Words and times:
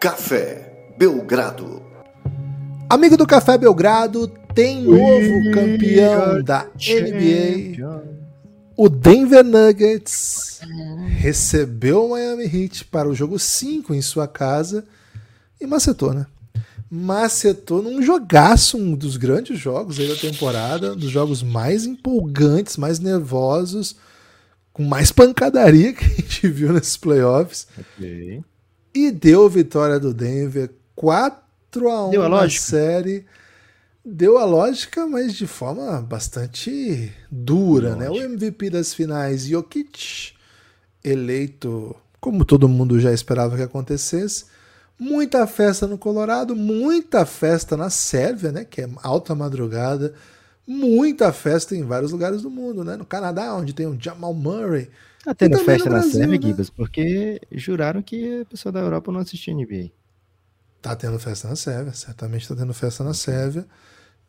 Café 0.00 0.94
Belgrado. 0.96 1.82
Amigo 2.88 3.18
do 3.18 3.26
Café 3.26 3.58
Belgrado, 3.58 4.28
tem 4.54 4.82
novo 4.82 5.50
campeão 5.52 6.42
da 6.42 6.66
NBA. 6.74 8.06
O 8.74 8.88
Denver 8.88 9.44
Nuggets 9.44 10.62
recebeu 11.18 12.06
o 12.06 12.10
Miami 12.12 12.44
Heat 12.44 12.86
para 12.86 13.10
o 13.10 13.14
jogo 13.14 13.38
5 13.38 13.92
em 13.92 14.00
sua 14.00 14.26
casa 14.26 14.86
e 15.60 15.66
macetou, 15.66 16.14
né? 16.14 16.24
Macetou 16.90 17.82
num 17.82 18.00
jogaço, 18.00 18.78
um 18.78 18.94
dos 18.94 19.18
grandes 19.18 19.58
jogos 19.58 20.00
aí 20.00 20.08
da 20.08 20.16
temporada, 20.16 20.94
um 20.94 20.96
dos 20.96 21.10
jogos 21.10 21.42
mais 21.42 21.84
empolgantes, 21.84 22.78
mais 22.78 22.98
nervosos, 22.98 23.96
com 24.72 24.82
mais 24.82 25.12
pancadaria 25.12 25.92
que 25.92 26.04
a 26.06 26.08
gente 26.08 26.48
viu 26.48 26.72
nesses 26.72 26.96
playoffs. 26.96 27.66
Okay. 27.98 28.42
E 28.94 29.10
deu 29.10 29.48
vitória 29.48 29.98
do 30.00 30.12
Denver 30.12 30.70
4 30.94 31.88
a 31.88 32.06
1 32.08 32.10
deu 32.10 32.22
a 32.22 32.28
na 32.28 32.36
lógica. 32.36 32.64
série. 32.64 33.26
Deu 34.04 34.38
a 34.38 34.44
lógica, 34.44 35.06
mas 35.06 35.34
de 35.34 35.46
forma 35.46 36.00
bastante 36.00 37.12
dura, 37.30 37.94
né? 37.94 38.08
O 38.08 38.16
MVP 38.16 38.70
das 38.70 38.94
finais, 38.94 39.46
Jokic, 39.46 40.32
eleito 41.04 41.94
como 42.20 42.44
todo 42.44 42.68
mundo 42.68 43.00
já 43.00 43.12
esperava 43.12 43.56
que 43.56 43.62
acontecesse. 43.62 44.44
Muita 44.98 45.46
festa 45.46 45.86
no 45.86 45.96
Colorado, 45.96 46.54
muita 46.54 47.24
festa 47.24 47.76
na 47.76 47.88
Sérvia, 47.88 48.52
né? 48.52 48.64
Que 48.64 48.82
é 48.82 48.90
alta 49.02 49.34
madrugada. 49.34 50.12
Muita 50.66 51.32
festa 51.32 51.74
em 51.74 51.82
vários 51.82 52.12
lugares 52.12 52.42
do 52.42 52.50
mundo, 52.50 52.84
né? 52.84 52.96
No 52.96 53.06
Canadá, 53.06 53.54
onde 53.54 53.72
tem 53.72 53.86
o 53.86 53.96
Jamal 53.98 54.34
Murray. 54.34 54.90
Tá 55.24 55.34
tendo 55.34 55.58
festa 55.58 55.90
na 55.90 56.02
Sérvia, 56.02 56.38
né? 56.38 56.46
Gibas, 56.46 56.70
porque 56.70 57.40
juraram 57.52 58.02
que 58.02 58.40
a 58.40 58.44
pessoa 58.46 58.72
da 58.72 58.80
Europa 58.80 59.12
não 59.12 59.20
assistia 59.20 59.54
NBA. 59.54 59.90
Tá 60.80 60.96
tendo 60.96 61.18
festa 61.18 61.46
na 61.46 61.56
Sérvia, 61.56 61.92
certamente 61.92 62.48
tá 62.48 62.56
tendo 62.56 62.72
festa 62.72 63.04
na 63.04 63.12
Sérvia. 63.12 63.66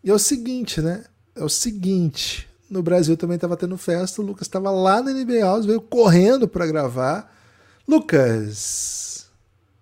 E 0.04 0.10
é 0.10 0.14
o 0.14 0.20
seguinte, 0.20 0.82
né? 0.82 1.06
É 1.34 1.44
o 1.44 1.50
seguinte. 1.50 2.50
No 2.70 2.84
Brasil 2.84 3.16
também 3.16 3.38
tava 3.38 3.56
tendo 3.56 3.78
festa, 3.78 4.22
o 4.22 4.26
Lucas 4.26 4.48
estava 4.48 4.70
lá 4.70 5.02
na 5.02 5.14
NBA 5.14 5.40
House, 5.40 5.66
veio 5.66 5.82
correndo 5.82 6.48
para 6.48 6.68
gravar. 6.68 7.34
Lucas, 7.88 9.30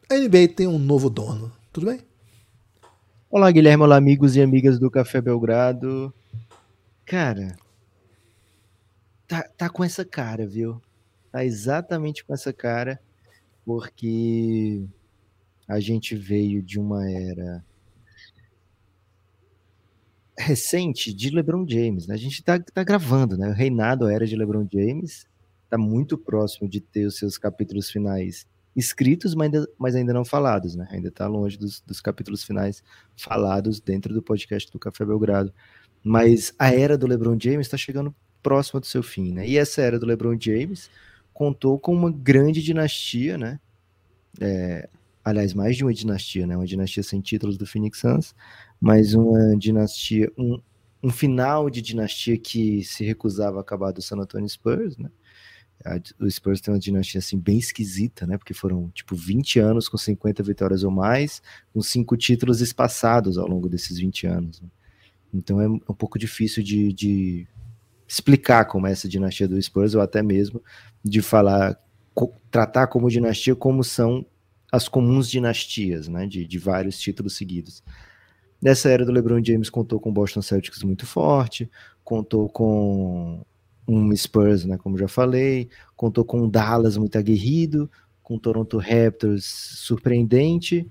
a 0.10 0.16
NBA 0.16 0.50
tem 0.56 0.68
um 0.68 0.78
novo 0.78 1.10
dono, 1.10 1.52
tudo 1.74 1.88
bem? 1.88 2.02
Olá, 3.32 3.50
Guilherme, 3.52 3.84
olá, 3.84 3.96
amigos 3.96 4.36
e 4.36 4.42
amigas 4.42 4.80
do 4.80 4.90
Café 4.92 5.22
Belgrado. 5.22 6.14
Cara, 7.06 7.56
tá, 9.28 9.44
tá 9.58 9.70
com 9.70 9.84
essa 9.84 10.06
cara, 10.06 10.48
viu? 10.48 10.82
Tá 11.32 11.46
exatamente 11.46 12.24
com 12.26 12.34
essa 12.34 12.52
cara, 12.52 13.00
porque 13.66 14.84
a 15.68 15.80
gente 15.80 16.16
veio 16.16 16.64
de 16.64 16.80
uma 16.80 17.10
era 17.10 17.64
recente 20.38 21.14
de 21.14 21.30
LeBron 21.30 21.66
James. 21.68 22.08
Né? 22.08 22.16
A 22.16 22.18
gente 22.18 22.42
tá, 22.42 22.60
tá 22.60 22.84
gravando, 22.84 23.38
né? 23.38 23.50
O 23.50 23.54
reinado 23.54 24.06
a 24.06 24.14
era 24.14 24.26
de 24.26 24.36
LeBron 24.36 24.68
James 24.72 25.28
tá 25.70 25.78
muito 25.78 26.18
próximo 26.18 26.68
de 26.68 26.80
ter 26.80 27.06
os 27.06 27.18
seus 27.18 27.38
capítulos 27.38 27.92
finais 27.92 28.48
escritos, 28.76 29.36
mas 29.36 29.46
ainda, 29.46 29.70
mas 29.78 29.96
ainda 29.96 30.14
não 30.14 30.24
falados, 30.24 30.76
né? 30.76 30.88
Ainda 30.90 31.12
tá 31.12 31.28
longe 31.28 31.58
dos, 31.58 31.82
dos 31.82 32.00
capítulos 32.00 32.44
finais 32.44 32.82
falados 33.16 33.80
dentro 33.80 34.14
do 34.14 34.22
podcast 34.22 34.72
do 34.72 34.80
Café 34.80 35.06
Belgrado. 35.06 35.54
Mas 36.04 36.54
a 36.58 36.74
era 36.74 36.98
do 36.98 37.06
LeBron 37.06 37.38
James 37.40 37.68
está 37.68 37.78
chegando 37.78 38.16
próxima 38.42 38.80
do 38.80 38.86
seu 38.86 39.04
fim, 39.04 39.34
né? 39.34 39.48
E 39.48 39.58
essa 39.58 39.82
era 39.82 40.00
do 40.00 40.06
LeBron 40.06 40.38
James 40.40 40.90
contou 41.40 41.80
com 41.80 41.94
uma 41.94 42.12
grande 42.12 42.62
dinastia, 42.62 43.38
né? 43.38 43.62
É, 44.42 44.90
aliás, 45.24 45.54
mais 45.54 45.78
de 45.78 45.86
uma 45.86 45.94
dinastia, 45.94 46.46
né? 46.46 46.54
Uma 46.58 46.66
dinastia 46.66 47.02
sem 47.02 47.22
títulos 47.22 47.58
do 47.58 47.66
Phoenix 47.66 48.02
Suns, 48.02 48.36
mas 48.78 49.14
uma 49.14 49.56
dinastia, 49.58 50.30
um, 50.38 50.62
um 51.02 51.10
final 51.10 51.70
de 51.70 51.82
dinastia 51.82 52.38
que 52.38 52.84
se 52.84 53.06
recusava 53.06 53.58
a 53.58 53.62
acabar 53.62 53.94
do 53.94 54.02
San 54.02 54.18
Antonio 54.18 54.50
Spurs, 54.50 54.98
né? 54.98 55.10
o 56.20 56.30
Spurs 56.30 56.60
tem 56.60 56.74
uma 56.74 56.80
dinastia 56.80 57.20
assim 57.20 57.40
bem 57.40 57.58
esquisita, 57.58 58.28
né? 58.28 58.38
Porque 58.38 58.54
foram 58.54 58.90
tipo 58.90 59.16
20 59.16 59.60
anos 59.60 59.88
com 59.88 59.98
50 59.98 60.44
vitórias 60.44 60.84
ou 60.84 60.92
mais, 60.92 61.42
com 61.74 61.82
cinco 61.82 62.18
títulos 62.18 62.60
espaçados 62.60 63.38
ao 63.38 63.48
longo 63.48 63.70
desses 63.70 63.98
20 63.98 64.28
anos. 64.28 64.60
Né? 64.60 64.68
Então 65.34 65.62
é 65.62 65.70
um 65.70 65.96
pouco 65.98 66.20
difícil 66.20 66.62
de, 66.62 66.92
de 66.92 67.48
explicar 68.10 68.66
como 68.66 68.88
é 68.88 68.92
essa 68.92 69.08
dinastia 69.08 69.48
do 69.48 69.62
Spurs, 69.62 69.94
ou 69.94 70.02
até 70.02 70.24
mesmo 70.24 70.64
de 71.06 71.22
falar, 71.22 71.80
co 72.16 72.34
tratar 72.50 72.88
como 72.88 73.08
dinastia 73.10 73.56
como 73.56 73.84
são 73.84 74.26
as 74.72 74.88
comuns 74.88 75.30
dinastias, 75.30 76.08
né, 76.08 76.26
de, 76.26 76.46
de 76.46 76.58
vários 76.58 77.00
títulos 77.00 77.38
seguidos. 77.38 77.84
Nessa 78.60 78.90
era 78.90 79.06
do 79.06 79.12
LeBron 79.12 79.44
James 79.44 79.70
contou 79.70 80.00
com 80.00 80.10
o 80.10 80.14
Boston 80.14 80.42
Celtics 80.42 80.82
muito 80.84 81.06
forte, 81.06 81.70
contou 82.04 82.50
com 82.50 83.46
um 83.88 84.16
Spurs, 84.16 84.66
né, 84.66 84.78
como 84.78 84.98
já 84.98 85.08
falei, 85.08 85.70
contou 85.96 86.26
com 86.26 86.42
um 86.42 86.50
Dallas 86.50 86.98
muito 86.98 87.16
aguerrido, 87.18 87.90
com 88.24 88.36
o 88.36 88.40
Toronto 88.40 88.78
Raptors 88.80 89.46
surpreendente, 89.46 90.88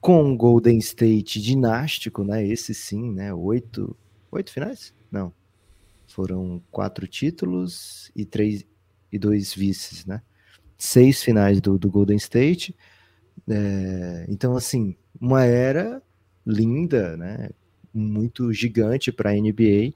com 0.00 0.32
o 0.32 0.36
Golden 0.36 0.78
State 0.78 1.40
dinástico, 1.40 2.24
né, 2.24 2.46
esse 2.46 2.74
sim, 2.74 3.12
né, 3.12 3.32
oito, 3.34 3.94
oito 4.30 4.50
finais? 4.50 4.94
Não, 5.10 5.32
foram 6.12 6.62
quatro 6.70 7.06
títulos 7.06 8.10
e 8.14 8.24
três 8.24 8.64
e 9.10 9.18
dois 9.18 9.52
vices, 9.52 10.06
né? 10.06 10.22
Seis 10.78 11.22
finais 11.22 11.60
do, 11.60 11.78
do 11.78 11.90
Golden 11.90 12.16
State. 12.16 12.74
É, 13.48 14.26
então, 14.28 14.56
assim, 14.56 14.96
uma 15.20 15.44
era 15.44 16.02
linda, 16.46 17.16
né? 17.16 17.50
Muito 17.92 18.52
gigante 18.52 19.12
para 19.12 19.30
a 19.30 19.34
NBA. 19.34 19.94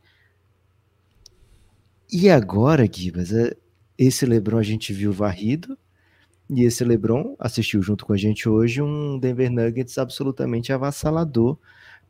E 2.11 2.29
agora, 2.29 2.89
Gibas, 2.91 3.33
é, 3.33 3.57
esse 3.99 4.27
LeBron 4.27 4.59
a 4.59 4.63
gente 4.63 4.93
viu 4.93 5.13
varrido, 5.13 5.77
e 6.49 6.63
esse 6.63 6.85
LeBron 6.85 7.35
assistiu 7.39 7.83
junto 7.83 8.07
com 8.07 8.13
a 8.13 8.17
gente 8.17 8.49
hoje 8.49 8.81
um 8.81 9.19
Denver 9.19 9.51
Nuggets 9.51 9.99
absolutamente 9.99 10.73
avassalador, 10.73 11.59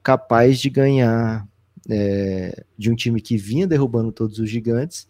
capaz 0.02 0.60
de 0.60 0.68
ganhar 0.68 1.48
é, 1.88 2.64
de 2.76 2.90
um 2.90 2.94
time 2.94 3.20
que 3.20 3.36
vinha 3.36 3.66
derrubando 3.66 4.12
todos 4.12 4.38
os 4.38 4.48
gigantes, 4.48 5.06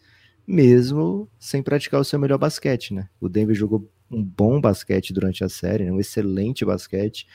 mesmo 0.46 1.28
sem 1.38 1.62
praticar 1.62 2.00
o 2.00 2.04
seu 2.04 2.18
melhor 2.18 2.38
basquete, 2.38 2.94
né? 2.94 3.08
O 3.20 3.28
Denver 3.28 3.54
jogou 3.54 3.90
um 4.10 4.22
bom 4.22 4.60
basquete 4.60 5.12
durante 5.12 5.42
a 5.42 5.48
série, 5.48 5.84
né? 5.84 5.92
um 5.92 6.00
excelente 6.00 6.64
basquete. 6.64 7.26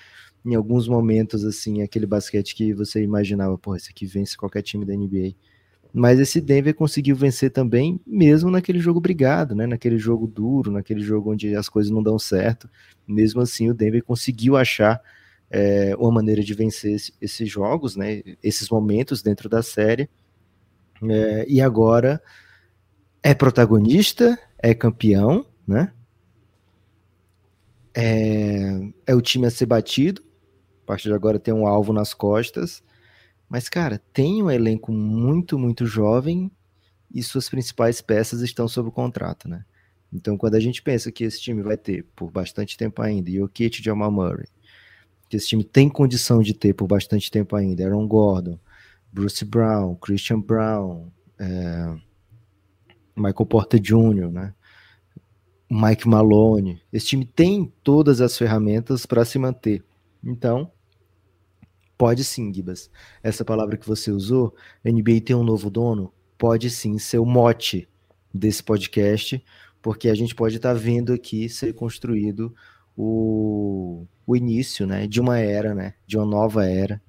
Em 0.43 0.55
alguns 0.55 0.87
momentos, 0.87 1.43
assim, 1.43 1.81
aquele 1.81 2.05
basquete 2.05 2.55
que 2.55 2.73
você 2.73 3.03
imaginava, 3.03 3.57
pô, 3.57 3.75
esse 3.75 3.89
aqui 3.89 4.05
vence 4.05 4.37
qualquer 4.37 4.61
time 4.61 4.85
da 4.85 4.95
NBA. 4.95 5.35
Mas 5.93 6.19
esse 6.19 6.39
Denver 6.39 6.73
conseguiu 6.73 7.15
vencer 7.15 7.51
também, 7.51 7.99
mesmo 8.07 8.49
naquele 8.49 8.79
jogo 8.79 9.01
brigado, 9.01 9.53
né? 9.53 9.67
Naquele 9.67 9.97
jogo 9.97 10.25
duro, 10.25 10.71
naquele 10.71 11.01
jogo 11.01 11.33
onde 11.33 11.53
as 11.53 11.67
coisas 11.67 11.91
não 11.91 12.01
dão 12.01 12.17
certo. 12.17 12.69
Mesmo 13.05 13.41
assim, 13.41 13.69
o 13.69 13.73
Denver 13.73 14.03
conseguiu 14.03 14.55
achar 14.55 15.01
é, 15.51 15.93
uma 15.97 16.11
maneira 16.11 16.41
de 16.41 16.53
vencer 16.53 16.95
esse, 16.95 17.13
esses 17.21 17.49
jogos, 17.49 17.97
né, 17.97 18.23
esses 18.41 18.69
momentos 18.69 19.21
dentro 19.21 19.49
da 19.49 19.61
série. 19.61 20.09
É, 21.03 21.45
e 21.47 21.59
agora 21.59 22.21
é 23.21 23.33
protagonista, 23.33 24.39
é 24.57 24.73
campeão, 24.73 25.45
né? 25.67 25.91
É, 27.93 28.79
é 29.05 29.13
o 29.13 29.21
time 29.21 29.45
a 29.45 29.51
ser 29.51 29.65
batido. 29.65 30.23
A 30.83 30.87
partir 30.87 31.09
de 31.09 31.13
agora 31.13 31.37
tem 31.37 31.53
um 31.53 31.67
alvo 31.67 31.91
nas 31.91 32.13
costas. 32.13 32.81
Mas, 33.49 33.67
cara, 33.67 34.01
tem 34.13 34.41
um 34.41 34.49
elenco 34.49 34.93
muito, 34.93 35.59
muito 35.59 35.85
jovem 35.85 36.49
e 37.13 37.21
suas 37.21 37.49
principais 37.49 37.99
peças 37.99 38.41
estão 38.41 38.67
sob 38.67 38.89
contrato, 38.91 39.49
né? 39.49 39.65
Então, 40.13 40.37
quando 40.37 40.55
a 40.55 40.59
gente 40.59 40.81
pensa 40.81 41.11
que 41.11 41.23
esse 41.25 41.41
time 41.41 41.61
vai 41.61 41.75
ter 41.75 42.05
por 42.15 42.31
bastante 42.31 42.77
tempo 42.77 43.01
ainda, 43.01 43.29
Jokic 43.29 43.79
e 43.79 43.83
Jamal 43.83 44.11
Murray, 44.11 44.47
que 45.31 45.37
esse 45.37 45.47
time 45.47 45.63
tem 45.63 45.87
condição 45.87 46.41
de 46.41 46.53
ter 46.53 46.73
por 46.73 46.87
bastante 46.87 47.31
tempo 47.31 47.55
ainda. 47.55 47.85
Aaron 47.85 48.05
Gordon, 48.05 48.59
Bruce 49.13 49.45
Brown, 49.45 49.95
Christian 49.95 50.41
Brown, 50.41 51.09
é, 51.39 51.95
Michael 53.15 53.45
Porter 53.45 53.79
Jr., 53.79 54.29
né? 54.29 54.53
Mike 55.69 56.05
Malone. 56.05 56.81
Esse 56.91 57.07
time 57.07 57.23
tem 57.23 57.71
todas 57.81 58.19
as 58.19 58.37
ferramentas 58.37 59.05
para 59.05 59.23
se 59.23 59.39
manter. 59.39 59.81
Então, 60.21 60.69
pode 61.97 62.25
sim, 62.25 62.53
Gibas. 62.53 62.91
Essa 63.23 63.45
palavra 63.45 63.77
que 63.77 63.87
você 63.87 64.11
usou, 64.11 64.53
NBA 64.83 65.21
tem 65.23 65.33
um 65.33 65.45
novo 65.45 65.69
dono, 65.69 66.13
pode 66.37 66.69
sim 66.69 66.99
ser 66.99 67.19
o 67.19 67.25
mote 67.25 67.87
desse 68.33 68.61
podcast, 68.61 69.41
porque 69.81 70.09
a 70.09 70.13
gente 70.13 70.35
pode 70.35 70.57
estar 70.57 70.73
tá 70.73 70.79
vendo 70.79 71.13
aqui 71.13 71.47
ser 71.47 71.73
construído 71.73 72.53
o, 72.97 74.05
o 74.25 74.35
início 74.35 74.85
né, 74.85 75.07
de 75.07 75.19
uma 75.19 75.39
era, 75.39 75.73
né, 75.73 75.93
de 76.05 76.17
uma 76.17 76.25
nova 76.25 76.65
era. 76.65 77.01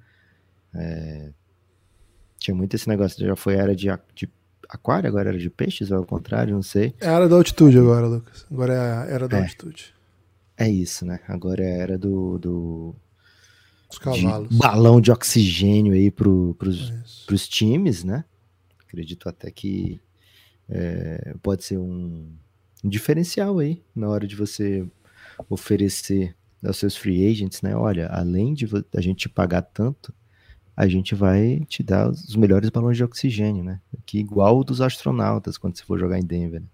É, 0.73 1.29
tinha 2.39 2.55
muito 2.55 2.75
esse 2.75 2.87
negócio, 2.89 3.25
já 3.25 3.35
foi 3.35 3.55
era 3.55 3.75
de, 3.75 3.87
de 4.13 4.29
aquário, 4.67 5.07
agora 5.07 5.29
era 5.29 5.37
de 5.37 5.49
peixes, 5.49 5.91
ou 5.91 5.97
ao 5.97 6.05
contrário, 6.05 6.53
não 6.53 6.63
sei. 6.63 6.93
É 6.99 7.07
a 7.07 7.13
era 7.13 7.29
da 7.29 7.35
altitude 7.35 7.77
agora, 7.77 8.07
Lucas. 8.07 8.45
Agora 8.51 8.73
é 8.73 8.77
a 8.77 9.05
era 9.05 9.27
da 9.27 9.37
é. 9.37 9.41
altitude. 9.41 9.93
É 10.57 10.69
isso, 10.69 11.05
né? 11.05 11.19
Agora 11.27 11.63
é 11.63 11.71
a 11.71 11.77
era 11.83 11.97
do, 11.97 12.37
do 12.37 12.95
Os 13.89 13.97
cavalos. 13.97 14.49
de 14.49 14.57
balão 14.57 15.01
de 15.01 15.11
oxigênio 15.11 15.93
aí 15.93 16.11
pro, 16.11 16.55
pros, 16.59 16.89
Isso. 16.89 17.25
pros 17.25 17.47
times, 17.47 18.03
né? 18.03 18.23
Acredito 18.85 19.27
até 19.27 19.49
que 19.49 19.99
é, 20.69 21.35
pode 21.41 21.63
ser 21.63 21.77
um, 21.77 22.29
um 22.83 22.89
diferencial 22.89 23.59
aí 23.59 23.81
na 23.95 24.09
hora 24.09 24.27
de 24.27 24.35
você 24.35 24.85
oferecer 25.49 26.35
aos 26.63 26.77
seus 26.77 26.95
free 26.95 27.29
agents, 27.29 27.61
né? 27.61 27.75
Olha, 27.75 28.07
além 28.07 28.53
de 28.53 28.65
a 28.95 29.01
gente 29.01 29.19
te 29.19 29.29
pagar 29.29 29.61
tanto, 29.61 30.13
a 30.75 30.87
gente 30.87 31.13
vai 31.13 31.61
te 31.67 31.83
dar 31.83 32.09
os 32.09 32.35
melhores 32.35 32.69
balões 32.69 32.97
de 32.97 33.03
oxigênio, 33.03 33.63
né? 33.63 33.79
Que 34.05 34.19
igual 34.19 34.59
o 34.59 34.63
dos 34.63 34.81
astronautas 34.81 35.57
quando 35.57 35.77
você 35.77 35.83
for 35.83 35.99
jogar 35.99 36.19
em 36.19 36.25
Denver. 36.25 36.61
né? 36.61 36.67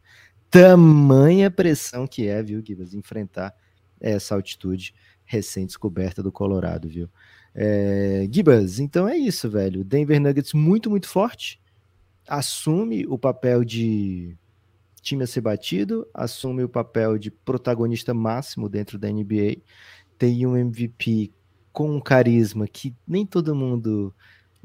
Tamanha 0.49 1.51
pressão 1.51 2.07
que 2.07 2.27
é, 2.27 2.41
viu, 2.41 2.63
Gibas, 2.65 2.93
enfrentar 2.93 3.53
essa 3.99 4.35
altitude 4.35 4.93
recém-descoberta 5.25 6.23
do 6.23 6.31
Colorado, 6.31 6.87
viu? 6.87 7.09
É, 7.53 8.27
Gibas, 8.31 8.79
então 8.79 9.07
é 9.07 9.17
isso, 9.17 9.49
velho. 9.49 9.83
Denver 9.83 10.19
Nuggets 10.19 10.53
muito, 10.53 10.89
muito 10.89 11.07
forte. 11.07 11.59
Assume 12.27 13.05
o 13.05 13.17
papel 13.17 13.63
de 13.63 14.35
time 15.01 15.23
a 15.23 15.27
ser 15.27 15.41
batido, 15.41 16.07
assume 16.13 16.63
o 16.63 16.69
papel 16.69 17.17
de 17.17 17.31
protagonista 17.31 18.13
máximo 18.13 18.69
dentro 18.69 18.97
da 18.97 19.09
NBA. 19.09 19.61
Tem 20.17 20.45
um 20.45 20.55
MVP 20.55 21.31
com 21.71 21.95
um 21.95 21.99
carisma 21.99 22.67
que 22.67 22.95
nem 23.07 23.25
todo 23.25 23.55
mundo 23.55 24.13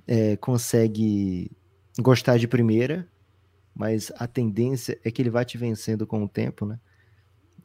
é, 0.06 0.36
consegue 0.36 1.50
gostar 1.98 2.38
de 2.38 2.48
primeira, 2.48 3.08
mas 3.74 4.12
a 4.16 4.26
tendência 4.26 4.98
é 5.04 5.10
que 5.10 5.22
ele 5.22 5.30
vai 5.30 5.44
te 5.44 5.58
vencendo 5.58 6.06
com 6.06 6.24
o 6.24 6.28
tempo, 6.28 6.66
né? 6.66 6.78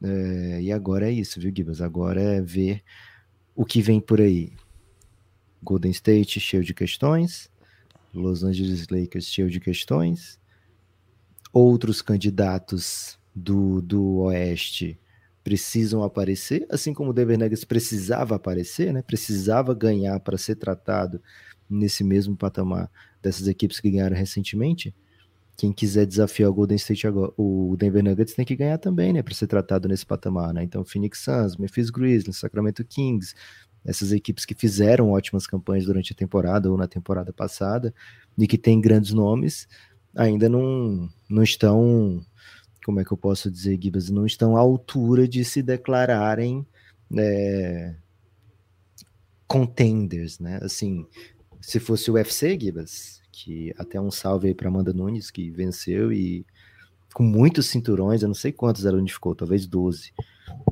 É, 0.02 0.62
e 0.62 0.72
agora 0.72 1.08
é 1.08 1.12
isso, 1.12 1.38
viu, 1.38 1.52
Gibas? 1.54 1.80
Agora 1.80 2.20
é 2.20 2.40
ver 2.40 2.82
o 3.54 3.64
que 3.64 3.82
vem 3.82 4.00
por 4.00 4.20
aí. 4.20 4.52
Golden 5.62 5.90
State 5.90 6.40
cheio 6.40 6.64
de 6.64 6.72
questões, 6.72 7.50
Los 8.14 8.42
Angeles 8.42 8.86
Lakers 8.88 9.26
cheio 9.26 9.50
de 9.50 9.60
questões, 9.60 10.39
outros 11.52 12.02
candidatos 12.02 13.18
do, 13.34 13.80
do 13.82 14.18
Oeste 14.18 14.98
precisam 15.42 16.02
aparecer, 16.02 16.66
assim 16.70 16.92
como 16.92 17.10
o 17.10 17.12
Denver 17.12 17.38
Nuggets 17.38 17.64
precisava 17.64 18.36
aparecer, 18.36 18.92
né? 18.92 19.02
Precisava 19.02 19.74
ganhar 19.74 20.20
para 20.20 20.36
ser 20.36 20.56
tratado 20.56 21.20
nesse 21.68 22.04
mesmo 22.04 22.36
patamar 22.36 22.90
dessas 23.22 23.48
equipes 23.48 23.80
que 23.80 23.90
ganharam 23.90 24.16
recentemente. 24.16 24.94
Quem 25.56 25.72
quiser 25.72 26.06
desafiar 26.06 26.50
o 26.50 26.54
Golden 26.54 26.76
State 26.76 27.06
agora, 27.06 27.32
o 27.36 27.76
Denver 27.78 28.02
Nuggets 28.02 28.34
tem 28.34 28.44
que 28.44 28.56
ganhar 28.56 28.78
também, 28.78 29.12
né, 29.12 29.22
para 29.22 29.34
ser 29.34 29.46
tratado 29.46 29.88
nesse 29.88 30.06
patamar, 30.06 30.54
né? 30.54 30.62
Então, 30.62 30.84
Phoenix 30.84 31.20
Suns, 31.20 31.56
Memphis 31.56 31.90
Grizzlies, 31.90 32.38
Sacramento 32.38 32.84
Kings, 32.84 33.34
essas 33.84 34.12
equipes 34.12 34.44
que 34.44 34.54
fizeram 34.54 35.10
ótimas 35.10 35.46
campanhas 35.46 35.86
durante 35.86 36.12
a 36.12 36.16
temporada 36.16 36.70
ou 36.70 36.76
na 36.76 36.86
temporada 36.86 37.32
passada 37.32 37.94
e 38.36 38.46
que 38.46 38.58
têm 38.58 38.80
grandes 38.80 39.12
nomes, 39.12 39.66
ainda 40.14 40.48
não, 40.48 41.08
não 41.28 41.42
estão, 41.42 42.24
como 42.84 43.00
é 43.00 43.04
que 43.04 43.12
eu 43.12 43.16
posso 43.16 43.50
dizer, 43.50 43.78
Gibas, 43.80 44.10
não 44.10 44.26
estão 44.26 44.56
à 44.56 44.60
altura 44.60 45.28
de 45.28 45.44
se 45.44 45.62
declararem 45.62 46.66
é, 47.16 47.94
contenders, 49.46 50.38
né? 50.38 50.58
Assim, 50.62 51.06
se 51.60 51.78
fosse 51.80 52.10
o 52.10 52.14
UFC, 52.14 52.58
Gibas, 52.60 53.20
que 53.32 53.74
até 53.78 54.00
um 54.00 54.10
salve 54.10 54.48
aí 54.48 54.54
para 54.54 54.68
Amanda 54.68 54.92
Nunes, 54.92 55.30
que 55.30 55.50
venceu 55.50 56.12
e 56.12 56.46
com 57.12 57.22
muitos 57.22 57.66
cinturões, 57.66 58.22
eu 58.22 58.28
não 58.28 58.34
sei 58.34 58.52
quantos 58.52 58.84
ela 58.84 58.98
unificou, 58.98 59.34
talvez 59.34 59.66
12, 59.66 60.12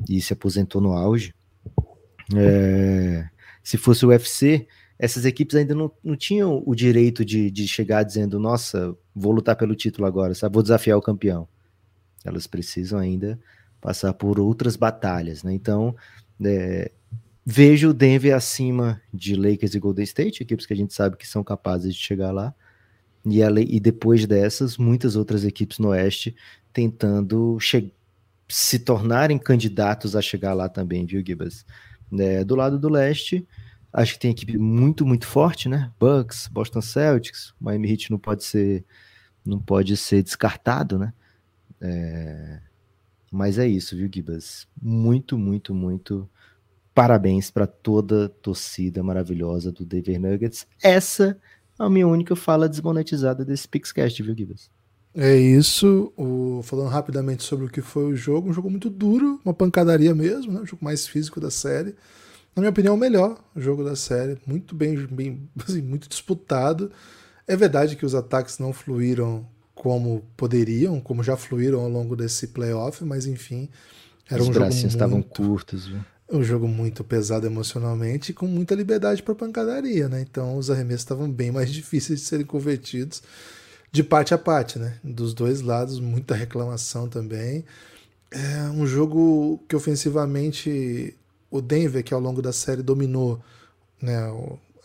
e 0.09 0.21
se 0.21 0.33
aposentou 0.33 0.81
no 0.81 0.93
auge. 0.93 1.33
É, 2.35 3.27
se 3.63 3.77
fosse 3.77 4.05
o 4.05 4.09
UFC, 4.09 4.67
essas 4.99 5.23
equipes 5.23 5.55
ainda 5.55 5.73
não, 5.73 5.89
não 6.03 6.17
tinham 6.17 6.61
o 6.65 6.75
direito 6.75 7.23
de, 7.23 7.49
de 7.49 7.65
chegar 7.65 8.03
dizendo, 8.03 8.37
nossa, 8.37 8.93
vou 9.15 9.31
lutar 9.31 9.55
pelo 9.55 9.73
título 9.73 10.05
agora, 10.05 10.35
sabe? 10.35 10.53
vou 10.53 10.61
desafiar 10.61 10.97
o 10.97 11.01
campeão. 11.01 11.47
Elas 12.25 12.45
precisam 12.45 12.99
ainda 12.99 13.39
passar 13.79 14.13
por 14.13 14.37
outras 14.41 14.75
batalhas, 14.75 15.41
né? 15.41 15.53
Então, 15.53 15.95
é, 16.43 16.91
vejo 17.45 17.91
o 17.91 17.93
Denver 17.93 18.35
acima 18.35 19.01
de 19.13 19.35
Lakers 19.35 19.73
e 19.73 19.79
Golden 19.79 20.03
State, 20.03 20.43
equipes 20.43 20.65
que 20.65 20.73
a 20.73 20.75
gente 20.75 20.93
sabe 20.93 21.15
que 21.15 21.25
são 21.25 21.45
capazes 21.45 21.95
de 21.95 22.01
chegar 22.01 22.31
lá. 22.31 22.53
E, 23.25 23.41
a, 23.41 23.49
e 23.51 23.79
depois 23.79 24.27
dessas, 24.27 24.77
muitas 24.77 25.15
outras 25.15 25.45
equipes 25.45 25.79
no 25.79 25.89
Oeste 25.89 26.35
tentando 26.73 27.57
se 28.49 28.79
tornarem 28.79 29.37
candidatos 29.37 30.13
a 30.13 30.21
chegar 30.21 30.53
lá 30.53 30.67
também, 30.67 31.05
viu, 31.05 31.23
Gibas? 31.25 31.65
É, 32.17 32.43
do 32.43 32.55
lado 32.55 32.77
do 32.77 32.89
leste, 32.89 33.47
acho 33.91 34.13
que 34.13 34.19
tem 34.19 34.31
equipe 34.31 34.57
muito, 34.57 35.05
muito 35.05 35.25
forte, 35.25 35.67
né? 35.67 35.91
Bucks, 35.99 36.47
Boston 36.47 36.81
Celtics, 36.81 37.53
Miami 37.59 37.91
Heat 37.91 38.11
não 38.11 38.19
pode 38.19 38.43
ser, 38.43 38.85
não 39.45 39.59
pode 39.59 39.95
ser 39.97 40.23
descartado, 40.23 40.97
né? 40.97 41.13
É, 41.81 42.59
mas 43.31 43.57
é 43.57 43.67
isso, 43.67 43.95
viu, 43.95 44.09
Gibas? 44.11 44.67
Muito, 44.81 45.37
muito, 45.37 45.73
muito 45.73 46.29
parabéns 46.93 47.49
para 47.49 47.65
toda 47.65 48.25
a 48.25 48.29
torcida 48.29 49.01
maravilhosa 49.01 49.71
do 49.71 49.85
Denver 49.85 50.19
Nuggets. 50.19 50.67
Essa 50.81 51.39
é 51.79 51.83
a 51.83 51.89
minha 51.89 52.07
única 52.07 52.35
fala 52.35 52.67
desmonetizada 52.67 53.45
desse 53.45 53.67
Pixcast, 53.67 54.21
viu, 54.21 54.35
Gibas? 54.35 54.69
É 55.15 55.35
isso. 55.35 56.13
O, 56.17 56.61
falando 56.63 56.89
rapidamente 56.89 57.43
sobre 57.43 57.65
o 57.65 57.69
que 57.69 57.81
foi 57.81 58.05
o 58.05 58.15
jogo, 58.15 58.49
um 58.49 58.53
jogo 58.53 58.69
muito 58.69 58.89
duro, 58.89 59.39
uma 59.43 59.53
pancadaria 59.53 60.13
mesmo, 60.13 60.51
né? 60.51 60.61
o 60.61 60.65
jogo 60.65 60.83
mais 60.83 61.07
físico 61.07 61.39
da 61.39 61.49
série. 61.49 61.95
Na 62.59 62.63
minha 62.63 62.71
opinião, 62.71 62.95
o 62.95 62.97
melhor 62.97 63.39
jogo 63.55 63.85
da 63.85 63.95
série. 63.95 64.37
Muito 64.45 64.75
bem, 64.75 64.97
bem 65.07 65.49
assim, 65.65 65.81
muito 65.81 66.09
disputado. 66.09 66.91
É 67.47 67.55
verdade 67.55 67.95
que 67.95 68.05
os 68.05 68.13
ataques 68.13 68.59
não 68.59 68.73
fluíram 68.73 69.47
como 69.73 70.25
poderiam, 70.35 70.99
como 70.99 71.23
já 71.23 71.37
fluíram 71.37 71.79
ao 71.79 71.89
longo 71.89 72.17
desse 72.17 72.47
playoff, 72.47 73.03
mas 73.05 73.25
enfim, 73.25 73.69
era 74.29 74.41
Os 74.41 74.49
um 74.49 74.53
jogo 74.53 74.65
bracinhos 74.65 74.93
estavam 74.93 75.21
curtos, 75.21 75.87
viu? 75.87 76.01
um 76.31 76.43
jogo 76.43 76.67
muito 76.67 77.01
pesado 77.01 77.47
emocionalmente 77.47 78.31
e 78.31 78.35
com 78.35 78.45
muita 78.45 78.75
liberdade 78.75 79.23
para 79.23 79.33
pancadaria, 79.33 80.09
né? 80.09 80.21
Então 80.21 80.57
os 80.57 80.69
arremessos 80.69 81.01
estavam 81.01 81.31
bem 81.31 81.51
mais 81.51 81.71
difíceis 81.73 82.19
de 82.19 82.25
serem 82.25 82.45
convertidos 82.45 83.23
de 83.89 84.03
parte 84.03 84.33
a 84.33 84.37
parte, 84.37 84.77
né? 84.77 84.99
Dos 85.01 85.33
dois 85.33 85.61
lados, 85.61 85.97
muita 86.01 86.35
reclamação 86.35 87.07
também. 87.07 87.63
É 88.29 88.69
um 88.69 88.85
jogo 88.85 89.63
que 89.67 89.75
ofensivamente 89.75 91.15
o 91.49 91.61
Denver, 91.61 92.03
que 92.03 92.13
ao 92.13 92.19
longo 92.19 92.41
da 92.41 92.53
série 92.53 92.81
dominou 92.81 93.41
né, 94.01 94.17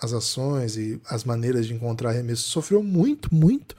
as 0.00 0.12
ações 0.12 0.76
e 0.76 1.00
as 1.06 1.24
maneiras 1.24 1.66
de 1.66 1.74
encontrar 1.74 2.10
arremesso, 2.10 2.42
sofreu 2.48 2.82
muito, 2.82 3.34
muito. 3.34 3.76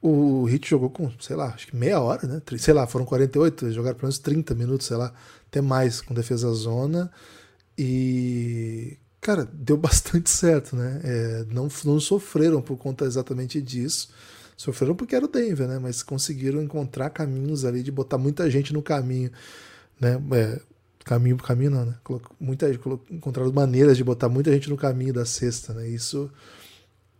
O 0.00 0.44
Hit 0.44 0.68
jogou 0.68 0.90
com, 0.90 1.10
sei 1.20 1.34
lá, 1.34 1.46
acho 1.46 1.66
que 1.66 1.76
meia 1.76 2.00
hora, 2.00 2.26
né? 2.26 2.40
Sei 2.58 2.72
lá, 2.72 2.86
foram 2.86 3.04
48, 3.04 3.72
jogaram 3.72 3.96
pelo 3.96 4.06
menos 4.06 4.18
30 4.18 4.54
minutos, 4.54 4.86
sei 4.86 4.96
lá, 4.96 5.12
até 5.48 5.60
mais 5.60 6.00
com 6.00 6.14
defesa 6.14 6.52
zona. 6.52 7.10
E, 7.76 8.96
cara, 9.20 9.48
deu 9.52 9.76
bastante 9.78 10.30
certo, 10.30 10.76
né? 10.76 11.00
É, 11.02 11.46
não, 11.50 11.68
não 11.84 11.98
sofreram 11.98 12.62
por 12.62 12.76
conta 12.76 13.04
exatamente 13.04 13.60
disso. 13.60 14.10
Sofreram 14.56 14.94
porque 14.94 15.16
era 15.16 15.24
o 15.24 15.28
Denver, 15.28 15.66
né? 15.66 15.78
Mas 15.80 16.02
conseguiram 16.02 16.62
encontrar 16.62 17.10
caminhos 17.10 17.64
ali 17.64 17.82
de 17.82 17.90
botar 17.90 18.18
muita 18.18 18.48
gente 18.50 18.72
no 18.72 18.82
caminho, 18.82 19.32
né? 20.00 20.20
É, 20.32 20.60
caminho 21.08 21.36
por 21.36 21.46
caminho 21.46 21.70
não, 21.70 21.86
né? 21.86 21.94
Muita, 22.38 22.70
encontraram 23.10 23.50
maneiras 23.50 23.96
de 23.96 24.04
botar 24.04 24.28
muita 24.28 24.52
gente 24.52 24.68
no 24.68 24.76
caminho 24.76 25.14
da 25.14 25.24
cesta, 25.24 25.72
né? 25.72 25.88
Isso 25.88 26.30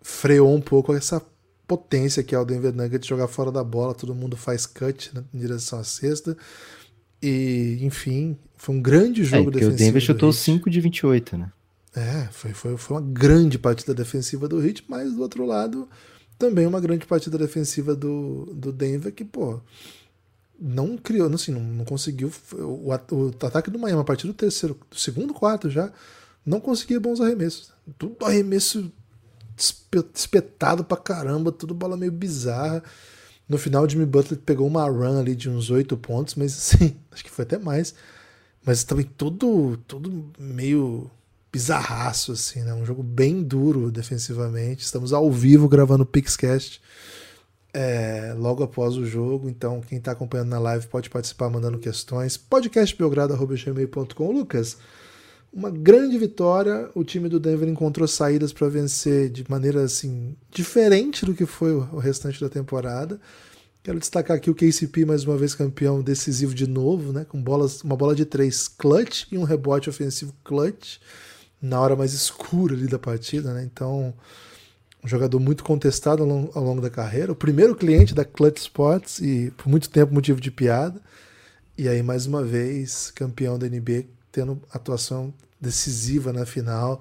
freou 0.02 0.54
um 0.54 0.60
pouco 0.60 0.94
essa 0.94 1.22
potência 1.66 2.22
que 2.22 2.34
é 2.34 2.38
o 2.38 2.44
Denver 2.44 2.74
Nuggets 2.74 3.08
jogar 3.08 3.28
fora 3.28 3.50
da 3.50 3.64
bola, 3.64 3.94
todo 3.94 4.14
mundo 4.14 4.36
faz 4.36 4.66
cut 4.66 5.10
né, 5.14 5.24
em 5.32 5.38
direção 5.38 5.78
à 5.78 5.84
cesta. 5.84 6.36
E, 7.22 7.78
enfim, 7.80 8.36
foi 8.56 8.74
um 8.74 8.80
grande 8.80 9.24
jogo 9.24 9.50
é, 9.50 9.52
defensivo. 9.54 9.74
O 9.74 9.78
Denver 9.78 10.02
chutou 10.02 10.32
5 10.32 10.70
de 10.70 10.80
28, 10.80 11.38
né? 11.38 11.50
É, 11.96 12.28
foi, 12.30 12.52
foi, 12.52 12.76
foi 12.76 12.96
uma 12.96 13.02
grande 13.02 13.58
partida 13.58 13.94
defensiva 13.94 14.46
do 14.46 14.64
Heat, 14.64 14.84
mas 14.86 15.12
do 15.12 15.22
outro 15.22 15.44
lado, 15.44 15.88
também 16.38 16.66
uma 16.66 16.80
grande 16.80 17.06
partida 17.06 17.36
defensiva 17.36 17.96
do, 17.96 18.52
do 18.54 18.70
Denver, 18.70 19.12
que, 19.12 19.24
pô, 19.24 19.60
não 20.60 20.96
criou, 20.96 21.32
assim, 21.32 21.52
não, 21.52 21.60
não 21.60 21.84
conseguiu. 21.84 22.32
O, 22.52 22.90
o, 22.90 23.46
ataque 23.46 23.70
do 23.70 23.78
Miami, 23.78 24.00
a 24.00 24.04
partir 24.04 24.26
do 24.26 24.34
terceiro, 24.34 24.78
do 24.90 24.98
segundo 24.98 25.32
quarto 25.32 25.70
já, 25.70 25.92
não 26.44 26.60
conseguia 26.60 26.98
bons 26.98 27.20
arremessos. 27.20 27.70
Tudo 27.96 28.24
arremesso 28.24 28.90
espetado 30.14 30.84
pra 30.84 30.96
caramba, 30.96 31.52
tudo 31.52 31.74
bola 31.74 31.96
meio 31.96 32.12
bizarra. 32.12 32.82
No 33.48 33.56
final, 33.56 33.84
o 33.84 33.88
Jimmy 33.88 34.04
Butler 34.04 34.40
pegou 34.40 34.66
uma 34.66 34.84
run 34.84 35.18
ali 35.18 35.34
de 35.34 35.48
uns 35.48 35.70
oito 35.70 35.96
pontos, 35.96 36.34
mas 36.34 36.52
assim, 36.52 36.96
acho 37.10 37.24
que 37.24 37.30
foi 37.30 37.44
até 37.44 37.58
mais. 37.58 37.94
Mas 38.64 38.84
também 38.84 39.08
tudo, 39.16 39.78
tudo 39.86 40.30
meio 40.38 41.10
bizarraço, 41.50 42.32
assim, 42.32 42.62
né? 42.62 42.74
Um 42.74 42.84
jogo 42.84 43.02
bem 43.02 43.42
duro 43.42 43.90
defensivamente. 43.90 44.84
Estamos 44.84 45.12
ao 45.12 45.30
vivo 45.32 45.68
gravando 45.68 46.02
o 46.02 46.06
Pixcast. 46.06 46.80
É, 47.72 48.34
logo 48.36 48.62
após 48.62 48.96
o 48.96 49.04
jogo. 49.04 49.48
Então, 49.48 49.80
quem 49.80 49.98
está 49.98 50.12
acompanhando 50.12 50.48
na 50.48 50.58
live 50.58 50.86
pode 50.86 51.10
participar 51.10 51.50
mandando 51.50 51.78
questões. 51.78 52.36
podcastbelgrado.gmail.com 52.36 54.32
Lucas, 54.32 54.76
uma 55.52 55.70
grande 55.70 56.18
vitória. 56.18 56.90
O 56.94 57.04
time 57.04 57.28
do 57.28 57.40
Denver 57.40 57.68
encontrou 57.68 58.06
saídas 58.08 58.52
para 58.52 58.68
vencer 58.68 59.30
de 59.30 59.44
maneira 59.48 59.82
assim 59.82 60.36
diferente 60.50 61.24
do 61.24 61.34
que 61.34 61.46
foi 61.46 61.72
o 61.72 61.98
restante 61.98 62.40
da 62.40 62.48
temporada. 62.48 63.20
Quero 63.82 63.98
destacar 63.98 64.36
aqui 64.36 64.50
o 64.50 64.54
KCP, 64.54 65.06
mais 65.06 65.24
uma 65.24 65.36
vez 65.36 65.54
campeão 65.54 66.02
decisivo 66.02 66.54
de 66.54 66.66
novo, 66.66 67.12
né? 67.12 67.24
Com 67.24 67.40
bolas, 67.40 67.82
uma 67.82 67.96
bola 67.96 68.14
de 68.14 68.24
três 68.24 68.68
clutch 68.68 69.26
e 69.32 69.38
um 69.38 69.44
rebote 69.44 69.88
ofensivo 69.88 70.34
clutch 70.44 70.98
na 71.60 71.80
hora 71.80 71.96
mais 71.96 72.12
escura 72.12 72.74
ali 72.74 72.86
da 72.86 72.98
partida, 72.98 73.54
né? 73.54 73.62
Então, 73.64 74.12
um 75.08 75.10
jogador 75.10 75.40
muito 75.40 75.64
contestado 75.64 76.22
ao 76.22 76.28
longo, 76.28 76.52
ao 76.54 76.62
longo 76.62 76.82
da 76.82 76.90
carreira. 76.90 77.32
O 77.32 77.36
primeiro 77.36 77.74
cliente 77.74 78.14
da 78.14 78.26
Clutch 78.26 78.58
Sports 78.58 79.20
e 79.20 79.50
por 79.56 79.68
muito 79.68 79.88
tempo 79.88 80.12
motivo 80.12 80.38
de 80.38 80.50
piada. 80.50 81.00
E 81.76 81.88
aí, 81.88 82.02
mais 82.02 82.26
uma 82.26 82.44
vez, 82.44 83.10
campeão 83.14 83.58
da 83.58 83.66
NBA, 83.66 84.04
tendo 84.30 84.60
atuação 84.70 85.32
decisiva 85.58 86.32
na 86.32 86.44
final. 86.44 87.00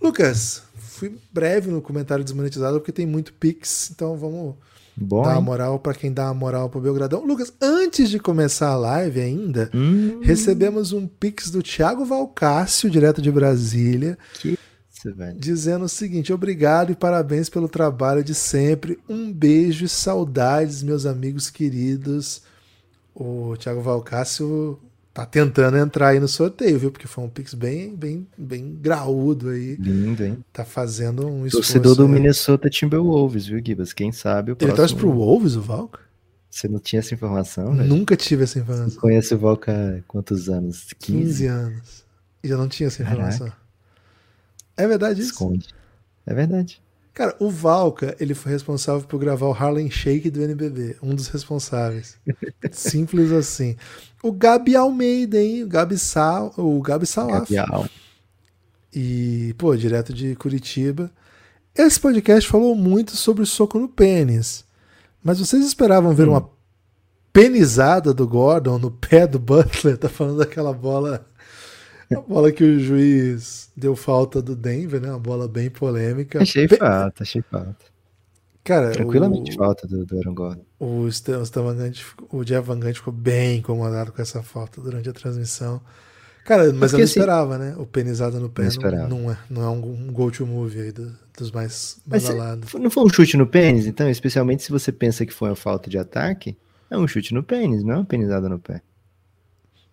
Lucas, 0.00 0.62
fui 0.74 1.18
breve 1.32 1.70
no 1.70 1.82
comentário 1.82 2.24
desmonetizado 2.24 2.78
porque 2.78 2.92
tem 2.92 3.06
muito 3.06 3.34
pix, 3.34 3.90
então 3.90 4.16
vamos 4.16 4.54
Bom, 4.96 5.22
dar 5.22 5.32
uma 5.32 5.40
moral 5.40 5.78
para 5.78 5.94
quem 5.94 6.12
dá 6.12 6.24
uma 6.26 6.34
moral 6.34 6.70
pro 6.70 6.80
Belgradão. 6.80 7.24
Lucas, 7.24 7.52
antes 7.60 8.08
de 8.08 8.18
começar 8.18 8.68
a 8.68 8.76
live 8.76 9.20
ainda, 9.20 9.70
hum. 9.74 10.20
recebemos 10.22 10.92
um 10.92 11.06
pix 11.06 11.50
do 11.50 11.62
Thiago 11.62 12.04
Valcácio, 12.04 12.88
direto 12.88 13.20
de 13.20 13.30
Brasília. 13.30 14.16
Que 14.34 14.58
isso, 15.02 15.16
velho. 15.16 15.38
Dizendo 15.38 15.84
o 15.84 15.88
seguinte: 15.88 16.32
obrigado 16.32 16.92
e 16.92 16.94
parabéns 16.94 17.48
pelo 17.48 17.68
trabalho 17.68 18.22
de 18.22 18.34
sempre. 18.34 18.98
Um 19.08 19.32
beijo 19.32 19.84
e 19.84 19.88
saudades, 19.88 20.82
meus 20.82 21.04
amigos 21.06 21.50
queridos. 21.50 22.42
O 23.14 23.56
Thiago 23.58 23.82
Valcácio 23.82 24.78
tá 25.12 25.26
tentando 25.26 25.76
entrar 25.76 26.08
aí 26.08 26.20
no 26.20 26.28
sorteio, 26.28 26.78
viu? 26.78 26.90
Porque 26.90 27.06
foi 27.06 27.24
um 27.24 27.28
Pix 27.28 27.52
bem, 27.52 27.94
bem, 27.94 28.26
bem 28.38 28.74
graúdo 28.80 29.50
aí. 29.50 29.76
Lindo, 29.76 30.24
hein? 30.24 30.38
Tá 30.52 30.64
fazendo 30.64 31.26
um 31.26 31.46
esforço. 31.46 31.72
Torcedor 31.72 31.94
do 31.94 32.08
Minnesota 32.08 32.70
Timberwolves, 32.70 33.46
viu, 33.46 33.60
Gibas? 33.62 33.92
Quem 33.92 34.10
sabe 34.10 34.52
o 34.52 34.56
próximo... 34.56 34.72
Ele 34.72 34.76
torce 34.76 34.94
pro 34.94 35.12
Wolves, 35.12 35.56
o 35.56 35.60
Valk? 35.60 35.98
Você 36.48 36.66
não 36.68 36.78
tinha 36.78 37.00
essa 37.00 37.12
informação, 37.14 37.74
velho? 37.74 37.88
Nunca 37.88 38.16
tive 38.16 38.44
essa 38.44 38.58
informação. 38.58 38.90
Você 38.90 38.98
conhece 38.98 39.34
o 39.34 39.38
Valk 39.38 39.70
há 39.70 40.00
quantos 40.08 40.48
anos? 40.48 40.86
15, 40.98 41.22
15 41.24 41.46
anos. 41.46 42.04
E 42.42 42.48
já 42.48 42.56
não 42.56 42.68
tinha 42.68 42.86
essa 42.86 43.02
informação. 43.02 43.48
Caraca. 43.48 43.61
É 44.76 44.86
verdade 44.86 45.20
isso? 45.20 45.32
Esconde. 45.32 45.68
É 46.26 46.34
verdade. 46.34 46.80
Cara, 47.14 47.36
o 47.38 47.50
Valka, 47.50 48.16
ele 48.18 48.34
foi 48.34 48.52
responsável 48.52 49.06
por 49.06 49.18
gravar 49.18 49.46
o 49.46 49.52
Harlem 49.52 49.90
Shake 49.90 50.30
do 50.30 50.42
NBB. 50.42 50.96
Um 51.02 51.14
dos 51.14 51.28
responsáveis. 51.28 52.16
Simples 52.72 53.30
assim. 53.32 53.76
O 54.22 54.32
Gabi 54.32 54.74
Almeida, 54.74 55.38
hein? 55.38 55.62
O 55.62 55.68
Gabi 55.68 55.98
Sal, 55.98 56.54
o 56.56 56.80
Gabi 56.80 57.06
Salaf. 57.06 57.50
E, 58.94 59.54
pô, 59.58 59.76
direto 59.76 60.12
de 60.12 60.34
Curitiba. 60.36 61.10
Esse 61.74 62.00
podcast 62.00 62.48
falou 62.48 62.74
muito 62.74 63.16
sobre 63.16 63.42
o 63.42 63.46
soco 63.46 63.78
no 63.78 63.88
pênis. 63.88 64.64
Mas 65.22 65.38
vocês 65.38 65.64
esperavam 65.64 66.14
ver 66.14 66.28
hum. 66.28 66.32
uma 66.32 66.50
penizada 67.32 68.12
do 68.12 68.26
Gordon 68.26 68.78
no 68.78 68.90
pé 68.90 69.26
do 69.26 69.38
Butler? 69.38 69.96
Tá 69.98 70.08
falando 70.08 70.38
daquela 70.38 70.72
bola 70.72 71.26
a 72.14 72.20
bola 72.20 72.52
que 72.52 72.64
o 72.64 72.78
juiz 72.78 73.70
deu 73.76 73.96
falta 73.96 74.40
do 74.40 74.54
Denver, 74.54 75.00
né? 75.00 75.10
Uma 75.10 75.18
bola 75.18 75.48
bem 75.48 75.70
polêmica. 75.70 76.42
Achei 76.42 76.68
Pe... 76.68 76.76
falta, 76.76 77.22
achei 77.22 77.42
falta. 77.42 77.92
Cara, 78.64 78.92
Tranquilamente 78.92 79.52
o, 79.52 79.54
falta 79.54 79.86
do, 79.88 80.04
do 80.06 80.18
Aaron 80.18 80.34
Gordon. 80.34 80.64
O, 80.78 81.08
o 82.30 82.44
Jeff 82.44 82.66
Van 82.66 82.80
ficou 82.94 83.12
bem 83.12 83.58
incomodado 83.58 84.12
com 84.12 84.22
essa 84.22 84.42
falta 84.42 84.80
durante 84.80 85.08
a 85.08 85.12
transmissão. 85.12 85.80
Cara, 86.44 86.72
mas 86.72 86.92
eu 86.92 86.98
não 86.98 87.04
assim, 87.04 87.18
esperava, 87.18 87.58
né? 87.58 87.74
O 87.78 87.86
penizado 87.86 88.40
no 88.40 88.48
pé 88.50 88.68
não, 88.80 89.08
não, 89.08 89.30
é, 89.30 89.38
não 89.48 89.62
é 89.62 89.68
um, 89.68 90.08
um 90.08 90.12
go-to 90.12 90.44
movie 90.46 90.80
aí 90.80 90.92
do, 90.92 91.12
dos 91.38 91.52
mais 91.52 92.00
badalados. 92.04 92.72
Não 92.74 92.90
foi 92.90 93.04
um 93.04 93.08
chute 93.08 93.36
no 93.36 93.46
pênis, 93.46 93.86
então, 93.86 94.08
especialmente 94.08 94.62
se 94.62 94.70
você 94.70 94.90
pensa 94.90 95.24
que 95.24 95.32
foi 95.32 95.50
uma 95.50 95.56
falta 95.56 95.88
de 95.88 95.98
ataque, 95.98 96.56
é 96.90 96.98
um 96.98 97.06
chute 97.06 97.32
no 97.32 97.42
pênis, 97.44 97.84
não 97.84 97.94
é 97.94 97.96
uma 97.98 98.04
penizada 98.04 98.48
no 98.48 98.58
pé. 98.58 98.82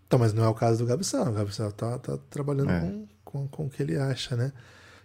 Então, 0.09 0.17
mas 0.17 0.33
não 0.33 0.43
é 0.43 0.47
o 0.47 0.55
caso 0.55 0.79
do 0.79 0.87
Gabsal. 0.87 1.27
O 1.27 1.33
Gabsal 1.33 1.71
tá, 1.71 1.99
tá 1.99 2.17
trabalhando 2.31 2.71
é. 2.71 2.79
com, 2.79 3.07
com, 3.23 3.47
com, 3.47 3.65
o 3.67 3.69
que 3.69 3.83
ele 3.83 3.95
acha, 3.95 4.35
né? 4.35 4.51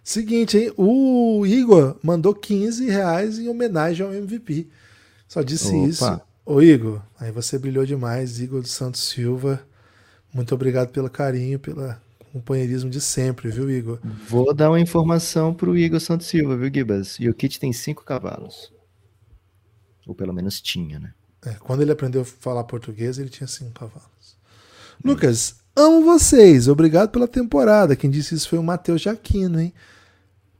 Seguinte, 0.03 0.57
hein? 0.57 0.73
O 0.75 1.45
Igor 1.45 1.95
mandou 2.01 2.33
15 2.33 2.89
reais 2.89 3.37
em 3.37 3.47
homenagem 3.47 4.03
ao 4.03 4.11
MVP. 4.11 4.67
Só 5.27 5.43
disse 5.43 5.75
Opa. 5.75 5.87
isso. 5.87 6.21
Ô, 6.43 6.59
Igor, 6.59 7.03
aí 7.19 7.31
você 7.31 7.59
brilhou 7.59 7.85
demais, 7.85 8.39
Igor 8.39 8.63
dos 8.63 8.71
Santos 8.71 9.07
Silva. 9.07 9.61
Muito 10.33 10.55
obrigado 10.55 10.89
pelo 10.89 11.07
carinho, 11.07 11.59
pelo 11.59 11.93
companheirismo 12.33 12.89
de 12.89 12.99
sempre, 12.99 13.51
viu, 13.51 13.69
Igor? 13.69 13.99
Vou 14.27 14.55
dar 14.55 14.71
uma 14.71 14.79
informação 14.79 15.53
pro 15.53 15.77
Igor 15.77 15.99
Santos 15.99 16.25
Silva, 16.25 16.57
viu, 16.57 16.73
Gibas? 16.73 17.17
E 17.19 17.29
o 17.29 17.33
kit 17.33 17.59
tem 17.59 17.71
cinco 17.71 18.03
cavalos. 18.03 18.73
Ou 20.07 20.15
pelo 20.15 20.33
menos 20.33 20.59
tinha, 20.59 20.97
né? 20.97 21.13
É, 21.45 21.53
quando 21.59 21.83
ele 21.83 21.91
aprendeu 21.91 22.21
a 22.21 22.25
falar 22.25 22.63
português, 22.63 23.19
ele 23.19 23.29
tinha 23.29 23.47
cinco 23.47 23.71
cavalos. 23.71 24.14
Lucas, 25.03 25.55
amo 25.75 26.03
vocês. 26.03 26.67
Obrigado 26.67 27.09
pela 27.09 27.27
temporada. 27.27 27.95
Quem 27.95 28.09
disse 28.09 28.35
isso 28.35 28.49
foi 28.49 28.59
o 28.59 28.63
Matheus 28.63 29.01
Jaquino, 29.01 29.59
hein? 29.59 29.73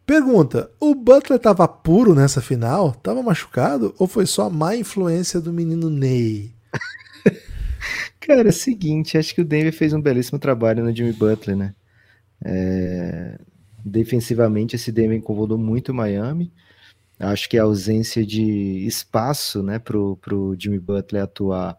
Pergunta: 0.05 0.69
o 0.79 0.93
Butler 0.93 1.37
estava 1.37 1.67
puro 1.67 2.13
nessa 2.13 2.41
final? 2.41 2.93
Tava 2.93 3.23
machucado? 3.23 3.93
Ou 3.97 4.07
foi 4.07 4.25
só 4.25 4.49
má 4.49 4.75
influência 4.75 5.41
do 5.41 5.51
menino 5.51 5.89
Ney? 5.89 6.53
Cara, 8.19 8.43
é 8.43 8.49
o 8.49 8.53
seguinte, 8.53 9.17
acho 9.17 9.33
que 9.33 9.41
o 9.41 9.45
Denver 9.45 9.73
fez 9.73 9.93
um 9.93 10.01
belíssimo 10.01 10.39
trabalho 10.39 10.83
no 10.83 10.95
Jimmy 10.95 11.13
Butler, 11.13 11.55
né? 11.55 11.75
É... 12.43 13.39
Defensivamente, 13.83 14.75
esse 14.75 14.91
Denver 14.91 15.17
incomodou 15.17 15.57
muito 15.57 15.91
o 15.91 15.95
Miami. 15.95 16.51
Acho 17.19 17.47
que 17.47 17.57
a 17.57 17.63
ausência 17.63 18.25
de 18.25 18.85
espaço 18.85 19.63
né, 19.63 19.79
pro, 19.79 20.17
pro 20.17 20.55
Jimmy 20.59 20.79
Butler 20.79 21.23
atuar 21.23 21.77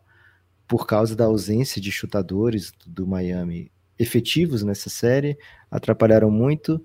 por 0.67 0.87
causa 0.87 1.15
da 1.15 1.25
ausência 1.25 1.81
de 1.81 1.93
chutadores 1.93 2.73
do 2.87 3.07
Miami 3.07 3.71
efetivos 3.99 4.63
nessa 4.63 4.91
série, 4.91 5.39
atrapalharam 5.71 6.31
muito. 6.31 6.85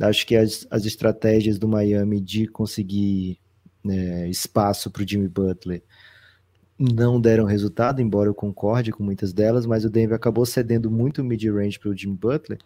Acho 0.00 0.26
que 0.26 0.36
as, 0.36 0.66
as 0.70 0.84
estratégias 0.84 1.58
do 1.58 1.68
Miami 1.68 2.20
de 2.20 2.46
conseguir 2.46 3.38
né, 3.84 4.28
espaço 4.28 4.90
para 4.90 5.02
o 5.02 5.08
Jimmy 5.08 5.28
Butler 5.28 5.82
não 6.78 7.20
deram 7.20 7.44
resultado, 7.44 8.02
embora 8.02 8.28
eu 8.28 8.34
concorde 8.34 8.92
com 8.92 9.02
muitas 9.02 9.32
delas, 9.32 9.64
mas 9.64 9.84
o 9.84 9.90
Denver 9.90 10.14
acabou 10.14 10.44
cedendo 10.44 10.90
muito 10.90 11.24
mid-range 11.24 11.78
para 11.78 11.90
o 11.90 11.96
Jimmy 11.96 12.16
Butler. 12.16 12.58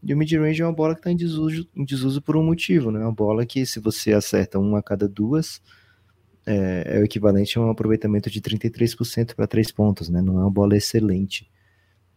E 0.00 0.14
o 0.14 0.16
mid-range 0.16 0.62
é 0.62 0.64
uma 0.64 0.72
bola 0.72 0.94
que 0.94 1.00
está 1.00 1.10
em 1.10 1.16
desuso, 1.16 1.68
em 1.74 1.84
desuso 1.84 2.22
por 2.22 2.36
um 2.36 2.44
motivo, 2.44 2.92
né? 2.92 3.00
É 3.00 3.02
uma 3.02 3.12
bola 3.12 3.44
que, 3.44 3.66
se 3.66 3.80
você 3.80 4.12
acerta 4.12 4.58
uma 4.60 4.78
a 4.78 4.82
cada 4.82 5.08
duas, 5.08 5.60
é, 6.48 6.96
é 6.96 7.00
o 7.00 7.04
equivalente 7.04 7.58
a 7.58 7.60
um 7.60 7.68
aproveitamento 7.68 8.30
de 8.30 8.40
33% 8.40 9.34
para 9.34 9.46
três 9.46 9.70
pontos, 9.70 10.08
né? 10.08 10.22
Não 10.22 10.38
é 10.38 10.40
uma 10.40 10.50
bola 10.50 10.74
excelente. 10.74 11.50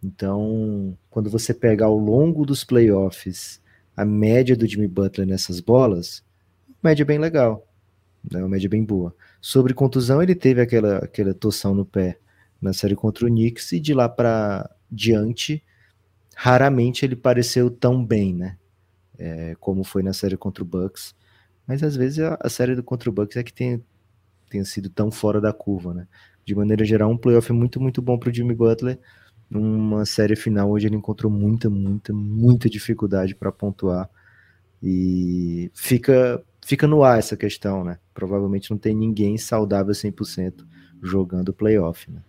Então, 0.01 0.97
quando 1.09 1.29
você 1.29 1.53
pega 1.53 1.83
ao 1.83 1.97
longo 1.97 2.45
dos 2.45 2.63
playoffs 2.63 3.61
a 3.95 4.05
média 4.05 4.55
do 4.55 4.65
Jimmy 4.65 4.87
Butler 4.87 5.27
nessas 5.27 5.59
bolas, 5.59 6.23
média 6.81 7.03
bem 7.03 7.19
legal, 7.19 7.67
né? 8.31 8.39
uma 8.39 8.47
média 8.47 8.69
bem 8.69 8.83
boa. 8.85 9.13
Sobre 9.41 9.73
contusão, 9.73 10.23
ele 10.23 10.33
teve 10.33 10.61
aquela, 10.61 10.99
aquela 10.99 11.33
torção 11.33 11.75
no 11.75 11.85
pé 11.85 12.17
na 12.61 12.71
série 12.71 12.95
contra 12.95 13.25
o 13.25 13.29
Knicks 13.29 13.73
e 13.73 13.79
de 13.81 13.93
lá 13.93 14.07
para 14.07 14.69
diante, 14.89 15.61
raramente 16.35 17.03
ele 17.03 17.15
pareceu 17.17 17.69
tão 17.69 18.03
bem, 18.03 18.33
né? 18.33 18.57
É, 19.19 19.55
como 19.59 19.83
foi 19.83 20.01
na 20.01 20.13
série 20.13 20.37
contra 20.37 20.63
o 20.63 20.67
Bucks. 20.67 21.13
Mas 21.67 21.83
às 21.83 21.95
vezes 21.95 22.19
a, 22.19 22.37
a 22.39 22.49
série 22.49 22.75
do 22.75 22.83
contra 22.83 23.09
o 23.09 23.13
Bucks 23.13 23.35
é 23.35 23.43
que 23.43 23.53
tem, 23.53 23.83
tenha 24.51 24.65
sido 24.65 24.89
tão 24.89 25.09
fora 25.09 25.39
da 25.39 25.53
curva, 25.53 25.93
né? 25.93 26.07
De 26.45 26.53
maneira 26.53 26.83
geral, 26.83 27.09
um 27.09 27.17
playoff 27.17 27.51
muito, 27.53 27.79
muito 27.79 28.01
bom 28.01 28.17
para 28.17 28.29
o 28.29 28.33
Jimmy 28.33 28.53
Butler. 28.53 28.99
Numa 29.49 30.05
série 30.05 30.35
final, 30.35 30.69
hoje 30.69 30.87
ele 30.87 30.95
encontrou 30.95 31.31
muita, 31.31 31.69
muita, 31.69 32.13
muita 32.13 32.69
dificuldade 32.69 33.35
para 33.35 33.51
pontuar. 33.51 34.09
E 34.81 35.69
fica, 35.73 36.43
fica 36.65 36.87
no 36.87 37.03
ar 37.03 37.19
essa 37.19 37.37
questão, 37.37 37.83
né? 37.83 37.97
Provavelmente 38.13 38.71
não 38.71 38.77
tem 38.77 38.95
ninguém 38.95 39.37
saudável 39.37 39.93
100% 39.93 40.65
jogando 41.01 41.53
playoff, 41.53 42.09
né? 42.11 42.19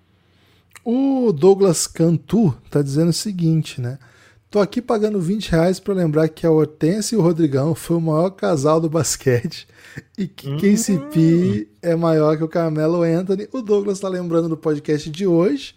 O 0.84 1.32
Douglas 1.32 1.86
Cantu 1.86 2.52
tá 2.70 2.82
dizendo 2.82 3.10
o 3.10 3.14
seguinte, 3.14 3.80
né? 3.80 3.98
Tô 4.52 4.60
aqui 4.60 4.82
pagando 4.82 5.18
20 5.18 5.48
reais 5.48 5.80
para 5.80 5.94
lembrar 5.94 6.28
que 6.28 6.46
a 6.46 6.50
Hortência 6.50 7.14
e 7.14 7.18
o 7.18 7.22
Rodrigão 7.22 7.74
foi 7.74 7.96
o 7.96 8.00
maior 8.02 8.28
casal 8.28 8.78
do 8.78 8.90
basquete 8.90 9.66
e 10.18 10.26
que 10.26 10.46
hum. 10.46 10.58
KCP 10.58 11.70
é 11.80 11.96
maior 11.96 12.36
que 12.36 12.44
o 12.44 12.48
Carmelo 12.48 13.00
Anthony. 13.00 13.48
O 13.50 13.62
Douglas 13.62 13.96
está 13.96 14.10
lembrando 14.10 14.50
do 14.50 14.56
podcast 14.58 15.08
de 15.08 15.26
hoje, 15.26 15.74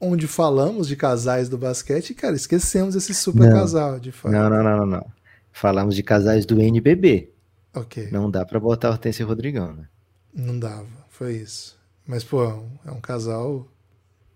onde 0.00 0.28
falamos 0.28 0.86
de 0.86 0.94
casais 0.94 1.48
do 1.48 1.58
basquete 1.58 2.10
e, 2.10 2.14
cara, 2.14 2.36
esquecemos 2.36 2.94
esse 2.94 3.12
super 3.12 3.50
não. 3.50 3.58
casal, 3.58 3.98
de 3.98 4.12
fato. 4.12 4.30
Não, 4.30 4.48
não, 4.48 4.62
não, 4.62 4.76
não, 4.76 4.86
não. 4.86 5.06
Falamos 5.50 5.96
de 5.96 6.04
casais 6.04 6.46
do 6.46 6.62
NBB. 6.62 7.32
Ok. 7.74 8.10
Não 8.12 8.30
dá 8.30 8.46
para 8.46 8.60
botar 8.60 8.90
Hortência 8.90 9.24
e 9.24 9.26
Rodrigão, 9.26 9.72
né? 9.72 9.88
Não 10.32 10.56
dava, 10.56 10.86
foi 11.08 11.34
isso. 11.38 11.76
Mas, 12.06 12.22
pô, 12.22 12.44
é 12.86 12.92
um 12.92 13.00
casal 13.00 13.66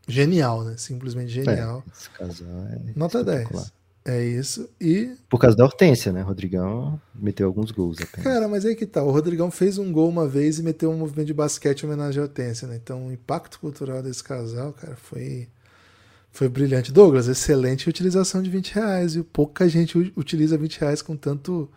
genial, 0.09 0.65
né? 0.65 0.75
Simplesmente 0.77 1.31
genial. 1.31 1.85
É, 1.87 1.91
esse 1.93 2.11
casal 2.11 2.49
é 2.71 2.81
Nota 2.97 3.23
10. 3.23 3.73
É 4.09 4.25
isso. 4.25 4.71
E. 4.81 5.15
Por 5.29 5.39
causa 5.39 5.55
da 5.55 5.65
Hortência, 5.65 6.11
né? 6.11 6.23
Rodrigão 6.23 6.99
meteu 7.15 7.47
alguns 7.47 7.71
gols 7.71 7.99
apenas. 8.01 8.25
Cara, 8.25 8.49
mas 8.49 8.65
aí 8.65 8.75
que 8.75 8.87
tá. 8.87 9.03
O 9.03 9.11
Rodrigão 9.11 9.51
fez 9.51 9.77
um 9.77 9.93
gol 9.93 10.09
uma 10.09 10.27
vez 10.27 10.59
e 10.59 10.63
meteu 10.63 10.91
um 10.91 10.97
movimento 10.97 11.27
de 11.27 11.35
basquete 11.35 11.83
em 11.83 11.87
homenagem 11.87 12.19
à 12.19 12.23
Hortência, 12.23 12.67
né? 12.67 12.81
Então 12.83 13.09
o 13.09 13.13
impacto 13.13 13.61
cultural 13.61 14.03
desse 14.03 14.25
casal, 14.25 14.73
cara, 14.73 14.97
foi. 14.97 15.47
Foi 16.31 16.49
brilhante. 16.49 16.93
Douglas, 16.93 17.29
excelente 17.29 17.89
utilização 17.89 18.43
de 18.43 18.49
20 18.49 18.75
reais. 18.75 19.15
E 19.15 19.23
pouca 19.23 19.69
gente 19.69 20.13
utiliza 20.17 20.57
20 20.57 20.81
reais 20.81 21.03
com 21.03 21.17
tanto, 21.17 21.69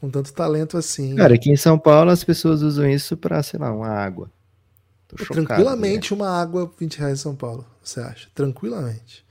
com 0.00 0.10
tanto 0.10 0.32
talento 0.34 0.76
assim. 0.76 1.14
Cara, 1.14 1.34
aqui 1.34 1.50
em 1.50 1.56
São 1.56 1.78
Paulo 1.78 2.10
as 2.10 2.24
pessoas 2.24 2.60
usam 2.60 2.88
isso 2.90 3.16
pra, 3.16 3.42
sei 3.42 3.58
lá, 3.58 3.72
uma 3.72 3.88
água. 3.88 4.30
Chocado, 5.16 5.46
Tranquilamente 5.46 6.12
né? 6.14 6.20
uma 6.20 6.28
água 6.30 6.70
20 6.78 6.98
reais 6.98 7.18
em 7.18 7.22
São 7.22 7.34
Paulo, 7.36 7.64
você 7.82 8.00
acha? 8.00 8.28
Tranquilamente. 8.34 9.24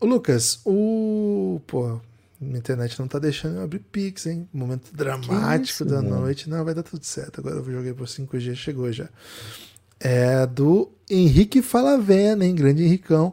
Ô, 0.00 0.06
Lucas, 0.06 0.60
o. 0.64 1.60
Pô, 1.66 2.00
a 2.40 2.56
internet 2.56 2.98
não 2.98 3.06
tá 3.06 3.18
deixando 3.18 3.56
eu 3.56 3.62
abrir 3.62 3.78
Pix, 3.78 4.26
hein? 4.26 4.48
Momento 4.52 4.90
dramático 4.92 5.64
isso, 5.64 5.84
da 5.84 6.02
mano? 6.02 6.20
noite. 6.20 6.48
Não, 6.50 6.64
vai 6.64 6.74
dar 6.74 6.82
tudo 6.82 7.04
certo. 7.04 7.40
Agora 7.40 7.56
eu 7.56 7.64
joguei 7.64 7.92
por 7.92 8.06
5G, 8.06 8.54
chegou 8.54 8.90
já. 8.92 9.08
É 10.00 10.44
do 10.46 10.90
Henrique 11.08 11.62
Falavena, 11.62 12.44
hein? 12.44 12.54
Grande 12.54 12.82
Henricão. 12.82 13.32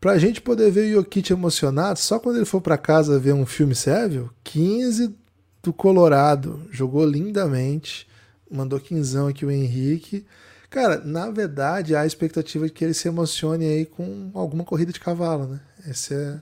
Pra 0.00 0.16
gente 0.18 0.40
poder 0.40 0.70
ver 0.70 0.90
o 0.96 1.02
Jokic 1.02 1.30
emocionado, 1.30 1.98
só 1.98 2.18
quando 2.18 2.36
ele 2.36 2.46
for 2.46 2.62
para 2.62 2.78
casa 2.78 3.18
ver 3.18 3.34
um 3.34 3.44
filme 3.44 3.74
sério, 3.74 4.30
15 4.44 5.14
do 5.62 5.72
Colorado. 5.74 6.66
Jogou 6.70 7.04
lindamente. 7.04 8.08
Mandou 8.50 8.80
quinzão 8.80 9.26
aqui 9.26 9.44
o 9.44 9.50
Henrique. 9.50 10.24
Cara, 10.70 11.02
na 11.04 11.28
verdade, 11.30 11.96
há 11.96 12.02
a 12.02 12.06
expectativa 12.06 12.64
de 12.64 12.72
que 12.72 12.84
ele 12.84 12.94
se 12.94 13.08
emocione 13.08 13.66
aí 13.66 13.84
com 13.84 14.30
alguma 14.32 14.62
corrida 14.62 14.92
de 14.92 15.00
cavalo, 15.00 15.48
né? 15.48 15.60
Esse 15.84 16.14
é. 16.14 16.38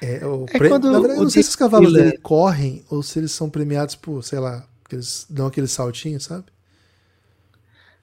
é. 0.00 0.18
é 0.20 0.26
o 0.26 0.46
é 0.48 0.58
pre... 0.58 0.68
Na 0.68 0.78
verdade, 0.78 1.14
eu 1.14 1.24
não 1.24 1.30
sei 1.30 1.42
se 1.42 1.48
os 1.48 1.56
cavalos 1.56 1.92
dele 1.92 2.16
correm 2.18 2.84
ou 2.88 3.02
se 3.02 3.18
eles 3.18 3.32
são 3.32 3.50
premiados 3.50 3.96
por, 3.96 4.22
sei 4.22 4.38
lá, 4.38 4.64
que 4.88 4.94
eles 4.94 5.26
dão 5.28 5.48
aquele 5.48 5.66
saltinho, 5.66 6.20
sabe? 6.20 6.44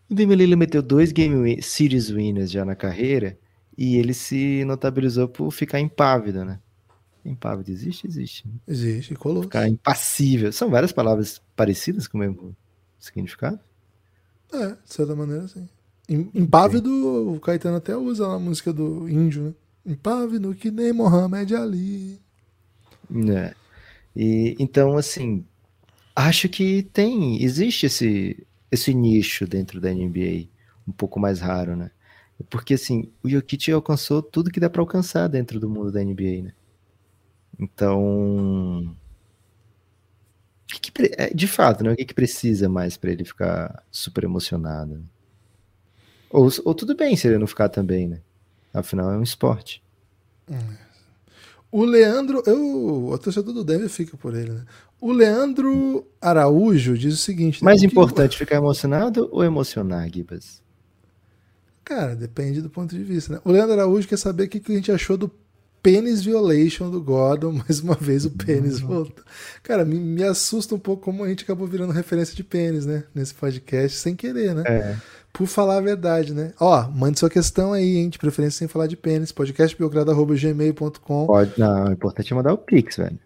O 0.10 0.14
Damian 0.14 0.36
Lillard 0.36 0.58
meteu 0.58 0.82
dois 0.82 1.14
Game 1.14 1.62
Series 1.62 2.10
winners 2.10 2.52
já 2.52 2.66
na 2.66 2.76
carreira 2.76 3.38
e 3.78 3.96
ele 3.96 4.14
se 4.14 4.66
notabilizou 4.66 5.30
por 5.30 5.52
ficar 5.52 5.80
impávido, 5.80 6.44
né? 6.44 6.60
Impávido 7.24 7.72
existe? 7.72 8.08
Existe. 8.08 8.46
Né? 8.46 8.54
Existe, 8.68 9.16
colou. 9.16 9.44
Ficar 9.44 9.70
impassível. 9.70 10.52
São 10.52 10.70
várias 10.70 10.92
palavras 10.92 11.42
parecidas 11.56 12.08
com 12.08 12.18
o 12.18 12.22
mesmo 12.22 12.56
significado? 13.00 13.60
É, 14.52 14.68
de 14.68 14.94
certa 14.94 15.16
maneira, 15.16 15.48
sim. 15.48 15.68
Impávido, 16.34 17.34
o 17.34 17.40
Caetano 17.40 17.78
até 17.78 17.96
usa 17.96 18.28
a 18.28 18.40
música 18.40 18.74
do 18.74 19.08
índio, 19.08 19.44
né? 19.44 19.54
Impávido 19.86 20.56
que 20.56 20.72
nem 20.72 20.92
Mohamed 20.92 21.56
Ali. 21.56 22.20
É. 23.30 23.54
E, 24.16 24.56
então, 24.60 24.98
assim, 24.98 25.46
acho 26.16 26.50
que 26.50 26.84
tem, 26.84 27.42
existe 27.44 27.86
esse, 27.86 28.46
esse 28.72 28.94
nicho 28.94 29.48
dentro 29.48 29.80
da 29.80 29.94
NBA, 29.94 30.48
um 30.88 30.92
pouco 30.92 31.20
mais 31.20 31.40
raro, 31.40 31.76
né? 31.76 31.92
Porque, 32.50 32.74
assim, 32.74 33.12
o 33.24 33.30
Jokic 33.30 33.72
alcançou 33.72 34.22
tudo 34.22 34.52
que 34.52 34.60
dá 34.60 34.70
para 34.70 34.82
alcançar 34.82 35.28
dentro 35.28 35.60
do 35.60 35.70
mundo 35.70 35.92
da 35.92 36.04
NBA, 36.04 36.44
né? 36.44 36.54
Então, 37.60 38.96
que 40.70 40.80
que, 40.80 40.92
é, 41.18 41.34
de 41.34 41.48
fato, 41.48 41.84
né? 41.84 41.92
O 41.92 41.96
que, 41.96 42.06
que 42.06 42.14
precisa 42.14 42.70
mais 42.70 42.96
para 42.96 43.12
ele 43.12 43.26
ficar 43.26 43.84
super 43.90 44.24
emocionado? 44.24 45.04
Ou, 46.30 46.48
ou 46.64 46.76
tudo 46.76 46.96
bem 46.96 47.16
se 47.16 47.28
ele 47.28 47.40
não 47.40 47.48
ficar 47.48 47.70
também, 47.70 48.08
né? 48.08 48.22
Afinal, 48.74 49.12
é 49.12 49.18
um 49.18 49.24
esporte. 49.24 49.82
O 51.72 51.84
Leandro, 51.84 52.44
eu, 52.46 53.08
o 53.08 53.18
torcedor 53.18 53.54
do 53.54 53.64
Denver 53.64 53.90
fica 53.90 54.16
por 54.16 54.36
ele, 54.36 54.52
né? 54.52 54.66
O 55.02 55.12
Leandro 55.12 56.06
Araújo 56.22 56.98
diz 56.98 57.14
o 57.14 57.18
seguinte: 57.18 57.64
né? 57.64 57.66
Mais 57.66 57.84
importante 57.84 58.32
que... 58.32 58.38
ficar 58.38 58.58
emocionado 58.58 59.30
ou 59.32 59.44
emocionar, 59.44 60.10
Gibas? 60.12 60.62
Cara, 61.84 62.16
depende 62.16 62.62
do 62.62 62.70
ponto 62.70 62.96
de 62.96 63.04
vista, 63.04 63.34
né? 63.34 63.42
O 63.44 63.52
Leandro 63.52 63.74
Araújo 63.74 64.08
quer 64.08 64.18
saber 64.18 64.44
o 64.44 64.50
que 64.50 64.62
a 64.72 64.76
gente 64.76 64.92
achou 64.92 65.18
do 65.18 65.32
Penis 65.82 66.22
Violation 66.24 66.90
do 66.90 67.02
Gordon, 67.02 67.54
mais 67.68 67.80
uma 67.80 67.96
vez 67.96 68.26
o 68.26 68.32
pênis 68.32 68.80
volta. 68.80 69.24
Cara, 69.64 69.86
me, 69.86 69.98
me, 69.98 70.24
assusta 70.24 70.76
um 70.76 70.80
pouco 70.80 71.04
como 71.04 71.24
a 71.24 71.30
gente 71.30 71.44
acabou 71.44 71.68
virando 71.68 71.94
referência 71.94 72.36
de 72.36 72.44
pênis, 72.44 72.86
né? 72.86 73.04
Nesse 73.14 73.34
podcast, 73.34 73.98
sem 73.98 74.16
querer, 74.16 74.54
né? 74.54 74.64
É. 74.66 74.96
Por 75.32 75.48
falar 75.48 75.78
a 75.78 75.82
verdade, 75.82 76.34
né? 76.34 76.54
Ó, 76.60 76.88
mande 76.90 77.20
sua 77.20 77.30
questão 77.30 77.72
aí, 77.72 77.98
hein? 77.98 78.10
De 78.10 78.18
preferência 78.18 78.60
sem 78.60 78.68
falar 78.68 78.88
de 78.88 78.98
pênis. 78.98 79.32
podcastbiogrado.gmail.com 79.32 81.28
Pode, 81.28 81.54
não, 81.58 81.86
o 81.86 81.92
importante 81.92 82.34
é 82.34 82.36
mandar 82.36 82.54
o 82.54 82.58
Pix, 82.58 82.98
velho. 82.98 83.20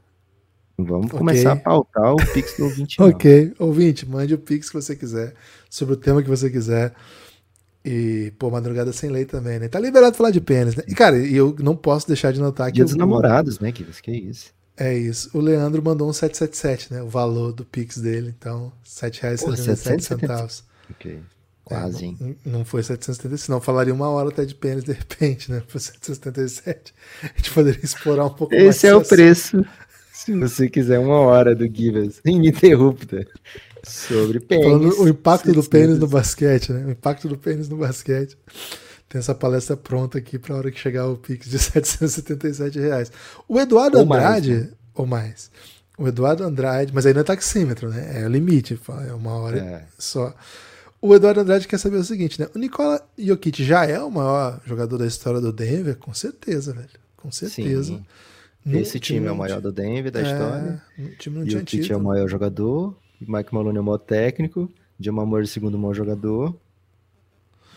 Vamos 0.78 1.06
okay. 1.08 1.20
começar 1.20 1.52
a 1.54 1.56
pautar 1.56 2.14
o 2.14 2.34
Pix 2.34 2.58
do 2.58 2.66
ouvinte. 2.66 2.98
ok, 3.02 3.54
ouvinte, 3.60 4.08
mande 4.08 4.34
o 4.34 4.38
Pix 4.38 4.70
que 4.70 4.76
você 4.76 4.96
quiser, 4.96 5.34
sobre 5.70 5.94
o 5.94 5.98
tema 5.98 6.22
que 6.22 6.30
você 6.30 6.50
quiser. 6.50 6.94
E, 7.86 8.32
pô, 8.40 8.50
Madrugada 8.50 8.94
Sem 8.94 9.10
Lei 9.10 9.26
também, 9.26 9.60
né? 9.60 9.68
Tá 9.68 9.80
liberado 9.80 10.16
falar 10.16 10.32
de 10.32 10.40
pênis, 10.40 10.76
né? 10.76 10.84
E, 10.88 10.96
cara, 10.96 11.18
eu 11.18 11.56
não 11.60 11.76
posso 11.76 12.08
deixar 12.08 12.32
de 12.32 12.40
notar 12.40 12.68
que. 12.68 12.76
Dia 12.76 12.86
dos 12.86 12.96
namorados, 12.96 13.60
né, 13.60 13.72
que 13.72 13.84
Que 13.84 14.12
é 14.12 14.16
isso. 14.16 14.54
É 14.76 14.98
isso. 14.98 15.30
O 15.34 15.40
Leandro 15.40 15.84
mandou 15.84 16.10
um 16.10 16.14
777, 16.14 16.94
né? 16.94 17.04
O 17.04 17.08
valor 17.08 17.52
do 17.54 17.64
Pix 17.64 17.98
dele. 17.98 18.34
Então, 18.38 18.72
R$ 18.84 19.10
7,77. 19.12 20.64
Ok. 20.90 21.20
Quase, 21.64 22.06
é, 22.06 22.12
não, 22.20 22.36
não, 22.46 22.66
foi 22.66 22.84
777, 22.84 23.46
senão 23.46 23.62
falaria 23.62 23.94
uma 23.94 24.10
hora 24.10 24.28
até 24.28 24.44
de 24.44 24.54
pênis 24.54 24.84
de 24.84 24.92
repente, 24.92 25.50
né? 25.50 25.64
Foi 25.68 25.80
777. 25.80 26.94
A 27.22 27.28
gente 27.38 27.52
poderia 27.52 27.84
explorar 27.84 28.26
um 28.26 28.34
pouco 28.34 28.54
Esse 28.54 28.64
mais. 28.64 28.76
Esse 28.76 28.88
é 28.88 28.96
o 28.96 29.02
preço. 29.02 29.66
Se 30.12 30.38
você 30.38 30.70
quiser 30.70 31.00
uma 31.00 31.20
hora 31.20 31.56
do 31.56 31.66
Givas 31.66 32.20
ininterrupta. 32.26 33.26
Sobre 33.84 34.40
pênis. 34.40 34.66
Falando 34.66 35.02
o 35.02 35.08
impacto 35.08 35.52
do 35.52 35.64
pênis 35.64 36.00
no 36.00 36.08
basquete, 36.08 36.72
né? 36.72 36.86
O 36.86 36.92
impacto 36.92 37.28
do 37.28 37.38
pênis 37.38 37.68
no 37.68 37.78
basquete. 37.78 38.38
Tem 39.10 39.20
essa 39.20 39.36
palestra 39.36 39.78
pronta 39.78 40.18
aqui 40.18 40.40
para 40.40 40.56
a 40.56 40.58
hora 40.58 40.72
que 40.72 40.80
chegar 40.80 41.08
o 41.08 41.18
Pix 41.18 41.50
de 41.50 41.60
777 41.60 42.80
reais. 42.80 43.12
O 43.48 43.60
Eduardo 43.60 43.98
ou 43.98 44.04
Andrade, 44.04 44.52
mais, 44.52 44.64
né? 44.64 44.72
ou 44.96 45.06
mais. 45.06 45.52
O 45.98 46.08
Eduardo 46.08 46.44
Andrade, 46.44 46.92
mas 46.94 47.06
aí 47.06 47.14
não 47.14 47.22
é 47.22 47.24
taxímetro, 47.24 47.90
né? 47.90 48.24
É 48.24 48.26
o 48.26 48.30
limite, 48.30 48.80
é 49.08 49.14
uma 49.14 49.34
hora 49.34 49.60
é. 49.60 49.84
só. 50.00 50.34
O 51.00 51.14
Eduardo 51.14 51.42
Andrade 51.42 51.68
quer 51.68 51.78
saber 51.78 51.98
o 51.98 52.04
seguinte, 52.04 52.40
né? 52.40 52.48
O 52.56 52.58
Nicola 52.58 53.06
Jokic 53.18 53.64
já 53.64 53.86
é 53.86 54.00
o 54.00 54.10
maior 54.10 54.62
jogador 54.66 54.98
da 54.98 55.06
história 55.06 55.42
do 55.42 55.52
Denver? 55.52 55.98
Com 55.98 56.14
certeza, 56.14 56.74
velho. 56.74 56.88
Com 57.18 57.32
certeza. 57.32 57.94
Sim. 57.94 58.06
Esse 58.80 59.00
time, 59.00 59.20
time 59.20 59.28
é 59.28 59.32
o 59.32 59.36
maior 59.36 59.60
do 59.60 59.72
Denver 59.72 60.12
da 60.12 60.22
é, 60.22 60.24
história. 60.24 60.82
O 60.98 61.18
time 61.18 61.40
não 61.40 61.50
Jokic 61.50 61.82
tinha 61.84 61.96
é 61.96 61.98
o 61.98 62.02
maior 62.02 62.28
jogador. 62.28 62.96
Mike 63.28 63.54
Maloney 63.54 63.78
é 63.78 63.82
o 63.82 63.84
maior 63.84 63.98
técnico, 63.98 64.70
Jamal 65.00 65.26
Murray 65.26 65.48
segundo 65.48 65.78
maior 65.78 65.94
jogador. 65.94 66.56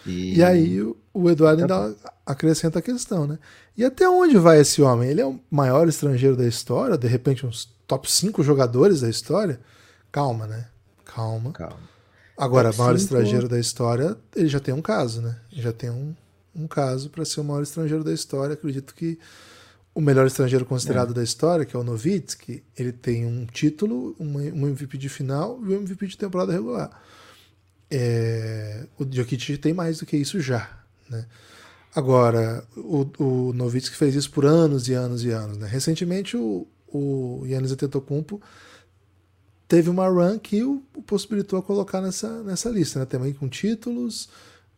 E, 0.06 0.36
e 0.36 0.42
aí 0.42 0.80
o 1.12 1.30
Eduardo 1.30 1.62
ainda 1.62 1.96
acrescenta 2.24 2.78
a 2.78 2.82
questão, 2.82 3.26
né? 3.26 3.38
E 3.76 3.84
até 3.84 4.08
onde 4.08 4.38
vai 4.38 4.60
esse 4.60 4.80
homem? 4.80 5.10
Ele 5.10 5.20
é 5.20 5.26
o 5.26 5.40
maior 5.50 5.88
estrangeiro 5.88 6.36
da 6.36 6.46
história, 6.46 6.96
de 6.96 7.08
repente 7.08 7.44
uns 7.44 7.68
top 7.86 8.10
5 8.10 8.42
jogadores 8.42 9.00
da 9.00 9.08
história? 9.08 9.60
Calma, 10.12 10.46
né? 10.46 10.68
Calma. 11.04 11.52
Calma. 11.52 11.96
Agora, 12.36 12.68
top 12.68 12.78
maior 12.78 12.98
cinco... 12.98 13.04
estrangeiro 13.04 13.48
da 13.48 13.58
história, 13.58 14.16
ele 14.34 14.48
já 14.48 14.60
tem 14.60 14.74
um 14.74 14.82
caso, 14.82 15.22
né? 15.22 15.36
Já 15.50 15.72
tem 15.72 15.90
um, 15.90 16.14
um 16.54 16.66
caso 16.66 17.10
para 17.10 17.24
ser 17.24 17.40
o 17.40 17.44
maior 17.44 17.62
estrangeiro 17.62 18.04
da 18.04 18.12
história. 18.12 18.54
Acredito 18.54 18.94
que 18.94 19.18
o 19.96 20.00
melhor 20.02 20.26
estrangeiro 20.26 20.66
considerado 20.66 21.12
é. 21.12 21.14
da 21.14 21.24
história, 21.24 21.64
que 21.64 21.74
é 21.74 21.78
o 21.78 21.82
Novitsky, 21.82 22.62
ele 22.76 22.92
tem 22.92 23.24
um 23.24 23.46
título, 23.46 24.14
um 24.20 24.66
MVP 24.68 24.98
de 24.98 25.08
final 25.08 25.58
e 25.64 25.68
um 25.70 25.76
MVP 25.76 26.08
de 26.08 26.18
temporada 26.18 26.52
regular. 26.52 26.90
É, 27.90 28.86
o 28.98 29.06
Jokic 29.10 29.56
tem 29.56 29.72
mais 29.72 29.98
do 29.98 30.04
que 30.04 30.14
isso 30.14 30.38
já. 30.38 30.68
Né? 31.08 31.24
Agora, 31.94 32.62
o, 32.76 33.06
o 33.18 33.52
Novitsky 33.54 33.96
fez 33.96 34.14
isso 34.14 34.30
por 34.30 34.44
anos 34.44 34.86
e 34.86 34.92
anos 34.92 35.24
e 35.24 35.30
anos. 35.30 35.56
Né? 35.56 35.66
Recentemente, 35.66 36.36
o, 36.36 36.66
o 36.86 37.44
Yannis 37.46 37.72
Antetokounmpo 37.72 38.38
teve 39.66 39.88
uma 39.88 40.06
run 40.08 40.38
que 40.38 40.62
o, 40.62 40.82
o 40.94 41.00
possibilitou 41.00 41.58
a 41.58 41.62
colocar 41.62 42.02
nessa, 42.02 42.42
nessa 42.42 42.68
lista. 42.68 42.98
Né? 42.98 43.06
Também 43.06 43.32
com 43.32 43.48
títulos, 43.48 44.28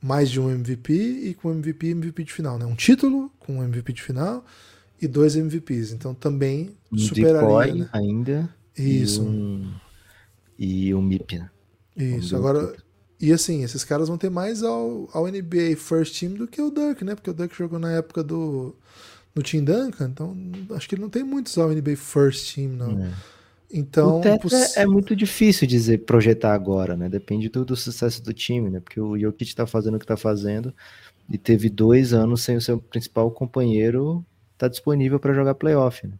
mais 0.01 0.31
de 0.31 0.39
um 0.39 0.49
MVP 0.49 0.93
e 0.93 1.35
com 1.35 1.51
MVP 1.51 1.89
e 1.89 1.91
MVP 1.91 2.23
de 2.23 2.33
final. 2.33 2.57
Né? 2.57 2.65
Um 2.65 2.77
título 2.77 3.33
com 3.41 3.59
um 3.59 3.65
MVP 3.65 3.95
de 3.95 4.03
final 4.03 4.45
e 5.01 5.07
dois 5.07 5.37
MVPs. 5.37 5.93
Então 5.93 6.15
também 6.15 6.71
um 6.93 6.99
superaria. 6.99 7.75
né? 7.75 7.89
ainda. 7.93 8.55
Isso. 8.77 9.23
E 9.23 9.25
um, 9.25 9.75
e 10.59 10.95
um 10.95 11.03
MIP. 11.03 11.39
Né? 11.39 11.51
Isso. 11.97 12.35
Um 12.35 12.39
Agora. 12.39 12.77
E 13.21 13.33
assim, 13.33 13.65
esses 13.65 13.83
caras 13.83 14.07
vão 14.09 14.17
ter 14.17 14.31
mais 14.31 14.63
ao, 14.63 15.09
ao 15.13 15.27
NBA 15.27 15.77
First 15.77 16.21
Team 16.21 16.35
do 16.35 16.47
que 16.47 16.63
o 16.63 16.71
Dirk, 16.71 17.05
né? 17.05 17.17
Porque 17.17 17.31
o 17.31 17.35
Dirk 17.35 17.57
jogou 17.57 17.79
na 17.79 17.91
época 17.93 18.23
do 18.23 18.77
no 19.35 19.43
Team 19.43 19.65
Duncan, 19.65 20.09
então 20.09 20.37
acho 20.71 20.89
que 20.89 20.95
ele 20.95 21.03
não 21.03 21.11
tem 21.11 21.23
muitos 21.23 21.57
ao 21.59 21.69
NBA 21.69 21.97
First 21.97 22.55
Team, 22.55 22.71
não. 22.71 23.03
É. 23.03 23.11
Então, 23.71 24.23
é 24.77 24.87
muito 24.87 25.15
difícil 25.15 25.67
dizer 25.69 25.99
projetar 25.99 26.55
agora, 26.55 26.97
né? 26.97 27.09
Depende 27.09 27.51
do, 27.51 27.65
do 27.65 27.77
sucesso 27.77 28.23
do 28.23 28.33
time, 28.33 28.71
né? 28.71 28.81
Porque 28.81 28.99
o 28.99 29.19
Jokic 29.19 29.51
está 29.51 29.67
fazendo 29.67 29.97
o 29.97 29.99
que 29.99 30.05
está 30.05 30.17
fazendo 30.17 30.73
e 31.31 31.37
teve 31.37 31.69
dois 31.69 32.15
anos 32.15 32.43
sem 32.43 32.57
o 32.57 32.61
seu 32.61 32.79
principal 32.79 33.31
companheiro 33.31 34.25
estar 34.59 34.67
tá 34.67 34.69
disponível 34.69 35.21
para 35.21 35.33
jogar 35.33 35.55
playoff, 35.55 36.07
né? 36.07 36.15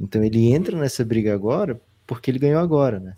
Então 0.00 0.22
ele 0.22 0.52
entra 0.52 0.78
nessa 0.78 1.04
briga 1.04 1.34
agora 1.34 1.80
porque 2.06 2.30
ele 2.30 2.38
ganhou 2.38 2.60
agora, 2.60 2.98
né? 2.98 3.16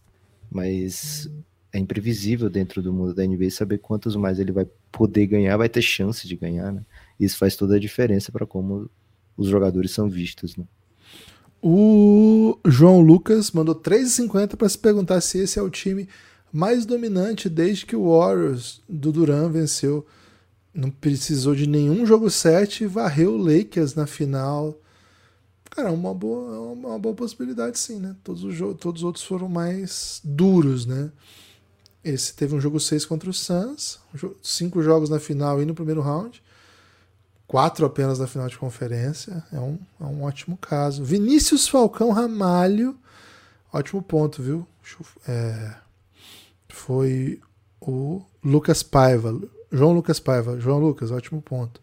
Mas 0.51 1.31
é 1.73 1.79
imprevisível 1.79 2.51
dentro 2.51 2.83
do 2.83 2.93
mundo 2.93 3.15
da 3.15 3.25
NBA 3.25 3.51
saber 3.51 3.79
quantos 3.79 4.17
mais 4.17 4.39
ele 4.39 4.53
vai 4.53 4.67
poder 4.91 5.27
ganhar, 5.27 5.57
vai 5.57 5.69
ter 5.69 5.83
chance 5.83 6.27
de 6.27 6.37
ganhar, 6.37 6.73
né? 6.73 6.83
Isso 7.21 7.37
faz 7.37 7.57
toda 7.57 7.77
a 7.77 7.81
diferença 7.81 8.33
para 8.33 8.47
como 8.47 8.91
os 9.37 9.49
jogadores 9.49 9.93
são 9.93 10.09
vistos, 10.09 10.57
né? 10.57 10.65
O 11.61 12.57
João 12.65 13.01
Lucas 13.01 13.51
mandou 13.51 13.75
3,50 13.75 14.57
para 14.57 14.69
se 14.69 14.79
perguntar 14.79 15.21
se 15.21 15.39
esse 15.39 15.59
é 15.59 15.63
o 15.63 15.71
time 15.71 16.09
mais 16.53 16.87
dominante 16.87 17.49
desde 17.49 17.85
que 17.85 17.97
o 17.97 18.17
Warriors 18.17 18.81
do 18.89 19.13
Duran 19.13 19.51
venceu. 19.51 20.07
Não 20.75 20.91
precisou 20.91 21.55
de 21.55 21.67
nenhum 21.67 22.07
jogo 22.07 22.31
7 22.31 22.85
e 22.85 22.87
varreu 22.87 23.35
o 23.35 23.37
Lakers 23.37 23.95
na 23.95 24.07
final. 24.07 24.79
Cara, 25.71 25.89
é 25.89 25.93
uma 25.93 26.15
boa, 26.15 26.57
é 26.57 26.59
uma 26.59 26.99
boa 26.99 27.15
possibilidade, 27.15 27.79
sim, 27.79 27.99
né? 27.99 28.17
Todos 28.23 28.45
os, 28.45 28.57
todos 28.79 29.03
os 29.03 29.05
outros 29.05 29.25
foram 29.25 29.49
mais 29.49 30.21
duros, 30.25 30.87
né? 30.87 31.11
Esse 32.03 32.35
teve 32.35 32.55
um 32.55 32.61
jogo 32.61 32.79
6 32.79 33.05
contra 33.05 33.29
o 33.29 33.35
Suns, 33.35 33.99
cinco 34.43 34.83
jogos 34.83 35.11
na 35.11 35.19
final 35.19 35.61
e 35.61 35.67
no 35.67 35.75
primeiro 35.75 36.01
round, 36.01 36.43
quatro 37.47 37.85
apenas 37.85 38.19
na 38.19 38.27
final 38.27 38.49
de 38.49 38.57
conferência. 38.57 39.45
É 39.53 39.59
um, 39.59 39.79
é 40.01 40.05
um 40.05 40.23
ótimo 40.23 40.57
caso. 40.57 41.05
Vinícius 41.05 41.69
Falcão 41.69 42.11
Ramalho, 42.11 42.97
ótimo 43.73 44.03
ponto, 44.03 44.43
viu? 44.43 44.67
É, 45.27 45.75
foi 46.69 47.41
o 47.81 48.23
Lucas 48.43 48.83
Paiva, 48.83 49.39
João 49.71 49.93
Lucas 49.93 50.19
Paiva. 50.21 50.59
João 50.59 50.79
Lucas, 50.79 51.11
ótimo 51.11 51.41
ponto. 51.43 51.81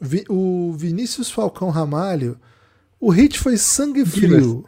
Vi, 0.00 0.24
o 0.28 0.72
Vinícius 0.72 1.30
Falcão 1.30 1.70
Ramalho, 1.70 2.38
o 3.00 3.10
hit 3.10 3.38
foi 3.38 3.56
sangue 3.56 4.04
frio. 4.04 4.64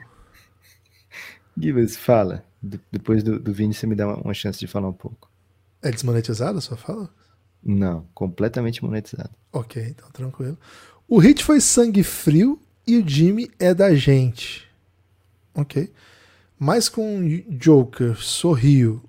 Gibas, 1.56 1.96
fala. 1.96 2.44
Depois 2.90 3.22
do, 3.22 3.38
do 3.38 3.52
Vini, 3.52 3.74
você 3.74 3.86
me 3.86 3.94
dá 3.94 4.06
uma, 4.06 4.16
uma, 4.16 4.34
chance 4.34 4.58
de 4.58 4.66
falar 4.66 4.88
um 4.88 4.92
pouco. 4.92 5.30
É 5.82 5.90
desmonetizado 5.90 6.58
a 6.58 6.60
sua 6.60 6.76
fala? 6.76 7.10
Não, 7.62 8.06
completamente 8.14 8.82
monetizado. 8.82 9.30
Ok, 9.52 9.82
então 9.82 10.08
tranquilo. 10.10 10.58
O 11.06 11.18
hit 11.18 11.44
foi 11.44 11.60
sangue 11.60 12.02
frio 12.02 12.60
e 12.86 12.96
o 12.96 13.06
Jimmy 13.06 13.50
é 13.58 13.74
da 13.74 13.94
gente. 13.94 14.66
Ok. 15.54 15.92
Mas 16.58 16.88
com 16.88 17.20
Joker, 17.50 18.16
sorriu. 18.16 19.02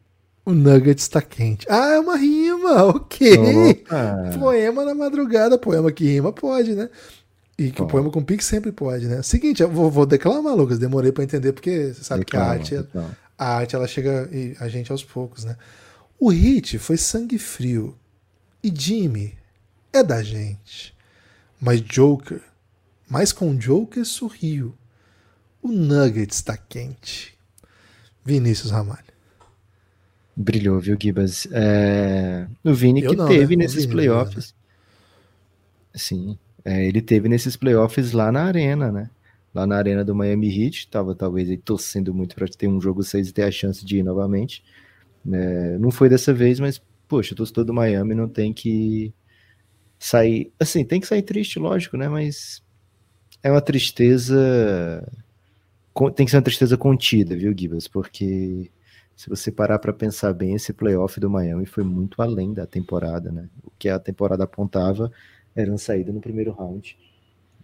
O 0.46 0.54
Nuggets 0.54 1.08
tá 1.08 1.22
quente. 1.22 1.66
Ah, 1.70 1.94
é 1.94 2.00
uma 2.00 2.18
rima, 2.18 2.84
ok. 2.86 3.82
Opa. 3.82 4.38
Poema 4.38 4.86
na 4.86 4.94
madrugada, 4.94 5.58
poema 5.58 5.92
que 5.92 6.06
rima 6.06 6.32
pode, 6.32 6.76
né? 6.76 6.90
E 7.58 7.72
que 7.72 7.82
o 7.82 7.88
poema 7.88 8.12
com 8.12 8.22
pique 8.22 8.44
sempre 8.44 8.72
pode, 8.72 9.08
né? 9.08 9.24
Seguinte, 9.24 9.64
eu 9.64 9.70
vou, 9.70 9.90
vou 9.90 10.06
declamar, 10.06 10.54
Lucas. 10.56 10.78
Demorei 10.78 11.12
para 11.12 11.24
entender, 11.24 11.54
porque 11.54 11.94
você 11.94 12.04
sabe 12.04 12.26
declama, 12.26 12.46
que 12.46 12.52
a 12.52 12.54
arte. 12.54 12.78
Declama 12.78 13.18
a 13.38 13.56
arte 13.58 13.76
ela 13.76 13.88
chega 13.88 14.30
a 14.60 14.68
gente 14.68 14.92
aos 14.92 15.04
poucos, 15.04 15.44
né? 15.44 15.58
O 16.20 16.30
hit 16.30 16.78
foi 16.80 16.98
sangue 16.98 17.38
frio. 17.38 17.98
E 18.64 18.74
Jimmy 18.74 19.38
é 19.92 20.02
da 20.02 20.24
gente. 20.24 20.96
Mas 21.60 21.82
Joker, 21.82 22.42
mas 23.08 23.32
com 23.32 23.56
Joker 23.56 24.06
sorriu. 24.06 24.76
O 25.62 25.70
Nuggets 25.70 26.38
está 26.38 26.56
quente. 26.58 27.38
Vinícius 28.24 28.72
Ramalho. 28.72 29.05
Brilhou, 30.36 30.80
viu, 30.80 30.98
Gibas? 31.00 31.48
É... 31.52 32.48
O 32.64 32.74
Vini 32.74 33.02
Eu 33.04 33.12
que 33.12 33.16
não, 33.16 33.28
teve 33.28 33.56
né? 33.56 33.64
nesses 33.64 33.86
Vini, 33.86 33.94
playoffs. 33.94 34.54
Né? 34.54 34.66
Sim, 35.96 36.38
é, 36.64 36.86
ele 36.86 37.02
teve 37.02 37.30
nesses 37.30 37.56
playoffs 37.56 38.12
lá 38.12 38.32
na 38.32 38.44
arena, 38.44 38.92
né? 38.92 39.10
lá 39.56 39.66
na 39.66 39.78
arena 39.78 40.04
do 40.04 40.14
Miami 40.14 40.50
Heat, 40.50 40.90
tava 40.90 41.16
talvez 41.16 41.50
aí 41.50 41.58
torcendo 41.58 42.14
muito 42.14 42.36
para 42.36 42.46
ter 42.46 42.68
um 42.68 42.82
jogo 42.82 43.02
6 43.02 43.30
e 43.30 43.34
ter 43.34 43.44
a 43.44 43.52
chance 43.52 43.86
de 43.86 44.00
ir 44.00 44.04
novamente. 44.04 44.62
É, 45.32 45.78
não 45.78 45.90
foi 45.90 46.10
dessa 46.10 46.34
vez, 46.34 46.60
mas 46.60 46.82
poxa, 47.08 47.34
o 47.34 47.38
torcedor 47.38 47.64
do 47.64 47.74
Miami 47.74 48.14
não 48.14 48.28
tem 48.28 48.52
que 48.52 49.14
sair, 49.98 50.52
assim, 50.60 50.84
tem 50.84 51.00
que 51.00 51.08
sair 51.08 51.22
triste, 51.22 51.58
lógico, 51.58 51.96
né, 51.96 52.10
mas 52.10 52.62
é 53.42 53.50
uma 53.50 53.62
tristeza 53.62 55.08
tem 56.14 56.26
que 56.26 56.32
ser 56.32 56.38
uma 56.38 56.44
tristeza 56.44 56.76
contida, 56.76 57.38
viu, 57.38 57.56
Gibas? 57.58 57.88
Porque 57.88 58.70
se 59.16 59.30
você 59.30 59.52
parar 59.52 59.80
para 59.80 59.94
pensar 59.94 60.34
bem, 60.34 60.56
esse 60.56 60.74
playoff 60.74 61.20
do 61.20 61.30
Miami 61.30 61.66
foi 61.66 61.84
muito 61.84 62.22
além 62.22 62.54
da 62.54 62.66
temporada, 62.66 63.32
né? 63.32 63.48
O 63.64 63.72
que 63.80 63.88
a 63.88 63.98
temporada 63.98 64.44
apontava 64.44 65.12
era 65.56 65.72
uma 65.72 65.78
saída 65.78 66.12
no 66.12 66.20
primeiro 66.20 66.52
round. 66.52 66.98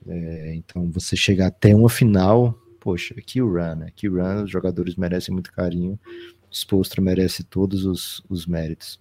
É, 0.07 0.55
então 0.55 0.89
você 0.89 1.15
chegar 1.15 1.47
até 1.47 1.75
uma 1.75 1.89
final, 1.89 2.57
poxa, 2.79 3.13
que 3.15 3.41
run, 3.41 3.75
né? 3.75 3.91
Que 3.95 4.07
run, 4.07 4.43
os 4.43 4.49
jogadores 4.49 4.95
merecem 4.95 5.33
muito 5.33 5.51
carinho. 5.51 5.99
Spolstra 6.49 7.01
merece 7.01 7.43
todos 7.43 7.85
os, 7.85 8.23
os 8.29 8.45
méritos. 8.45 8.99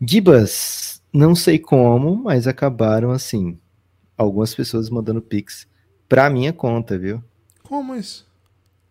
Gibas, 0.00 1.02
não 1.12 1.34
sei 1.34 1.58
como, 1.58 2.16
mas 2.16 2.46
acabaram 2.46 3.10
assim. 3.10 3.58
Algumas 4.16 4.54
pessoas 4.54 4.90
mandando 4.90 5.22
pix 5.22 5.66
pra 6.08 6.28
minha 6.28 6.52
conta, 6.52 6.98
viu? 6.98 7.22
Como 7.62 7.96
isso? 7.96 8.26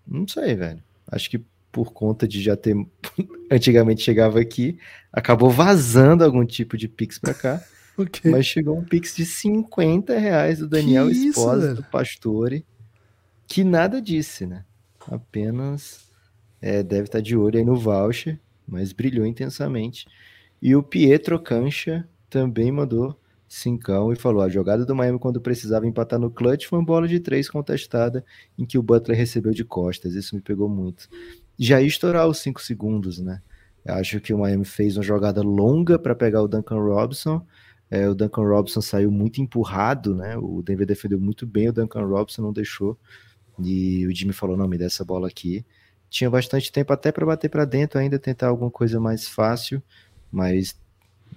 Não 0.06 0.28
sei, 0.28 0.56
velho. 0.56 0.84
Acho 1.08 1.30
que 1.30 1.46
por 1.74 1.92
conta 1.92 2.28
de 2.28 2.40
já 2.40 2.56
ter 2.56 2.76
antigamente 3.52 4.04
chegava 4.04 4.40
aqui, 4.40 4.78
acabou 5.12 5.50
vazando 5.50 6.24
algum 6.24 6.46
tipo 6.46 6.78
de 6.78 6.88
pix 6.88 7.20
para 7.20 7.34
cá. 7.34 7.62
Okay. 7.96 8.32
Mas 8.32 8.48
chegou 8.48 8.76
um 8.76 8.84
pix 8.84 9.16
de 9.16 9.24
50 9.24 10.18
reais 10.18 10.58
do 10.58 10.68
Daniel 10.68 11.12
Esposa, 11.12 11.76
do 11.76 11.84
Pastore, 11.84 12.66
que 13.48 13.64
nada 13.64 14.02
disse, 14.02 14.48
né? 14.48 14.66
Apenas 15.08 16.10
é, 16.60 16.82
deve 16.82 17.04
estar 17.04 17.22
de 17.22 17.38
olho 17.38 17.60
aí 17.60 17.64
no 17.64 17.76
voucher, 17.76 18.40
mas 18.68 18.92
brilhou 18.92 19.28
intensamente. 19.28 20.08
E 20.60 20.76
o 20.76 20.82
Pietro 20.82 21.40
Cancha 21.40 22.10
também 22.32 22.72
mandou 22.72 23.16
cincão 23.48 24.12
e 24.12 24.16
falou: 24.16 24.42
a 24.42 24.50
jogada 24.50 24.84
do 24.84 24.96
Miami 24.96 25.20
quando 25.20 25.40
precisava 25.40 25.86
empatar 25.86 26.20
no 26.20 26.32
clutch 26.32 26.66
foi 26.66 26.80
uma 26.80 26.86
bola 26.86 27.08
de 27.08 27.20
três 27.20 27.48
contestada 27.48 28.26
em 28.58 28.66
que 28.66 28.80
o 28.80 28.82
Butler 28.82 29.16
recebeu 29.16 29.52
de 29.52 29.64
costas. 29.64 30.16
Isso 30.16 30.36
me 30.36 30.42
pegou 30.42 30.68
muito. 30.68 31.08
Já 31.58 31.82
ia 31.82 31.88
estourar 31.88 32.28
os 32.28 32.40
cinco 32.40 32.62
segundos, 32.62 33.20
né? 33.20 33.42
Eu 33.86 33.96
acho 33.96 34.20
que 34.20 34.34
o 34.34 34.40
Miami 34.40 34.66
fez 34.66 34.98
uma 34.98 35.04
jogada 35.04 35.42
longa 35.42 36.00
para 36.00 36.16
pegar 36.16 36.42
o 36.42 36.48
Duncan 36.48 36.80
Robinson 36.80 37.46
é, 37.94 38.10
o 38.10 38.16
Duncan 38.16 38.42
Robinson 38.42 38.82
saiu 38.82 39.12
muito 39.12 39.40
empurrado, 39.40 40.16
né? 40.16 40.36
O 40.36 40.64
Denver 40.64 40.88
defendeu 40.88 41.20
muito 41.20 41.46
bem, 41.46 41.70
o 41.70 41.72
Duncan 41.72 42.04
Robinson 42.04 42.42
não 42.42 42.52
deixou. 42.52 42.98
E 43.60 44.08
o 44.08 44.16
Jimmy 44.16 44.34
falou: 44.34 44.58
não, 44.58 44.68
me 44.68 44.80
dá 44.80 44.86
essa 44.86 45.06
bola 45.06 45.28
aqui. 45.28 45.64
Tinha 46.10 46.28
bastante 46.28 46.72
tempo 46.72 46.92
até 46.92 47.12
para 47.12 47.24
bater 47.24 47.50
para 47.50 47.66
dentro, 47.66 48.00
ainda 48.00 48.18
tentar 48.18 48.48
alguma 48.48 48.72
coisa 48.72 49.00
mais 49.00 49.28
fácil, 49.28 49.80
mas 50.32 50.76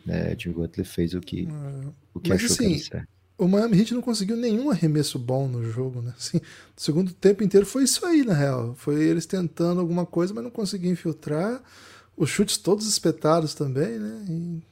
é, 0.09 0.35
Jimmy 0.39 0.55
Butler 0.55 0.87
fez 0.87 1.13
o 1.13 1.21
que, 1.21 1.47
é, 1.47 1.89
o 2.15 2.21
que 2.21 2.31
mas, 2.31 2.43
achou 2.43 2.55
assim, 2.55 2.69
que 2.69 2.75
era 2.75 2.85
certo. 2.85 3.09
O 3.39 3.47
Miami 3.47 3.79
Heat 3.79 3.93
não 3.93 4.01
conseguiu 4.01 4.37
nenhum 4.37 4.71
arremesso 4.71 5.19
bom 5.19 5.47
no 5.47 5.63
jogo, 5.63 6.01
né? 6.01 6.15
Assim, 6.17 6.39
o 6.39 6.81
segundo 6.81 7.13
tempo 7.13 7.45
inteiro 7.45 7.67
foi 7.67 7.85
isso 7.85 8.05
aí, 8.07 8.25
na 8.25 8.33
real. 8.33 8.75
Foi 8.77 9.03
eles 9.03 9.27
tentando 9.27 9.81
alguma 9.81 10.07
coisa, 10.07 10.33
mas 10.33 10.43
não 10.43 10.51
conseguiam 10.51 10.93
infiltrar. 10.93 11.63
Os 12.17 12.31
chutes 12.31 12.57
todos 12.57 12.87
espetados 12.89 13.53
também, 13.55 13.99
né? 13.99 14.25
E 14.29 14.63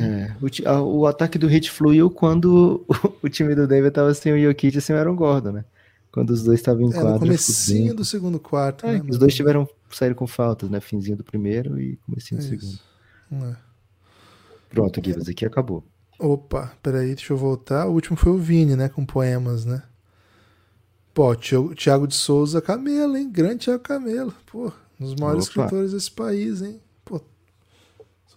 é, 0.00 0.70
o, 0.72 0.98
o, 0.98 1.06
ataque 1.06 1.38
do 1.38 1.46
Hit 1.46 1.70
fluiu 1.70 2.10
quando 2.10 2.84
o, 3.22 3.26
o 3.26 3.28
time 3.28 3.54
do 3.54 3.68
Denver 3.68 3.88
estava 3.88 4.12
sem 4.12 4.32
o 4.32 4.42
Jokic 4.42 4.76
e 4.76 4.80
sem 4.80 4.96
o 4.96 4.98
Aaron 4.98 5.14
Gordon, 5.14 5.52
né? 5.52 5.64
Quando 6.10 6.30
os 6.30 6.42
dois 6.42 6.58
estavam 6.58 6.82
em. 6.82 6.92
É, 6.92 7.00
no 7.00 7.18
comecinho 7.20 7.94
do 7.94 8.04
segundo 8.04 8.40
quarto. 8.40 8.86
É, 8.86 8.94
né, 8.94 9.04
os 9.08 9.18
dois 9.18 9.34
tiveram 9.34 9.68
saíram 9.90 10.16
com 10.16 10.26
faltas, 10.26 10.68
né? 10.68 10.80
Finzinho 10.80 11.16
do 11.16 11.24
primeiro 11.24 11.80
e 11.80 11.96
comecinho 11.98 12.40
do 12.40 12.46
é 12.46 12.48
segundo. 12.48 12.78
É. 13.30 13.56
Pronto, 14.70 15.00
Guilherme, 15.00 15.30
aqui 15.30 15.46
acabou. 15.46 15.84
Opa, 16.18 16.72
peraí, 16.82 17.14
deixa 17.14 17.32
eu 17.32 17.36
voltar. 17.36 17.86
O 17.86 17.92
último 17.92 18.16
foi 18.16 18.32
o 18.32 18.38
Vini, 18.38 18.74
né? 18.74 18.88
Com 18.88 19.06
poemas, 19.06 19.64
né? 19.64 19.82
Pô, 21.14 21.34
Thiago 21.34 22.06
de 22.06 22.14
Souza 22.14 22.60
Camelo, 22.60 23.16
hein? 23.16 23.30
Grande 23.30 23.64
Thiago 23.64 23.82
Camelo. 23.82 24.34
Pô, 24.46 24.72
um 25.00 25.04
dos 25.04 25.14
maiores 25.14 25.44
Opa. 25.44 25.62
escritores 25.62 25.92
desse 25.92 26.10
país, 26.10 26.62
hein? 26.62 26.80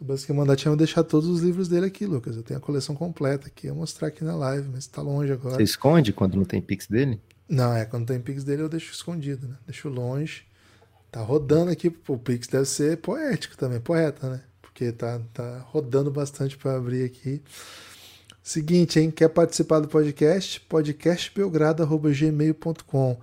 Soubesse 0.01 0.25
que 0.25 0.33
mandar 0.33 0.55
tinha 0.55 0.75
deixar 0.75 1.03
todos 1.03 1.29
os 1.29 1.41
livros 1.41 1.67
dele 1.67 1.85
aqui, 1.85 2.07
Lucas. 2.07 2.35
Eu 2.35 2.41
tenho 2.41 2.57
a 2.57 2.61
coleção 2.61 2.95
completa 2.95 3.45
aqui. 3.45 3.67
Eu 3.67 3.75
vou 3.75 3.81
mostrar 3.81 4.07
aqui 4.07 4.23
na 4.23 4.35
live, 4.35 4.67
mas 4.73 4.87
tá 4.87 4.99
longe 4.99 5.31
agora. 5.31 5.57
Você 5.57 5.61
esconde 5.61 6.11
quando 6.11 6.35
não 6.35 6.43
tem 6.43 6.59
pix 6.59 6.87
dele? 6.87 7.21
Não, 7.47 7.71
é 7.71 7.85
quando 7.85 8.07
tem 8.07 8.19
pix 8.19 8.43
dele 8.43 8.63
eu 8.63 8.69
deixo 8.69 8.91
escondido, 8.91 9.47
né? 9.47 9.55
Deixo 9.63 9.89
longe. 9.89 10.41
Tá 11.11 11.21
rodando 11.21 11.69
aqui. 11.69 11.95
O 12.07 12.17
pix 12.17 12.47
deve 12.47 12.65
ser 12.65 12.97
poético 12.97 13.55
também, 13.55 13.79
poeta, 13.79 14.27
né? 14.27 14.41
Porque 14.73 14.91
tá, 14.91 15.21
tá 15.33 15.59
rodando 15.67 16.09
bastante 16.09 16.57
para 16.57 16.75
abrir 16.75 17.03
aqui. 17.03 17.43
Seguinte, 18.41 18.99
hein? 18.99 19.11
Quer 19.11 19.29
participar 19.29 19.79
do 19.79 19.87
podcast? 19.87 20.59
podcastbelgrado.gmail.com 20.61 23.17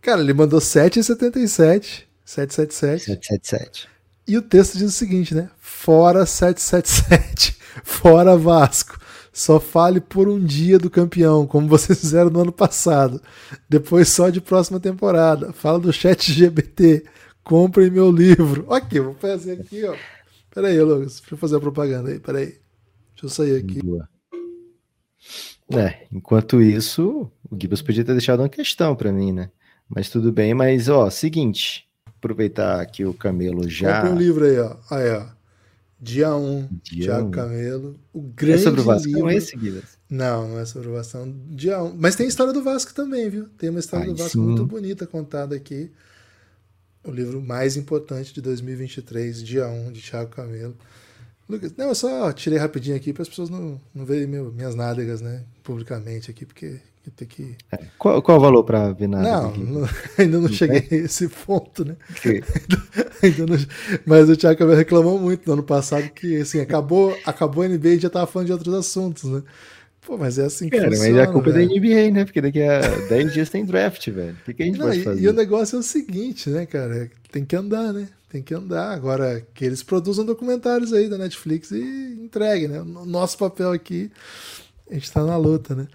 Cara, 0.00 0.20
ele 0.20 0.32
mandou 0.32 0.60
7,77. 0.60 2.04
777. 2.24 3.04
777. 3.04 3.88
E 4.26 4.36
o 4.36 4.42
texto 4.42 4.76
diz 4.76 4.88
o 4.88 4.92
seguinte, 4.92 5.34
né? 5.34 5.50
Fora 5.58 6.26
777. 6.26 7.56
Fora 7.84 8.36
Vasco. 8.36 8.98
Só 9.32 9.60
fale 9.60 10.00
por 10.00 10.28
um 10.28 10.44
dia 10.44 10.78
do 10.78 10.90
campeão, 10.90 11.46
como 11.46 11.68
vocês 11.68 12.00
fizeram 12.00 12.28
no 12.28 12.40
ano 12.40 12.52
passado. 12.52 13.22
Depois 13.68 14.08
só 14.08 14.30
de 14.30 14.40
próxima 14.40 14.80
temporada. 14.80 15.52
Fala 15.52 15.78
do 15.78 15.92
chat 15.92 16.32
GBT. 16.32 17.04
Comprem 17.44 17.90
meu 17.90 18.10
livro. 18.10 18.64
Ok, 18.68 19.00
vou 19.00 19.14
fazer 19.14 19.60
aqui, 19.60 19.84
ó. 19.84 19.94
Pera 20.58 20.70
aí, 20.70 20.82
Lucas. 20.82 21.20
Deixa 21.20 21.34
eu 21.34 21.38
fazer 21.38 21.56
a 21.56 21.60
propaganda 21.60 22.10
aí. 22.10 22.18
Pera 22.18 22.38
aí. 22.38 22.46
Deixa 22.46 23.22
eu 23.22 23.28
sair 23.28 23.56
aqui. 23.58 23.80
Boa. 23.80 24.08
É, 25.72 26.04
enquanto 26.10 26.60
isso, 26.60 27.30
o 27.48 27.56
Gibbs 27.56 27.80
podia 27.80 28.04
ter 28.04 28.10
deixado 28.10 28.40
uma 28.40 28.48
questão 28.48 28.96
para 28.96 29.12
mim, 29.12 29.30
né? 29.30 29.52
Mas 29.88 30.10
tudo 30.10 30.32
bem, 30.32 30.54
mas 30.54 30.88
ó, 30.88 31.08
seguinte, 31.10 31.88
aproveitar 32.04 32.84
que 32.86 33.04
o 33.04 33.14
Camelo 33.14 33.68
já. 33.68 34.00
Compre 34.00 34.16
um 34.16 34.18
livro 34.18 34.44
aí, 34.44 34.58
ó. 34.58 34.76
Aí, 34.90 35.10
ó. 35.12 35.26
Dia 36.00 36.34
1, 36.34 36.44
um, 36.44 36.68
Dia 36.82 37.04
Thiago 37.04 37.28
um. 37.28 37.30
Camelo. 37.30 38.00
O 38.12 38.18
É 38.18 38.32
grande 38.34 38.62
sobre 38.64 38.80
o 38.80 38.84
Vasco, 38.84 39.06
livro. 39.06 39.20
não 39.22 39.30
é 39.30 39.36
esse, 39.36 39.56
Gibbs? 39.56 39.98
Não, 40.10 40.48
não 40.48 40.58
é 40.58 40.64
sobre 40.64 40.88
o 40.88 40.92
Vasco. 40.92 41.18
Dia 41.50 41.80
1. 41.80 41.86
Um. 41.86 41.96
Mas 41.96 42.16
tem 42.16 42.26
história 42.26 42.52
do 42.52 42.64
Vasco 42.64 42.92
também, 42.92 43.30
viu? 43.30 43.46
Tem 43.56 43.70
uma 43.70 43.78
história 43.78 44.06
Aí 44.06 44.10
do 44.10 44.16
Vasco 44.16 44.32
sim. 44.32 44.40
muito 44.40 44.66
bonita 44.66 45.06
contada 45.06 45.54
aqui. 45.54 45.92
O 47.08 47.10
livro 47.10 47.40
mais 47.40 47.76
importante 47.76 48.34
de 48.34 48.42
2023, 48.42 49.42
dia 49.42 49.66
1, 49.66 49.92
de 49.92 50.02
Thiago 50.02 50.30
Camelo. 50.30 50.76
Lucas, 51.48 51.72
não, 51.74 51.88
eu 51.88 51.94
só 51.94 52.30
tirei 52.32 52.58
rapidinho 52.58 52.94
aqui 52.94 53.14
para 53.14 53.22
as 53.22 53.28
pessoas 53.28 53.48
não, 53.48 53.80
não 53.94 54.04
verem 54.04 54.26
meu- 54.26 54.52
minhas 54.52 54.74
nádegas, 54.74 55.22
né? 55.22 55.42
Publicamente 55.62 56.30
aqui, 56.30 56.44
porque 56.44 56.78
tenho 57.16 57.30
que. 57.30 57.56
Qual, 57.98 58.20
qual 58.20 58.36
o 58.36 58.40
valor 58.42 58.62
para 58.64 58.92
ver 58.92 59.08
nada? 59.08 59.26
Não, 59.26 59.56
não- 59.56 59.88
ainda 60.18 60.38
não 60.38 60.48
cheguei 60.52 60.86
a 60.90 60.94
esse 61.04 61.26
ponto, 61.28 61.82
né? 61.82 61.96
Ainda 63.22 63.46
não- 63.46 63.66
Mas 64.04 64.28
o 64.28 64.36
Thiago 64.36 64.58
Camelo 64.58 64.76
reclamou 64.76 65.18
muito 65.18 65.46
no 65.46 65.54
ano 65.54 65.62
passado 65.62 66.10
que 66.10 66.36
assim, 66.42 66.60
acabou, 66.60 67.16
acabou 67.24 67.64
a 67.64 67.68
NBA 67.68 67.88
e 67.94 67.98
já 68.00 68.10
tava 68.10 68.26
falando 68.26 68.46
de 68.48 68.52
outros 68.52 68.74
assuntos, 68.74 69.24
né? 69.24 69.42
Pô, 70.08 70.16
mas 70.16 70.38
é 70.38 70.46
assim 70.46 70.70
que 70.70 70.76
Cara, 70.78 70.90
funciona, 70.90 71.18
mas 71.18 71.28
a 71.28 71.30
culpa 71.30 71.50
velho. 71.50 71.64
é 71.64 71.68
da 71.68 71.74
né? 71.74 71.80
NBA, 71.80 72.10
né? 72.14 72.24
Porque 72.24 72.40
daqui 72.40 72.62
a 72.62 72.80
10 73.10 73.30
dias 73.34 73.50
tem 73.50 73.62
draft, 73.62 74.08
velho. 74.08 74.32
O 74.40 74.44
que, 74.46 74.54
que 74.54 74.62
a 74.62 74.66
gente 74.66 74.78
Não, 74.78 74.86
pode 74.86 75.02
fazer? 75.02 75.20
E, 75.20 75.28
o 75.28 75.34
negócio 75.34 75.76
é 75.76 75.78
o 75.80 75.82
seguinte, 75.82 76.48
né, 76.48 76.64
cara? 76.64 77.10
Tem 77.30 77.44
que 77.44 77.54
andar, 77.54 77.92
né? 77.92 78.08
Tem 78.26 78.42
que 78.42 78.54
andar. 78.54 78.94
Agora, 78.94 79.46
que 79.52 79.66
eles 79.66 79.82
produzam 79.82 80.24
documentários 80.24 80.94
aí 80.94 81.10
da 81.10 81.18
Netflix 81.18 81.72
e 81.72 82.20
entreguem, 82.24 82.68
né? 82.68 82.82
Nosso 83.04 83.36
papel 83.36 83.70
aqui, 83.70 84.10
a 84.90 84.94
gente 84.94 85.12
tá 85.12 85.22
na 85.22 85.36
luta, 85.36 85.74
né? 85.74 85.86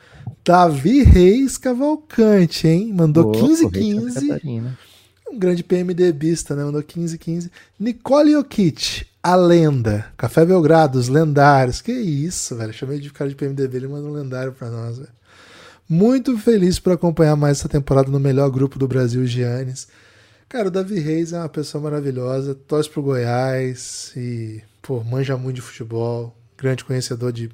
Davi 0.45 1.02
Reis 1.02 1.58
Cavalcante, 1.58 2.67
hein? 2.67 2.93
Mandou 2.93 3.32
15-15. 3.32 4.80
Um 5.34 5.39
grande 5.39 5.63
PMDBista, 5.63 6.56
né? 6.56 6.63
Mandou 6.63 6.84
15 6.84 7.17
15 7.17 7.52
Nicole 7.80 8.34
Jokic, 8.34 9.04
a 9.24 9.36
lenda. 9.36 10.06
Café 10.15 10.46
Belgrado, 10.46 11.00
os 11.00 11.08
lendários. 11.08 11.82
Que 11.82 11.91
isso, 11.91 12.56
velho. 12.56 12.72
Chamei 12.72 13.00
de 13.00 13.12
cara 13.12 13.32
de 13.32 13.36
PMDB, 13.36 13.78
ele 13.78 13.88
mandou 13.88 14.12
um 14.12 14.13
lendário 14.13 14.54
pra 14.54 14.69
nós, 14.69 15.00
velho. 15.00 15.10
Muito 15.89 16.38
feliz 16.38 16.78
por 16.78 16.93
acompanhar 16.93 17.36
mais 17.36 17.58
essa 17.58 17.67
temporada 17.67 18.12
no 18.12 18.19
melhor 18.19 18.52
grupo 18.52 18.78
do 18.78 18.88
Brasil, 18.88 19.26
Giannis. 19.26 19.88
Cara, 20.48 20.67
o 20.67 20.72
Davi 20.72 21.00
Reis 21.00 21.34
é 21.34 21.39
uma 21.39 21.50
pessoa 21.50 21.84
maravilhosa, 21.84 22.54
torce 22.54 22.88
pro 22.88 23.02
Goiás 23.02 24.13
e, 24.15 24.62
pô, 24.84 25.04
manja 25.04 25.36
muito 25.36 25.56
de 25.56 25.62
futebol, 25.63 26.38
grande 26.56 26.86
conhecedor 26.86 27.34
de 27.34 27.50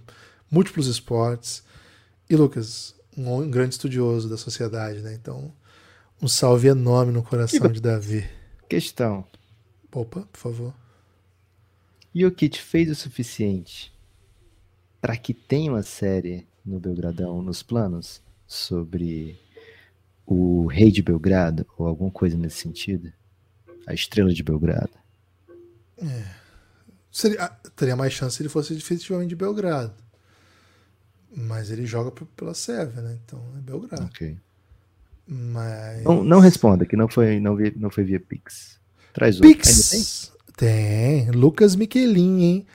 múltiplos 0.52 0.88
esportes. 0.88 1.63
E, 2.30 2.36
Lucas, 2.36 2.94
um, 3.18 3.34
um 3.36 3.50
grande 3.50 3.76
estudioso 3.76 4.28
da 4.28 4.36
sociedade, 4.36 5.00
né? 5.00 5.13
Então, 5.13 5.54
um 6.22 6.28
salve 6.28 6.68
enorme 6.68 7.12
no 7.12 7.24
coração 7.24 7.72
de 7.72 7.82
Davi. 7.82 8.30
Questão. 8.68 9.26
Opa, 9.92 10.22
por 10.22 10.38
favor. 10.38 10.74
Jokic 12.14 12.62
fez 12.62 12.90
o 12.90 12.96
suficiente 12.96 13.94
para 15.02 15.16
que 15.16 15.34
tenha 15.34 15.72
uma 15.72 15.84
série 15.84 16.48
no 16.66 16.80
Belgradão 16.80 17.42
nos 17.42 17.64
planos 17.64 18.22
sobre 18.46 19.40
o 20.26 20.68
rei 20.68 20.92
de 20.92 21.02
Belgrado 21.02 21.66
ou 21.78 21.88
alguma 21.88 22.12
coisa 22.12 22.38
nesse 22.38 22.58
sentido? 22.58 23.12
A 23.88 23.94
estrela 23.94 24.32
de 24.34 24.44
Belgrado. 24.44 24.92
Seria, 27.12 27.46
ah, 27.46 27.50
teria 27.76 27.96
mais 27.96 28.14
chance 28.14 28.38
se 28.38 28.42
ele 28.44 28.50
fosse 28.50 28.74
definitivamente 28.74 29.30
de 29.30 29.36
Belgrado. 29.36 29.94
Mas 31.36 31.72
ele 31.72 31.86
joga 31.86 32.12
pela 32.36 32.54
Sérvia, 32.54 33.02
né? 33.02 33.20
Então 33.24 33.44
é 33.58 33.62
Belgrado. 33.62 34.06
Ok. 34.06 34.38
Mas. 35.30 36.04
Não, 36.04 36.24
não 36.24 36.39
responda, 36.39 36.86
que 36.86 36.96
não 36.96 37.08
foi, 37.08 37.39
não, 37.39 37.56
vi, 37.56 37.72
não 37.78 37.92
foi 37.92 38.04
via 38.04 38.20
Pix. 38.20 38.80
Traz 39.13 39.36
outro. 39.36 39.48
Ainda 39.50 39.62
tem? 39.62 39.74
Pix. 39.74 40.32
Tem. 40.58 41.32
Lucas 41.32 41.76
Miquelin, 41.76 42.42
hein? 42.42 42.65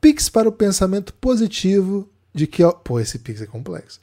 Pix 0.00 0.28
para 0.28 0.48
o 0.48 0.52
pensamento 0.52 1.12
positivo 1.14 2.08
de 2.32 2.46
que. 2.46 2.62
Pô, 2.84 3.00
esse 3.00 3.18
Pix 3.18 3.40
é 3.42 3.46
complexo. 3.46 4.00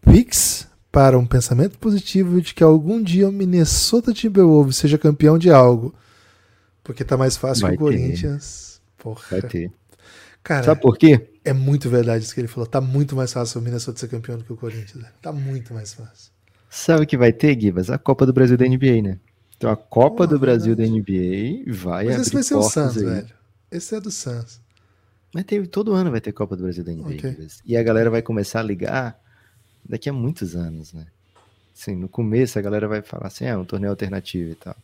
Pix 0.00 0.66
para 0.90 1.18
um 1.18 1.26
pensamento 1.26 1.78
positivo 1.78 2.40
de 2.40 2.54
que 2.54 2.62
algum 2.64 3.02
dia 3.02 3.28
o 3.28 3.32
Minnesota 3.32 4.12
Timberwolves 4.12 4.76
seja 4.76 4.96
campeão 4.98 5.38
de 5.38 5.50
algo. 5.50 5.94
Porque 6.82 7.04
tá 7.04 7.16
mais 7.16 7.36
fácil 7.36 7.62
Vai 7.62 7.76
que 7.76 7.82
o 7.82 7.86
ter. 7.90 7.98
Corinthians. 7.98 8.80
Porra. 8.96 9.22
Vai 9.30 9.42
ter. 9.42 9.70
Cara, 10.42 10.64
Sabe 10.64 10.80
por 10.80 10.96
quê? 10.96 11.28
é 11.44 11.52
muito 11.52 11.90
verdade 11.90 12.24
isso 12.24 12.34
que 12.34 12.40
ele 12.40 12.48
falou. 12.48 12.66
Tá 12.66 12.80
muito 12.80 13.14
mais 13.14 13.30
fácil 13.32 13.60
o 13.60 13.62
Minnesota 13.64 14.00
ser 14.00 14.08
campeão 14.08 14.38
do 14.38 14.44
que 14.44 14.52
o 14.52 14.56
Corinthians. 14.56 15.02
né? 15.02 15.10
Tá 15.20 15.32
muito 15.32 15.74
mais 15.74 15.92
fácil. 15.92 16.32
Sabe 16.70 17.02
o 17.04 17.06
que 17.06 17.16
vai 17.18 17.32
ter, 17.32 17.60
Gibas? 17.60 17.90
A 17.90 17.98
Copa 17.98 18.24
do 18.24 18.32
Brasil 18.32 18.56
da 18.56 18.64
NBA, 18.64 19.02
né? 19.02 19.18
Então 19.56 19.70
a 19.70 19.76
Copa 19.76 20.18
Porra, 20.18 20.28
do 20.28 20.38
Brasil 20.38 20.74
verdade. 20.74 20.90
da 21.04 21.12
NBA 21.12 21.72
vai 21.74 22.04
Mas 22.06 22.20
esse 22.20 22.32
vai 22.32 22.42
ser 22.42 22.54
o 22.54 22.62
Santos, 22.62 22.96
aí. 22.98 23.04
velho. 23.04 23.28
Esse 23.70 23.94
é 23.94 24.00
do 24.00 24.10
Santos. 24.10 24.60
Mas 25.34 25.44
tem, 25.44 25.64
todo 25.66 25.92
ano 25.92 26.10
vai 26.10 26.20
ter 26.20 26.32
Copa 26.32 26.56
do 26.56 26.62
Brasil 26.62 26.82
da 26.84 26.92
NBA. 26.92 27.08
Ok. 27.16 27.30
Gibas. 27.32 27.62
E 27.66 27.76
a 27.76 27.82
galera 27.82 28.08
vai 28.08 28.22
começar 28.22 28.60
a 28.60 28.62
ligar 28.62 29.20
daqui 29.86 30.08
a 30.08 30.12
muitos 30.12 30.56
anos, 30.56 30.92
né? 30.92 31.06
Assim, 31.76 31.94
no 31.96 32.08
começo 32.08 32.58
a 32.58 32.62
galera 32.62 32.86
vai 32.88 33.02
falar 33.02 33.26
assim, 33.28 33.44
é 33.44 33.56
um 33.56 33.64
torneio 33.64 33.90
alternativo 33.90 34.50
e 34.52 34.54
tal. 34.54 34.76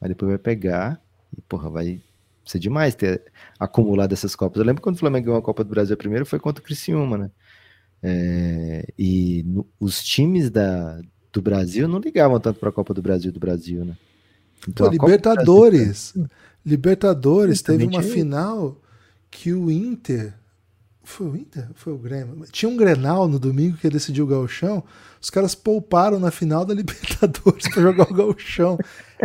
Mas 0.00 0.08
depois 0.10 0.28
vai 0.30 0.38
pegar 0.38 1.00
e, 1.36 1.40
porra, 1.42 1.68
vai 1.70 2.00
ser 2.44 2.58
demais 2.58 2.94
ter 2.94 3.22
acumulado 3.58 4.12
essas 4.12 4.36
Copas. 4.36 4.58
Eu 4.60 4.66
lembro 4.66 4.82
quando 4.82 4.96
o 4.96 4.98
Flamengo 4.98 5.26
ganhou 5.26 5.38
a 5.38 5.42
Copa 5.42 5.64
do 5.64 5.70
Brasil 5.70 5.96
primeiro 5.96 6.24
foi 6.26 6.38
contra 6.38 6.62
o 6.62 6.64
Criciúma, 6.64 7.18
né? 7.18 7.30
É, 8.02 8.86
e 8.98 9.42
no- 9.46 9.66
os 9.80 10.02
times 10.02 10.50
da, 10.50 11.00
do 11.36 11.42
Brasil 11.42 11.86
não 11.86 11.98
ligavam 11.98 12.40
tanto 12.40 12.58
para 12.58 12.70
a 12.70 12.72
Copa 12.72 12.94
do 12.94 13.02
Brasil 13.02 13.30
do 13.30 13.38
Brasil, 13.38 13.84
né? 13.84 13.94
Então, 14.66 14.86
Pô, 14.86 14.92
Copa 14.92 14.96
do 14.96 15.06
Libertadores. 15.06 16.14
Libertadores 16.64 17.62
teve 17.62 17.84
uma 17.84 18.02
final 18.02 18.80
que 19.30 19.52
o 19.52 19.70
Inter. 19.70 20.32
Foi 21.04 21.26
o 21.28 21.36
Inter? 21.36 21.68
Foi 21.74 21.92
o 21.92 21.98
Grêmio? 21.98 22.44
Tinha 22.50 22.68
um 22.68 22.76
Grenal 22.76 23.28
no 23.28 23.38
domingo 23.38 23.76
que 23.76 23.88
decidiu 23.88 24.24
o 24.24 24.26
Gauchão. 24.26 24.82
Os 25.20 25.30
caras 25.30 25.54
pouparam 25.54 26.18
na 26.18 26.30
final 26.30 26.64
da 26.64 26.72
Libertadores 26.74 27.68
pra 27.68 27.82
jogar 27.82 28.10
o 28.10 28.14
Gauchão. 28.14 28.78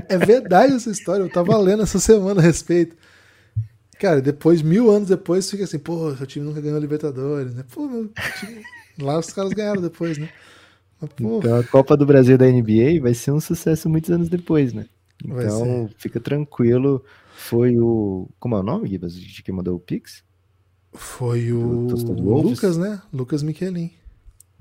É 0.08 0.18
verdade 0.18 0.74
essa 0.74 0.92
história. 0.92 1.24
Eu 1.24 1.32
tava 1.32 1.58
lendo 1.58 1.82
essa 1.82 1.98
semana 1.98 2.42
a 2.42 2.44
respeito. 2.44 2.96
Cara, 3.98 4.22
depois, 4.22 4.62
mil 4.62 4.92
anos 4.92 5.08
depois, 5.08 5.50
fica 5.50 5.64
assim, 5.64 5.80
pô, 5.80 6.14
seu 6.16 6.28
time 6.28 6.46
nunca 6.46 6.60
ganhou 6.60 6.78
a 6.78 6.82
Libertadores, 6.82 7.56
né? 7.56 7.64
Pô, 7.74 7.88
meu 7.88 8.10
time... 8.40 8.64
Lá 9.00 9.18
os 9.18 9.32
caras 9.32 9.54
ganharam 9.54 9.82
depois, 9.82 10.18
né? 10.18 10.30
Mas, 11.02 11.12
Então 11.40 11.56
a 11.60 11.64
Copa 11.64 11.98
do 11.98 12.06
Brasil 12.06 12.38
da 12.38 12.46
NBA 12.48 13.02
vai 13.02 13.14
ser 13.14 13.32
um 13.32 13.40
sucesso 13.40 13.90
muitos 13.90 14.10
anos 14.12 14.30
depois, 14.30 14.74
né? 14.74 14.86
Então 15.24 15.90
fica 15.98 16.20
tranquilo. 16.20 17.04
Foi 17.36 17.78
o. 17.80 18.30
Como 18.40 18.56
é 18.56 18.60
o 18.60 18.64
nome, 18.64 18.90
Gibas? 18.90 19.14
De 19.16 19.42
quem 19.44 19.54
mandou 19.54 19.76
o 19.76 19.80
Pix? 19.80 20.24
foi 20.94 21.52
o? 21.54 21.86
Lucas, 22.52 22.78
né? 22.78 23.02
Lucas 23.14 23.42
Miquelin. 23.44 23.92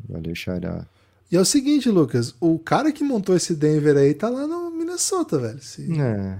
Valeu, 0.08 0.34
Xará. 0.34 0.86
E 1.30 1.36
é 1.36 1.40
o 1.40 1.44
seguinte, 1.44 1.88
Lucas, 1.90 2.34
o 2.40 2.58
cara 2.58 2.90
que 2.92 3.04
montou 3.04 3.36
esse 3.36 3.54
Denver 3.54 3.96
aí 3.96 4.14
tá 4.14 4.28
lá 4.28 4.46
no 4.46 4.70
Minnesota, 4.70 5.38
velho. 5.38 5.60
Se- 5.62 5.90
É, 6.00 6.38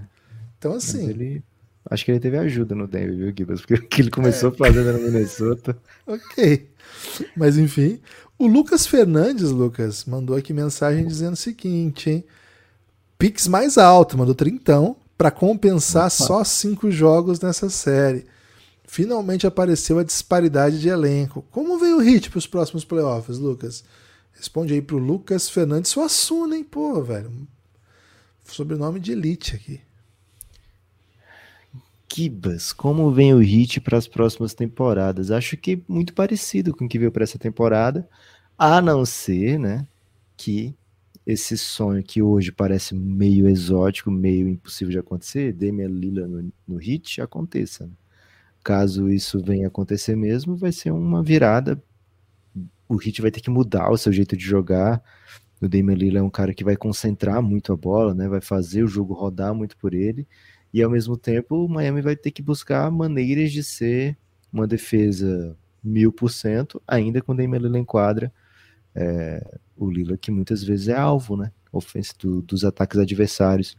Então, 0.59 0.73
mas 0.75 0.85
assim, 0.89 1.09
ele. 1.09 1.43
Acho 1.89 2.05
que 2.05 2.11
ele 2.11 2.21
teve 2.21 2.37
ajuda 2.37 2.75
no 2.75 2.87
Denver, 2.87 3.17
viu, 3.17 3.33
Gibas? 3.37 3.61
Porque 3.61 3.75
o 3.75 3.89
que 3.89 4.03
ele 4.03 4.09
É. 4.09 4.13
começou 4.13 4.53
fazendo 4.53 4.93
no 4.93 4.99
Minnesota. 5.01 5.77
ok. 6.07 6.69
Mas 7.37 7.57
enfim, 7.57 8.01
o 8.39 8.47
Lucas 8.47 8.87
Fernandes, 8.87 9.51
Lucas, 9.51 10.05
mandou 10.05 10.37
aqui 10.37 10.53
mensagem 10.53 11.07
dizendo 11.07 11.35
o 11.35 11.37
seguinte, 11.37 12.11
hein? 12.11 12.25
Pix 13.19 13.47
mais 13.49 13.77
alto, 13.79 14.17
mandou 14.17 14.35
trintão, 14.35 14.97
pra 15.17 15.31
compensar 15.31 16.11
só 16.11 16.43
cinco 16.45 16.91
jogos 16.91 17.41
nessa 17.41 17.69
série. 17.69 18.25
Finalmente 18.85 19.47
apareceu 19.47 19.99
a 19.99 20.05
disparidade 20.05 20.81
de 20.81 20.89
elenco. 20.89 21.45
Como 21.51 21.79
vem 21.79 21.95
o 21.95 21.99
hit 22.01 22.31
pros 22.31 22.47
próximos 22.47 22.85
playoffs, 22.85 23.39
Lucas? 23.39 23.85
Responde 24.33 24.73
aí 24.75 24.83
pro 24.83 24.97
Lucas 24.99 25.49
Fernandes 25.49 25.91
Suassuna, 25.91 26.57
hein? 26.57 26.65
Pô, 26.65 27.01
velho. 27.03 27.31
Sobrenome 28.45 28.99
de 28.99 29.13
elite 29.13 29.55
aqui. 29.55 29.81
Gibas, 32.13 32.73
como 32.73 33.11
vem 33.13 33.33
o 33.33 33.39
hit 33.39 33.81
para 33.81 33.97
as 33.97 34.09
próximas 34.09 34.53
temporadas? 34.53 35.31
Acho 35.31 35.57
que 35.57 35.83
muito 35.89 36.13
parecido 36.13 36.75
com 36.75 36.85
o 36.85 36.89
que 36.89 36.99
veio 36.99 37.13
para 37.13 37.23
essa 37.23 37.39
temporada, 37.39 38.09
a 38.59 38.83
não 38.83 39.07
ser, 39.07 39.59
né, 39.59 39.87
que 40.37 40.75
esse 41.25 41.57
sonho 41.57 42.03
que 42.03 42.21
hoje 42.21 42.51
parece 42.51 42.95
meio 42.95 43.49
exótico, 43.49 44.11
meio 44.11 44.49
impossível 44.49 44.93
de 44.93 44.99
acontecer, 44.99 45.53
Damian 45.53 45.89
Lillard 45.89 46.33
no, 46.33 46.53
no 46.67 46.77
hit, 46.77 47.21
aconteça. 47.21 47.87
Né? 47.87 47.93
Caso 48.65 49.09
isso 49.09 49.43
venha 49.43 49.69
acontecer 49.69 50.17
mesmo, 50.17 50.57
vai 50.57 50.73
ser 50.73 50.91
uma 50.91 51.23
virada. 51.23 51.83
O 52.89 52.97
hit 52.97 53.23
vai 53.23 53.31
ter 53.31 53.41
que 53.41 53.51
mudar 53.51 53.91
o 53.91 53.97
seu 53.97 54.13
jeito 54.13 54.37
de 54.37 54.45
jogar. 54.45 55.03
O 55.61 55.69
Damian 55.69 55.95
Lillard 55.95 56.19
é 56.19 56.23
um 56.23 56.31
cara 56.31 56.53
que 56.53 56.65
vai 56.65 56.77
concentrar 56.77 57.41
muito 57.41 57.73
a 57.73 57.77
bola, 57.77 58.15
né? 58.15 58.29
Vai 58.29 58.41
fazer 58.41 58.83
o 58.83 58.89
jogo 58.89 59.15
rodar 59.15 59.55
muito 59.55 59.77
por 59.77 59.95
ele. 59.95 60.27
E 60.73 60.83
ao 60.83 60.91
mesmo 60.91 61.17
tempo, 61.17 61.65
o 61.65 61.69
Miami 61.69 62.01
vai 62.01 62.17
ter 62.17 62.31
que 62.31 62.43
buscar 62.43 62.91
maneiras 62.91 63.51
de 63.51 63.63
ser 63.63 64.17
uma 64.53 64.67
defesa 64.67 65.57
mil 65.83 66.13
por 66.13 66.31
cento, 66.31 66.81
ainda 66.87 67.21
com 67.21 67.33
o 67.33 67.37
Damian 67.37 67.59
Lillard 67.59 67.79
em 67.79 67.85
quadra. 67.85 68.33
É, 68.95 69.59
o 69.77 69.91
Lila 69.91 70.17
que 70.17 70.31
muitas 70.31 70.63
vezes 70.63 70.89
é 70.89 70.97
alvo, 70.97 71.37
né? 71.37 71.53
Ofensa 71.73 72.15
do, 72.19 72.43
dos 72.43 72.65
ataques 72.65 72.99
adversários. 72.99 73.77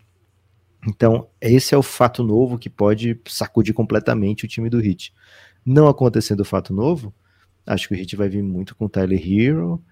Então, 0.88 1.28
esse 1.40 1.76
é 1.76 1.78
o 1.78 1.84
fato 1.84 2.24
novo 2.24 2.58
que 2.58 2.70
pode 2.70 3.20
sacudir 3.28 3.74
completamente 3.74 4.46
o 4.46 4.48
time 4.48 4.70
do 4.70 4.80
Hit. 4.80 5.14
Não 5.66 5.88
acontecendo 5.88 6.40
o 6.40 6.46
fato 6.46 6.74
novo, 6.74 7.14
acho 7.68 7.88
que 7.88 7.94
o 7.94 7.98
Hit 7.98 8.16
vai 8.16 8.28
vir 8.28 8.42
muito 8.42 8.76
com 8.76 8.86
o 8.86 8.90
Tyler 8.90 9.22
Hero. 9.22 9.84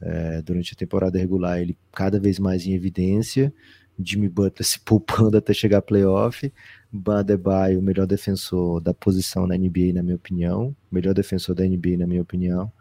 É, 0.00 0.40
durante 0.42 0.72
a 0.72 0.76
temporada 0.76 1.18
regular, 1.18 1.60
ele 1.60 1.76
cada 1.92 2.18
vez 2.20 2.38
mais 2.38 2.64
em 2.66 2.72
evidência. 2.72 3.52
Jimmy 3.98 4.28
Butler 4.28 4.64
se 4.64 4.78
poupando 4.80 5.36
até 5.36 5.52
chegar 5.52 5.78
a 5.78 5.82
playoff. 5.82 6.52
Badebay, 6.90 7.76
o 7.76 7.82
melhor 7.82 8.06
defensor 8.06 8.80
da 8.80 8.94
posição 8.94 9.46
na 9.46 9.56
NBA, 9.56 9.92
na 9.94 10.02
minha 10.02 10.16
opinião. 10.16 10.74
Melhor 10.90 11.14
defensor 11.14 11.54
da 11.54 11.64
NBA, 11.64 11.98
na 11.98 12.06
minha 12.06 12.22
opinião. 12.22 12.72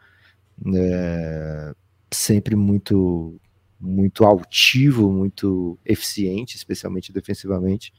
É, 0.73 1.73
sempre 2.12 2.56
muito 2.56 3.39
muito 3.80 4.25
altivo, 4.25 5.12
muito 5.12 5.77
eficiente, 5.86 6.56
especialmente 6.56 7.13
defensivamente. 7.13 7.93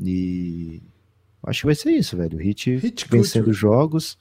E 0.00 0.82
acho 1.42 1.60
que 1.60 1.66
vai 1.66 1.74
ser 1.74 1.90
isso, 1.90 2.16
velho. 2.16 2.38
O 2.38 2.40
Hit, 2.40 2.76
Hit 2.76 3.06
vencendo 3.10 3.44
culture. 3.44 3.60
jogos, 3.60 4.18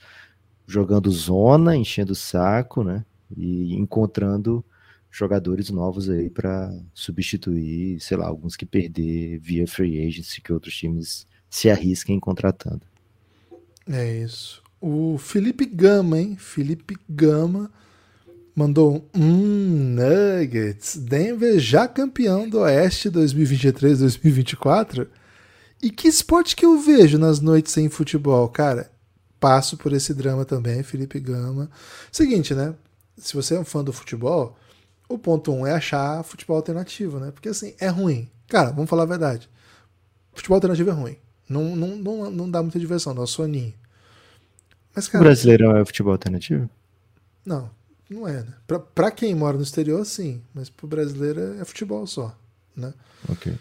jogando 0.67 1.09
zona, 1.09 1.75
enchendo 1.77 2.11
o 2.11 2.15
saco, 2.15 2.83
né? 2.83 3.05
E 3.37 3.73
encontrando 3.75 4.65
jogadores 5.11 5.69
novos 5.69 6.09
aí 6.09 6.29
para 6.29 6.73
substituir, 6.93 7.99
sei 7.99 8.17
lá, 8.17 8.27
alguns 8.27 8.55
que 8.55 8.65
perder 8.65 9.37
via 9.39 9.67
free 9.67 10.07
agency 10.07 10.41
que 10.41 10.53
outros 10.53 10.73
times 10.75 11.27
se 11.49 11.69
arrisquem 11.69 12.19
contratando. 12.19 12.81
É 13.87 14.17
isso. 14.19 14.63
O 14.79 15.17
Felipe 15.17 15.65
Gama, 15.65 16.17
hein? 16.17 16.37
Felipe 16.37 16.95
Gama 17.09 17.69
mandou 18.55 19.07
um 19.13 19.95
Nuggets, 19.95 20.95
Denver 20.97 21.59
já 21.59 21.87
campeão 21.87 22.47
do 22.49 22.59
Oeste 22.59 23.09
2023-2024. 23.11 25.07
E 25.81 25.89
que 25.89 26.07
esporte 26.07 26.55
que 26.55 26.65
eu 26.65 26.79
vejo 26.79 27.17
nas 27.17 27.39
noites 27.39 27.73
sem 27.73 27.89
futebol, 27.89 28.47
cara? 28.49 28.91
Passo 29.39 29.75
por 29.75 29.91
esse 29.93 30.13
drama 30.13 30.45
também, 30.45 30.83
Felipe 30.83 31.19
Gama. 31.19 31.69
Seguinte, 32.11 32.53
né? 32.53 32.75
Se 33.17 33.33
você 33.33 33.55
é 33.55 33.59
um 33.59 33.65
fã 33.65 33.83
do 33.83 33.91
futebol, 33.91 34.55
o 35.13 35.19
ponto 35.19 35.51
um 35.51 35.65
é 35.65 35.73
achar 35.73 36.23
futebol 36.23 36.57
alternativo, 36.57 37.19
né? 37.19 37.31
Porque 37.31 37.49
assim, 37.49 37.75
é 37.79 37.87
ruim. 37.87 38.29
Cara, 38.47 38.71
vamos 38.71 38.89
falar 38.89 39.03
a 39.03 39.07
verdade. 39.07 39.49
Futebol 40.33 40.55
alternativo 40.55 40.89
é 40.89 40.93
ruim. 40.93 41.17
Não, 41.47 41.75
não, 41.75 41.95
não, 41.97 42.31
não 42.31 42.49
dá 42.49 42.61
muita 42.61 42.79
diversão, 42.79 43.13
dá 43.13 43.25
soninho. 43.25 43.73
Mas, 44.95 45.07
cara, 45.07 45.23
o 45.23 45.25
brasileirão 45.25 45.77
é 45.77 45.85
futebol 45.85 46.13
alternativo? 46.13 46.69
Não, 47.45 47.69
não 48.09 48.27
é, 48.27 48.43
né? 48.43 48.53
Pra, 48.67 48.79
pra 48.79 49.11
quem 49.11 49.33
mora 49.35 49.57
no 49.57 49.63
exterior, 49.63 50.05
sim. 50.05 50.41
Mas 50.53 50.69
pro 50.69 50.87
brasileiro 50.87 51.59
é 51.59 51.65
futebol 51.65 52.05
só, 52.07 52.37
né? 52.75 52.93
Ok. 53.29 53.53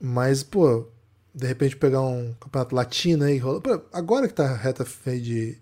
Mas, 0.00 0.42
pô, 0.42 0.86
de 1.34 1.46
repente 1.46 1.76
pegar 1.76 2.02
um 2.02 2.34
campeonato 2.40 2.74
latino 2.74 3.24
aí, 3.24 3.38
rola. 3.38 3.62
Agora 3.92 4.26
que 4.26 4.34
tá 4.34 4.54
reta 4.54 4.84
feia 4.84 5.20
de 5.20 5.58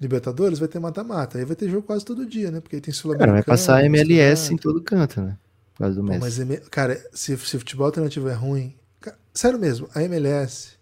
Libertadores, 0.00 0.58
vai 0.58 0.68
ter 0.68 0.78
mata-mata. 0.78 1.38
Aí 1.38 1.44
vai 1.44 1.56
ter 1.56 1.70
jogo 1.70 1.86
quase 1.86 2.04
todo 2.04 2.26
dia, 2.26 2.50
né? 2.50 2.60
Porque 2.60 2.76
aí 2.76 2.82
tem 2.82 2.92
Sul-Americano. 2.92 3.32
Cara, 3.32 3.44
vai 3.44 3.56
passar 3.56 3.84
MLS 3.84 4.52
em 4.52 4.56
todo 4.56 4.80
canto, 4.82 5.22
né? 5.22 5.36
Por 5.74 5.78
causa 5.84 6.00
do 6.00 6.06
Pô, 6.06 6.18
Mas, 6.18 6.38
cara, 6.70 7.02
se, 7.12 7.36
se 7.36 7.58
futebol 7.58 7.86
alternativo 7.86 8.28
é 8.28 8.34
ruim. 8.34 8.74
Cara, 9.00 9.16
sério 9.32 9.58
mesmo, 9.58 9.88
a 9.94 10.02
MLS. 10.02 10.76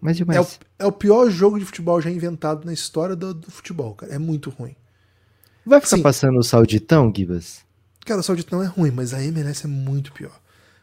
Mas 0.00 0.16
demais. 0.16 0.36
É 0.36 0.40
o, 0.40 0.46
é 0.80 0.86
o 0.86 0.92
pior 0.92 1.30
jogo 1.30 1.58
de 1.58 1.64
futebol 1.64 2.00
já 2.00 2.10
inventado 2.10 2.64
na 2.64 2.72
história 2.72 3.16
do, 3.16 3.32
do 3.32 3.50
futebol, 3.50 3.94
cara. 3.94 4.12
É 4.12 4.18
muito 4.18 4.50
ruim. 4.50 4.76
Vai 5.64 5.80
ficar 5.80 5.96
Sim. 5.96 6.02
passando 6.02 6.38
o 6.38 6.42
Sauditão, 6.42 7.12
Gibas? 7.14 7.64
Cara, 8.04 8.20
o 8.20 8.22
Sauditão 8.22 8.62
é 8.62 8.66
ruim, 8.66 8.90
mas 8.90 9.14
a 9.14 9.24
MLS 9.24 9.64
é 9.64 9.68
muito 9.68 10.12
pior. 10.12 10.38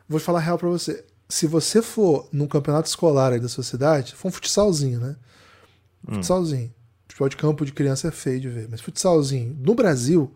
Vou 0.10 0.20
falar 0.20 0.40
real 0.40 0.58
pra 0.58 0.68
você. 0.68 1.06
Se 1.30 1.48
você 1.48 1.82
for 1.82 2.28
num 2.34 2.48
campeonato 2.48 2.90
escolar 2.90 3.32
aí 3.32 3.40
da 3.40 3.48
sua 3.48 3.64
cidade, 3.64 4.16
for 4.16 4.28
um 4.28 4.32
futsalzinho, 4.32 5.00
né? 5.00 5.16
Hum. 6.08 6.16
Futsalzinho. 6.16 6.74
Futebol 7.22 7.30
de 7.30 7.38
campo 7.38 7.66
de 7.66 7.72
criança 7.72 8.08
é 8.08 8.12
feio 8.12 8.40
de 8.40 8.50
ver, 8.50 8.68
mas 8.70 8.82
futsalzinho. 8.82 9.56
No 9.60 9.76
Brasil, 9.76 10.32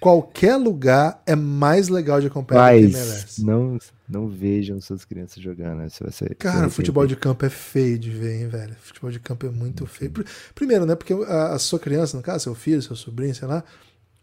qualquer 0.00 0.56
lugar 0.56 1.22
é 1.24 1.36
mais 1.36 1.88
legal 1.88 2.20
de 2.20 2.26
acompanhar 2.26 2.72
Mas, 2.72 2.80
que 2.80 2.96
MLS. 2.96 3.44
Não, 3.44 3.78
não 4.08 4.28
vejam 4.28 4.80
suas 4.80 5.04
crianças 5.04 5.40
jogando, 5.40 5.78
né? 5.78 5.88
Você 5.88 6.02
vai 6.02 6.12
ser, 6.12 6.34
Cara, 6.34 6.68
futebol 6.68 7.06
de 7.06 7.14
campo 7.14 7.46
é 7.46 7.50
feio 7.50 7.98
de 7.98 8.10
ver, 8.10 8.40
hein, 8.40 8.48
velho? 8.48 8.74
Futebol 8.80 9.12
de 9.12 9.20
campo 9.20 9.46
é 9.46 9.50
muito 9.50 9.86
feio. 9.86 10.12
Primeiro, 10.54 10.84
né? 10.84 10.96
Porque 10.96 11.12
a, 11.12 11.52
a 11.52 11.58
sua 11.58 11.78
criança, 11.78 12.16
no 12.16 12.22
caso, 12.22 12.44
seu 12.44 12.54
filho, 12.54 12.82
seu 12.82 12.96
sobrinho, 12.96 13.34
sei 13.34 13.46
lá, 13.46 13.62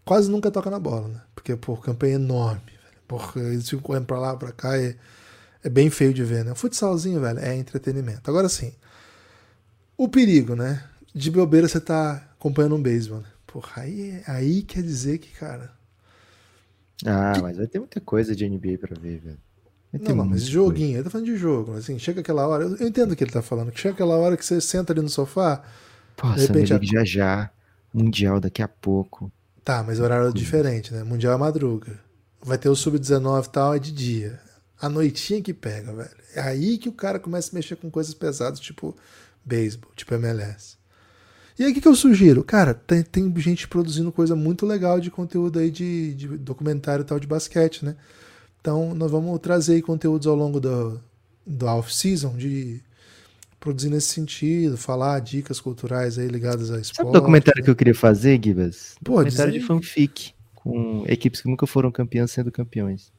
quase 0.03 0.29
nunca 0.29 0.51
toca 0.51 0.69
na 0.69 0.79
bola, 0.79 1.07
né? 1.07 1.21
Porque, 1.33 1.55
pô, 1.55 1.73
o 1.73 1.77
campo 1.77 2.05
é 2.05 2.09
enorme, 2.09 2.59
velho. 2.65 3.01
Porra, 3.07 3.41
eles 3.41 3.69
ficam 3.69 3.83
correndo 3.83 4.05
pra 4.05 4.19
lá, 4.19 4.35
pra 4.35 4.51
cá, 4.51 4.77
é, 4.77 4.97
é 5.63 5.69
bem 5.69 5.89
feio 5.89 6.13
de 6.13 6.25
ver, 6.25 6.43
né? 6.43 6.51
O 6.51 6.55
futsalzinho, 6.55 7.21
velho, 7.21 7.39
é 7.39 7.55
entretenimento. 7.55 8.29
Agora 8.29 8.49
sim, 8.49 8.73
o 9.95 10.09
perigo, 10.09 10.55
né? 10.55 10.83
De 11.13 11.29
bobeira 11.29 11.67
você 11.67 11.79
tá 11.79 12.29
acompanhando 12.33 12.75
um 12.75 12.81
beisebol, 12.81 13.19
né? 13.19 13.27
Porra, 13.45 13.81
aí, 13.81 14.21
aí 14.27 14.61
quer 14.61 14.81
dizer 14.81 15.17
que, 15.17 15.29
cara. 15.31 15.71
Ah, 17.05 17.33
mas 17.41 17.57
vai 17.57 17.67
ter 17.67 17.79
muita 17.79 17.99
coisa 17.99 18.35
de 18.35 18.47
NBA 18.47 18.77
pra 18.79 18.99
ver, 18.99 19.17
velho. 19.19 19.37
Não, 19.91 20.15
não, 20.15 20.25
mas 20.25 20.43
joguinho, 20.43 20.87
coisa. 20.87 20.97
ele 20.97 21.03
tá 21.03 21.09
falando 21.09 21.25
de 21.25 21.35
jogo, 21.35 21.73
assim, 21.73 21.99
chega 21.99 22.21
aquela 22.21 22.47
hora, 22.47 22.63
eu, 22.63 22.77
eu 22.77 22.87
entendo 22.87 23.11
o 23.11 23.15
que 23.15 23.25
ele 23.25 23.31
tá 23.31 23.41
falando, 23.41 23.73
que 23.73 23.79
chega 23.79 23.93
aquela 23.93 24.15
hora 24.15 24.37
que 24.37 24.45
você 24.45 24.61
senta 24.61 24.93
ali 24.93 25.01
no 25.01 25.09
sofá. 25.09 25.61
Pô, 26.15 26.31
de 26.31 26.45
repente, 26.45 26.73
a... 26.73 26.79
já 26.81 27.03
já, 27.03 27.51
Mundial 27.93 28.39
daqui 28.39 28.61
a 28.61 28.69
pouco. 28.69 29.29
Tá, 29.65 29.83
mas 29.83 29.99
horário 29.99 30.29
é 30.29 30.31
diferente, 30.31 30.93
né? 30.93 31.03
Mundial 31.03 31.33
é 31.33 31.37
madruga. 31.37 31.99
Vai 32.41 32.57
ter 32.57 32.69
o 32.69 32.75
sub-19 32.75 33.45
e 33.45 33.49
tal, 33.49 33.75
é 33.75 33.79
de 33.79 33.91
dia. 33.91 34.39
A 34.79 34.87
noitinha 34.87 35.41
que 35.41 35.53
pega, 35.53 35.93
velho. 35.93 36.09
É 36.33 36.41
aí 36.41 36.77
que 36.77 36.89
o 36.89 36.93
cara 36.93 37.19
começa 37.19 37.51
a 37.51 37.55
mexer 37.55 37.75
com 37.75 37.91
coisas 37.91 38.13
pesadas, 38.13 38.59
tipo 38.59 38.95
beisebol, 39.45 39.91
tipo 39.95 40.13
MLS. 40.15 40.77
E 41.57 41.63
aí 41.63 41.71
o 41.71 41.73
que, 41.73 41.81
que 41.81 41.87
eu 41.87 41.95
sugiro? 41.95 42.43
Cara, 42.43 42.73
tem, 42.73 43.03
tem 43.03 43.33
gente 43.37 43.67
produzindo 43.67 44.11
coisa 44.11 44.35
muito 44.35 44.65
legal 44.65 44.99
de 44.99 45.11
conteúdo 45.11 45.59
aí 45.59 45.69
de, 45.69 46.13
de 46.13 46.27
documentário 46.37 47.03
e 47.03 47.05
tal 47.05 47.19
de 47.19 47.27
basquete, 47.27 47.83
né? 47.85 47.95
Então 48.59 48.93
nós 48.93 49.11
vamos 49.11 49.39
trazer 49.39 49.73
aí 49.73 49.81
conteúdos 49.81 50.27
ao 50.27 50.35
longo 50.35 50.59
do, 50.59 51.01
do 51.45 51.65
off-season 51.65 52.35
de 52.37 52.81
produzir 53.59 53.89
nesse 53.89 54.09
sentido, 54.09 54.77
falar 54.77 55.19
dicas 55.19 55.59
culturais 55.59 56.17
aí 56.17 56.27
ligadas 56.27 56.71
a 56.71 56.79
esporte. 56.79 56.97
Sabe 56.97 57.09
o 57.09 57.13
documentário 57.13 57.59
né? 57.59 57.65
que 57.65 57.69
eu 57.69 57.75
queria 57.75 57.95
fazer, 57.95 58.39
Gibas? 58.43 58.95
Pô, 59.03 59.17
documentário 59.17 59.53
de 59.53 59.59
fanfic, 59.59 60.33
com 60.55 61.03
equipes 61.07 61.41
que 61.41 61.49
nunca 61.49 61.67
foram 61.67 61.91
campeãs 61.91 62.31
sendo 62.31 62.51
campeões. 62.51 63.11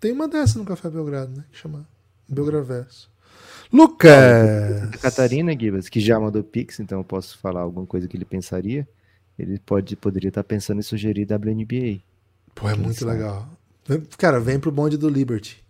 Tem 0.00 0.10
uma 0.10 0.26
dessa 0.26 0.58
no 0.58 0.64
Café 0.64 0.90
Belgrado, 0.90 1.36
né? 1.36 1.44
Que 1.50 1.58
chama 1.58 1.88
Belgraverso. 2.28 3.11
Lucas! 3.72 4.94
A 4.94 4.98
Catarina 4.98 5.58
Gibas, 5.58 5.88
que 5.88 5.98
já 5.98 6.20
mandou 6.20 6.44
Pix, 6.44 6.78
então 6.78 6.98
eu 6.98 7.04
posso 7.04 7.38
falar 7.38 7.62
alguma 7.62 7.86
coisa 7.86 8.06
que 8.06 8.16
ele 8.16 8.24
pensaria. 8.24 8.86
Ele 9.38 9.58
pode, 9.58 9.96
poderia 9.96 10.28
estar 10.28 10.44
pensando 10.44 10.78
em 10.80 10.82
sugerir 10.82 11.26
WNBA. 11.30 12.00
Pô, 12.54 12.68
é 12.68 12.76
muito 12.76 13.00
sabe? 13.00 13.12
legal. 13.12 13.48
Cara, 14.18 14.38
vem 14.38 14.60
pro 14.60 14.70
bonde 14.70 14.96
do 14.96 15.08
Liberty. 15.08 15.62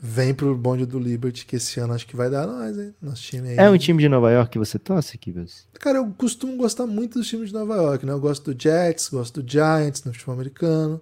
Vem 0.00 0.32
pro 0.32 0.56
bonde 0.56 0.86
do 0.86 0.96
Liberty, 0.96 1.44
que 1.44 1.56
esse 1.56 1.80
ano 1.80 1.92
acho 1.92 2.06
que 2.06 2.14
vai 2.14 2.30
dar 2.30 2.46
nós, 2.46 2.78
hein? 2.78 2.94
Nosso 3.02 3.22
time 3.22 3.48
aí. 3.48 3.56
É 3.56 3.68
um 3.68 3.76
time 3.76 4.00
de 4.00 4.08
Nova 4.08 4.30
York 4.30 4.52
que 4.52 4.58
você 4.58 4.78
torce, 4.78 5.18
Kibas? 5.18 5.66
Cara, 5.80 5.98
eu 5.98 6.14
costumo 6.16 6.56
gostar 6.56 6.86
muito 6.86 7.18
dos 7.18 7.26
times 7.26 7.48
de 7.48 7.54
Nova 7.54 7.74
York, 7.74 8.06
né? 8.06 8.12
Eu 8.12 8.20
gosto 8.20 8.54
do 8.54 8.62
Jets, 8.62 9.08
gosto 9.08 9.42
do 9.42 9.50
Giants 9.50 10.04
no 10.04 10.12
futebol 10.12 10.34
americano. 10.36 11.00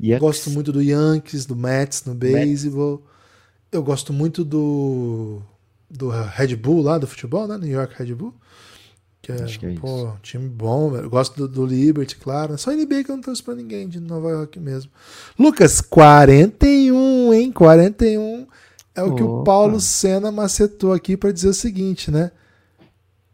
Yanks. 0.00 0.20
Gosto 0.20 0.50
muito 0.50 0.70
do 0.70 0.80
Yankees, 0.80 1.44
do 1.44 1.56
Mets 1.56 2.04
no 2.04 2.14
beisebol. 2.14 3.04
Eu 3.70 3.82
gosto 3.82 4.12
muito 4.12 4.44
do 4.44 5.40
do 5.88 6.08
Red 6.08 6.56
Bull 6.56 6.82
lá 6.82 6.98
do 6.98 7.06
futebol, 7.06 7.46
né? 7.46 7.56
New 7.58 7.70
York 7.70 7.94
Red 7.96 8.14
Bull. 8.14 8.34
Que 9.22 9.32
é, 9.32 9.42
Acho 9.42 9.58
que 9.58 9.66
é 9.66 9.74
pô, 9.74 9.86
isso. 9.86 10.18
time 10.22 10.48
bom, 10.48 10.90
velho. 10.90 11.04
Eu 11.04 11.10
gosto 11.10 11.36
do, 11.36 11.48
do, 11.48 11.66
Liberty, 11.66 12.16
claro. 12.16 12.56
Só 12.58 12.70
NBA 12.70 13.04
que 13.04 13.10
eu 13.10 13.16
não 13.16 13.22
trouxe 13.22 13.42
pra 13.42 13.54
ninguém 13.54 13.88
de 13.88 13.98
Nova 13.98 14.30
York 14.30 14.58
mesmo. 14.60 14.90
Lucas, 15.38 15.80
41, 15.80 17.34
hein? 17.34 17.50
41 17.50 18.46
é 18.94 19.02
o 19.02 19.06
Opa. 19.06 19.16
que 19.16 19.22
o 19.22 19.42
Paulo 19.42 19.80
Senna 19.80 20.30
macetou 20.30 20.92
aqui 20.92 21.16
para 21.16 21.32
dizer 21.32 21.48
o 21.48 21.54
seguinte, 21.54 22.10
né? 22.10 22.30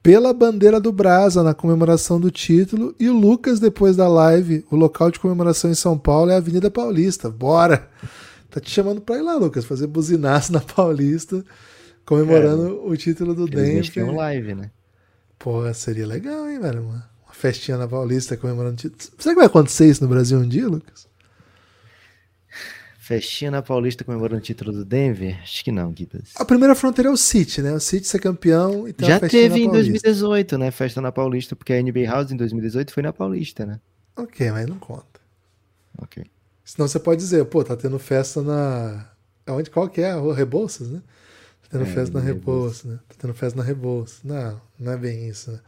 pela 0.03 0.33
bandeira 0.33 0.81
do 0.81 0.91
Brasa 0.91 1.43
na 1.43 1.55
comemoração 1.55 2.21
do 2.21 2.31
título 2.31 2.95
e 2.99 3.09
o 3.09 3.17
Lucas 3.17 3.61
depois 3.61 3.95
da 3.95 4.09
live, 4.09 4.65
o 4.69 4.75
local 4.75 5.11
de 5.11 5.21
comemoração 5.21 5.71
em 5.71 5.75
São 5.75 5.97
Paulo 5.97 6.31
é 6.31 6.35
a 6.35 6.39
Avenida 6.39 6.71
Paulista. 6.71 7.31
Bora! 7.31 7.89
Tá 8.53 8.61
te 8.61 8.71
chamando 8.71 9.01
pra 9.01 9.17
ir 9.17 9.23
lá, 9.23 9.35
Lucas, 9.35 9.65
fazer 9.65 9.87
buzinaço 9.87 10.53
na 10.53 10.61
Paulista, 10.61 11.43
comemorando 12.05 12.67
é, 12.67 12.91
o 12.91 12.95
título 12.99 13.35
do 13.35 13.47
Denver. 13.47 14.05
Um 14.05 14.15
live, 14.15 14.55
né? 14.55 14.71
Pô, 15.39 15.73
seria 15.73 16.07
legal, 16.07 16.47
hein, 16.47 16.61
velho? 16.61 16.83
Uma, 16.83 17.11
uma 17.25 17.33
festinha 17.33 17.79
na 17.79 17.89
Paulista 17.89 18.37
comemorando 18.37 18.75
o 18.75 18.77
título. 18.77 19.15
Será 19.19 19.35
que 19.35 19.39
vai 19.39 19.47
acontecer 19.47 19.89
isso 19.89 20.03
no 20.03 20.09
Brasil 20.09 20.39
um 20.39 20.47
dia, 20.47 20.69
Lucas? 20.69 21.09
Festinha 22.99 23.51
na 23.51 23.63
Paulista 23.63 24.05
comemorando 24.05 24.41
o 24.41 24.45
título 24.45 24.71
do 24.71 24.85
Denver? 24.85 25.41
Acho 25.43 25.65
que 25.65 25.73
não, 25.73 25.91
Guidas. 25.91 26.35
A 26.37 26.45
primeira 26.45 26.75
fronteira 26.75 27.09
é 27.09 27.13
o 27.13 27.17
City, 27.17 27.63
né? 27.63 27.73
O 27.73 27.81
City 27.81 28.07
ser 28.07 28.19
campeão 28.19 28.87
e 28.87 28.95
Já 29.01 29.19
teve 29.19 29.61
em 29.61 29.71
2018, 29.71 30.59
né? 30.59 30.71
Festa 30.71 31.01
na 31.01 31.11
Paulista, 31.11 31.57
porque 31.57 31.73
a 31.73 31.83
NBA 31.83 32.05
House 32.05 32.31
em 32.31 32.37
2018 32.37 32.93
foi 32.93 33.03
na 33.03 33.15
Paulista, 33.15 33.65
né? 33.65 33.81
Ok, 34.15 34.51
mas 34.51 34.67
não 34.69 34.79
conta. 34.79 35.23
Ok. 35.99 36.23
Senão 36.65 36.87
você 36.87 36.99
pode 36.99 37.21
dizer, 37.21 37.45
pô, 37.47 37.65
tá 37.65 37.77
tendo 37.77 37.99
festa 37.99 38.43
na. 38.43 39.09
Onde, 39.49 39.71
qual 39.71 39.89
que 39.89 40.01
é? 40.01 40.15
Rebouças, 40.33 40.89
né? 40.89 41.03
Tá 41.63 41.69
tendo 41.79 41.85
é, 41.85 41.87
festa 41.87 42.19
na 42.19 42.25
Rebouças, 42.25 42.85
né? 42.85 42.99
Tá 43.09 43.15
tendo 43.19 43.35
festa 43.35 43.59
na 43.59 43.65
Rebouças. 43.65 44.21
Não, 44.23 44.61
não 44.79 44.93
é 44.93 44.97
bem 44.97 45.29
isso, 45.29 45.51
né? 45.51 45.61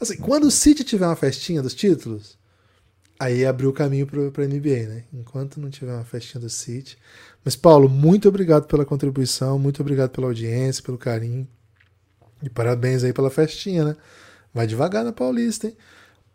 Assim, 0.00 0.16
quando 0.16 0.44
o 0.44 0.50
City 0.50 0.82
tiver 0.82 1.06
uma 1.06 1.16
festinha 1.16 1.62
dos 1.62 1.74
títulos, 1.74 2.36
aí 3.18 3.46
abriu 3.46 3.70
o 3.70 3.72
caminho 3.72 4.06
para 4.06 4.44
a 4.44 4.46
NBA, 4.46 4.88
né? 4.88 5.04
Enquanto 5.12 5.60
não 5.60 5.70
tiver 5.70 5.92
uma 5.92 6.04
festinha 6.04 6.40
do 6.40 6.50
City. 6.50 6.98
Mas, 7.44 7.54
Paulo, 7.54 7.88
muito 7.88 8.28
obrigado 8.28 8.66
pela 8.66 8.84
contribuição, 8.84 9.58
muito 9.58 9.80
obrigado 9.80 10.10
pela 10.10 10.26
audiência, 10.26 10.82
pelo 10.82 10.98
carinho. 10.98 11.46
E 12.42 12.48
parabéns 12.48 13.04
aí 13.04 13.12
pela 13.12 13.30
festinha, 13.30 13.84
né? 13.84 13.96
Vai 14.52 14.66
devagar 14.66 15.04
na 15.04 15.12
Paulista, 15.12 15.66
hein? 15.68 15.76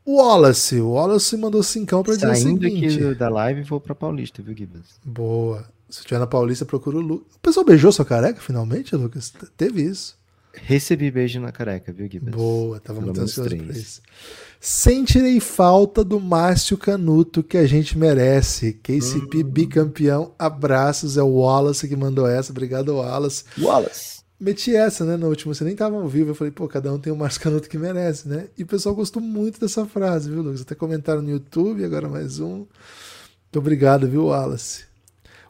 O 0.06 0.18
Wallace, 0.18 0.80
o 0.80 0.92
Wallace 0.92 1.36
mandou 1.36 1.64
cincão 1.64 2.04
para 2.04 2.14
dizer 2.14 2.30
o 2.30 2.36
seguinte. 2.36 2.92
Saindo 2.92 3.10
aqui 3.10 3.16
da 3.16 3.28
live, 3.28 3.64
vou 3.64 3.82
para 3.82 3.96
Paulista, 3.96 4.42
viu, 4.42 4.56
Gibbs? 4.56 5.00
Boa. 5.04 5.66
Se 5.90 6.00
estiver 6.00 6.20
na 6.20 6.28
Paulista, 6.28 6.64
procura 6.64 6.98
o 6.98 7.02
Lucas. 7.02 7.36
O 7.36 7.40
pessoal 7.40 7.66
beijou 7.66 7.92
sua 7.92 8.06
careca 8.06 8.40
finalmente, 8.40 8.96
Lucas? 8.96 9.34
Teve 9.58 9.82
isso. 9.82 10.16
Recebi 10.54 11.12
beijo 11.12 11.40
na 11.40 11.52
careca, 11.52 11.92
viu, 11.92 12.08
Gibbs? 12.10 12.34
Boa, 12.34 12.80
tava 12.80 13.00
Pelo 13.00 13.12
muito 13.12 13.22
ansioso 13.22 13.50
por 13.50 13.76
isso. 13.76 14.02
Sentirei 14.60 15.40
falta 15.40 16.04
do 16.04 16.20
Márcio 16.20 16.78
Canuto 16.78 17.44
que 17.44 17.58
a 17.58 17.66
gente 17.66 17.98
merece. 17.98 18.74
KCP 18.74 19.38
hum. 19.40 19.44
bicampeão. 19.44 20.34
Abraços, 20.40 21.18
é 21.18 21.24
o 21.24 21.40
Wallace 21.40 21.88
que 21.88 21.96
mandou 21.96 22.28
essa. 22.28 22.52
Obrigado, 22.52 22.96
Wallace. 22.96 23.44
Wallace. 23.60 24.25
Meti 24.40 24.76
essa, 24.76 25.06
né? 25.06 25.16
No 25.16 25.30
último, 25.30 25.56
você 25.56 25.64
nem 25.64 25.76
tava 25.76 25.96
ao 25.96 26.08
vivo. 26.08 26.32
Eu 26.32 26.36
falei, 26.36 26.52
pô, 26.52 26.68
cada 26.68 26.92
um 26.94 27.00
tem 27.00 27.12
o 27.12 27.16
Márcio 27.16 27.42
Canuto 27.42 27.70
que 27.70 27.78
merece, 27.78 28.28
né? 28.28 28.48
E 28.58 28.64
o 28.64 28.68
pessoal 28.68 28.94
gostou 28.94 29.22
muito 29.22 29.60
dessa 29.60 29.86
frase, 29.86 30.30
viu, 30.30 30.42
Lucas? 30.42 30.62
Até 30.62 30.76
comentaram 30.76 31.22
no 31.22 31.30
YouTube, 31.30 31.86
agora 31.86 32.10
mais 32.10 32.40
um. 32.40 32.58
Muito 32.58 33.60
obrigado, 33.60 34.08
viu, 34.08 34.26
Wallace? 34.26 34.86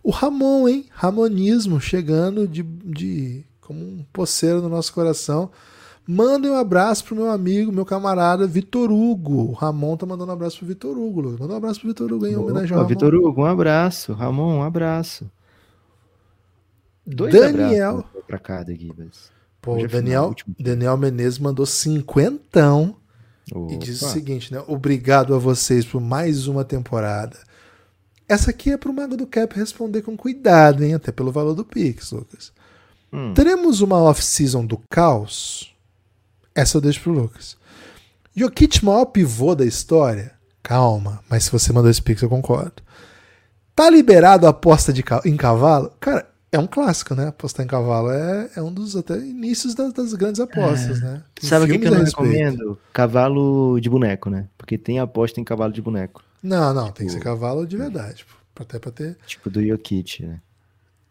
O 0.03 0.11
Ramon, 0.11 0.67
hein? 0.67 0.85
Ramonismo 0.91 1.81
chegando 1.81 2.47
de, 2.47 2.61
de 2.61 3.43
como 3.59 3.79
um 3.79 4.05
poceiro 4.13 4.61
no 4.61 4.69
nosso 4.69 4.93
coração. 4.93 5.49
Mandem 6.07 6.51
um 6.51 6.55
abraço 6.55 7.03
pro 7.03 7.15
meu 7.15 7.31
amigo, 7.31 7.71
meu 7.71 7.83
camarada 7.83 8.45
Vitor 8.45 8.91
Hugo. 8.91 9.49
O 9.49 9.53
Ramon 9.53 9.97
tá 9.97 10.05
mandando 10.05 10.29
um 10.29 10.35
abraço 10.35 10.59
pro 10.59 10.67
Vitor 10.67 10.95
Hugo. 10.95 11.21
Lucas. 11.21 11.39
Manda 11.39 11.53
um 11.55 11.57
abraço 11.57 11.79
pro 11.79 11.89
Vitor 11.89 12.13
Hugo 12.13 12.27
em 12.27 12.35
homenagem 12.35 12.73
ao 12.73 12.83
Ramon. 12.83 12.89
Vitor 12.89 13.15
Hugo, 13.15 13.41
um 13.41 13.45
abraço. 13.45 14.13
Ramon, 14.13 14.57
um 14.59 14.63
abraço. 14.63 15.25
Dois 17.07 17.33
Daniel. 17.33 18.05
Pra 18.35 18.39
cada 18.39 18.73
aqui, 18.73 18.91
mas... 18.97 19.31
Pô, 19.61 19.77
o 19.77 19.87
Daniel, 19.87 20.35
Daniel 20.59 20.97
Menezes 20.97 21.39
mandou 21.39 21.65
cinquentão. 21.65 22.97
Opa. 23.51 23.73
E 23.73 23.77
diz 23.77 24.01
o 24.01 24.09
seguinte, 24.09 24.53
né? 24.53 24.61
Obrigado 24.67 25.33
a 25.33 25.39
vocês 25.39 25.85
por 25.85 26.01
mais 26.01 26.47
uma 26.47 26.63
temporada. 26.63 27.37
Essa 28.27 28.51
aqui 28.51 28.71
é 28.71 28.77
pro 28.77 28.93
Mago 28.93 29.15
do 29.15 29.25
Cap 29.25 29.55
responder 29.55 30.01
com 30.01 30.17
cuidado, 30.17 30.83
hein? 30.83 30.93
Até 30.93 31.11
pelo 31.11 31.31
valor 31.31 31.55
do 31.55 31.63
Pix, 31.63 32.11
Lucas. 32.11 32.51
Hum. 33.11 33.33
Teremos 33.33 33.81
uma 33.81 33.97
off-season 34.01 34.65
do 34.65 34.77
caos? 34.89 35.73
Essa 36.53 36.77
eu 36.77 36.81
deixo 36.81 37.01
pro 37.01 37.13
Lucas. 37.13 37.55
Jokic, 38.35 38.83
maior 38.83 39.05
pivô 39.05 39.55
da 39.55 39.65
história? 39.65 40.33
Calma, 40.61 41.23
mas 41.29 41.45
se 41.45 41.51
você 41.51 41.71
mandou 41.71 41.89
esse 41.89 42.01
pix, 42.01 42.21
eu 42.21 42.29
concordo. 42.29 42.83
Tá 43.73 43.89
liberado 43.89 44.45
a 44.45 44.49
aposta 44.49 44.91
de, 44.91 45.03
em 45.25 45.37
cavalo? 45.37 45.91
Cara, 45.99 46.27
é 46.51 46.59
um 46.59 46.67
clássico, 46.67 47.15
né? 47.15 47.27
Apostar 47.27 47.65
em 47.65 47.69
cavalo 47.69 48.11
é, 48.11 48.49
é 48.55 48.61
um 48.61 48.71
dos 48.71 48.95
até 48.95 49.17
inícios 49.17 49.75
das, 49.75 49.91
das 49.93 50.13
grandes 50.13 50.39
apostas, 50.39 51.01
é. 51.01 51.05
né? 51.05 51.23
Tem 51.33 51.49
Sabe 51.49 51.65
o 51.65 51.67
que, 51.67 51.79
que 51.79 51.87
eu 51.87 51.91
não 51.91 52.03
recomendo? 52.03 52.79
Cavalo 52.93 53.79
de 53.79 53.89
boneco, 53.89 54.29
né? 54.29 54.47
Porque 54.57 54.77
tem 54.77 54.99
aposta 54.99 55.39
em 55.39 55.43
cavalo 55.43 55.73
de 55.73 55.81
boneco. 55.81 56.23
Não, 56.41 56.73
não, 56.73 56.85
tipo, 56.85 56.97
tem 56.97 57.07
que 57.07 57.13
ser 57.13 57.19
cavalo 57.19 57.65
de 57.65 57.75
verdade. 57.75 58.25
Até 58.57 58.79
pra 58.79 58.91
ter. 58.91 59.17
Tipo 59.25 59.49
do 59.49 59.65
Jokic, 59.65 60.25
né? 60.25 60.39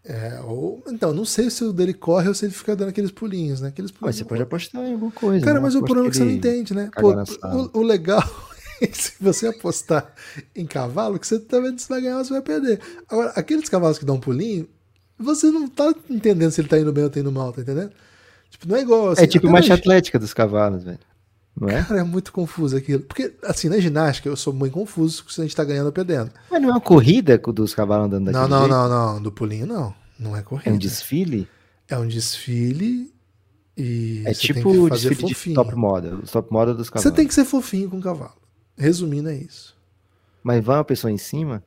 É, 0.06 0.38
ou, 0.44 0.82
então, 0.88 1.14
não 1.14 1.24
sei 1.24 1.48
se 1.48 1.64
o 1.64 1.72
dele 1.72 1.94
corre 1.94 2.28
ou 2.28 2.34
se 2.34 2.44
ele 2.44 2.52
fica 2.52 2.76
dando 2.76 2.90
aqueles 2.90 3.10
pulinhos, 3.10 3.60
né? 3.60 3.68
Aqueles 3.68 3.90
pulinhos. 3.90 4.16
Mas 4.16 4.16
você 4.16 4.24
pode 4.24 4.42
apostar 4.42 4.82
em 4.82 4.92
alguma 4.92 5.10
coisa. 5.10 5.44
Cara, 5.44 5.58
né? 5.58 5.62
mas 5.62 5.74
o 5.74 5.82
problema 5.82 6.08
é 6.08 6.10
que 6.10 6.16
você 6.16 6.24
não 6.24 6.30
entende, 6.30 6.74
né? 6.74 6.90
Pô, 6.94 7.12
o, 7.12 7.80
o, 7.80 7.82
legal 7.82 8.22
é 8.82 8.86
se 8.86 9.14
você 9.18 9.48
apostar 9.48 10.14
em 10.54 10.66
cavalo, 10.66 11.18
que 11.18 11.26
você 11.26 11.38
se 11.38 11.88
vai 11.88 12.02
ganhar 12.02 12.18
ou 12.18 12.24
se 12.24 12.30
vai 12.30 12.42
perder. 12.42 12.80
Agora, 13.08 13.30
aqueles 13.30 13.68
cavalos 13.68 13.98
que 13.98 14.04
dão 14.04 14.16
um 14.16 14.20
pulinho, 14.20 14.68
você 15.18 15.50
não 15.50 15.68
tá 15.68 15.94
entendendo 16.10 16.50
se 16.50 16.60
ele 16.60 16.68
tá 16.68 16.78
indo 16.78 16.92
bem 16.92 17.04
ou 17.04 17.10
tá 17.10 17.20
indo 17.20 17.32
mal, 17.32 17.52
tá 17.52 17.62
entendendo? 17.62 17.92
Tipo, 18.50 18.68
não 18.68 18.76
é 18.76 18.80
igual 18.82 19.10
assim. 19.10 19.22
É 19.22 19.26
tipo 19.26 19.48
marcha 19.48 19.74
atlética 19.74 20.18
dos 20.18 20.32
cavalos, 20.32 20.84
velho. 20.84 20.98
Não 21.60 21.68
é? 21.68 21.84
Cara, 21.84 22.00
é 22.00 22.04
muito 22.04 22.32
confuso 22.32 22.76
aquilo. 22.76 23.02
Porque, 23.02 23.32
assim, 23.44 23.68
na 23.68 23.78
ginástica 23.78 24.28
eu 24.28 24.36
sou 24.36 24.52
muito 24.52 24.72
confuso 24.72 25.24
se 25.28 25.40
a 25.40 25.44
gente 25.44 25.54
tá 25.54 25.62
ganhando 25.62 25.86
ou 25.86 25.92
perdendo. 25.92 26.30
Mas 26.50 26.60
não 26.60 26.70
é 26.70 26.72
uma 26.72 26.80
corrida 26.80 27.38
dos 27.38 27.74
cavalos 27.74 28.06
andando 28.06 28.26
daquele 28.26 28.42
Não, 28.42 28.48
não, 28.48 28.58
jeito? 28.60 28.72
não, 28.72 28.88
não. 29.14 29.22
Do 29.22 29.30
pulinho, 29.30 29.66
não. 29.66 29.94
Não 30.18 30.36
é 30.36 30.42
corrida. 30.42 30.70
É 30.70 30.72
um 30.72 30.78
desfile? 30.78 31.48
É 31.88 31.96
um 31.96 32.06
desfile 32.08 33.12
e. 33.76 34.22
É 34.26 34.32
tipo 34.32 34.68
o 34.68 34.90
desfile 34.90 35.14
fofinho. 35.14 35.54
de 35.54 35.54
top 35.54 35.74
model. 35.76 36.22
Top 36.22 36.52
model 36.52 36.74
dos 36.74 36.90
cavalos. 36.90 37.10
Você 37.10 37.14
tem 37.14 37.26
que 37.26 37.34
ser 37.34 37.44
fofinho 37.44 37.88
com 37.88 37.98
o 37.98 38.02
cavalo. 38.02 38.34
Resumindo, 38.76 39.28
é 39.28 39.36
isso. 39.36 39.76
Mas 40.42 40.64
vai 40.64 40.76
uma 40.78 40.84
pessoa 40.84 41.10
em 41.10 41.18
cima? 41.18 41.62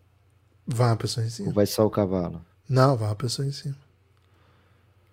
Vai 0.66 0.90
uma 0.90 0.98
pessoa 0.98 1.26
em 1.26 1.30
cima. 1.30 1.48
Ou 1.48 1.54
vai 1.54 1.66
só 1.66 1.86
o 1.86 1.90
cavalo? 1.90 2.42
Não, 2.70 2.98
vai 2.98 3.10
uma 3.10 3.16
pessoa 3.16 3.48
em 3.48 3.52
cima. 3.52 3.76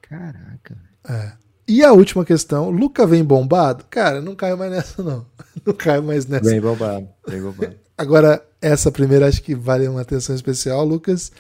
Caraca. 0.03 0.77
É. 1.09 1.33
E 1.67 1.83
a 1.83 1.93
última 1.93 2.25
questão, 2.25 2.71
Luca 2.71 3.07
vem 3.07 3.25
bombado? 3.25 3.85
Cara, 3.89 4.21
não 4.21 4.35
caio 4.35 4.59
mais 4.59 4.71
nessa, 4.71 5.03
não. 5.03 5.27
Não 5.65 5.73
caio 5.73 6.03
mais 6.03 6.27
nessa. 6.27 6.51
Vem 6.51 6.61
bombado, 6.61 7.09
vem 7.27 7.41
bombado. 7.41 7.77
Agora, 7.97 8.45
essa 8.61 8.91
primeira 8.91 9.27
acho 9.29 9.43
que 9.43 9.55
vale 9.55 9.89
uma 9.89 10.01
atenção 10.01 10.35
especial, 10.35 10.85
Lucas. 10.85 11.33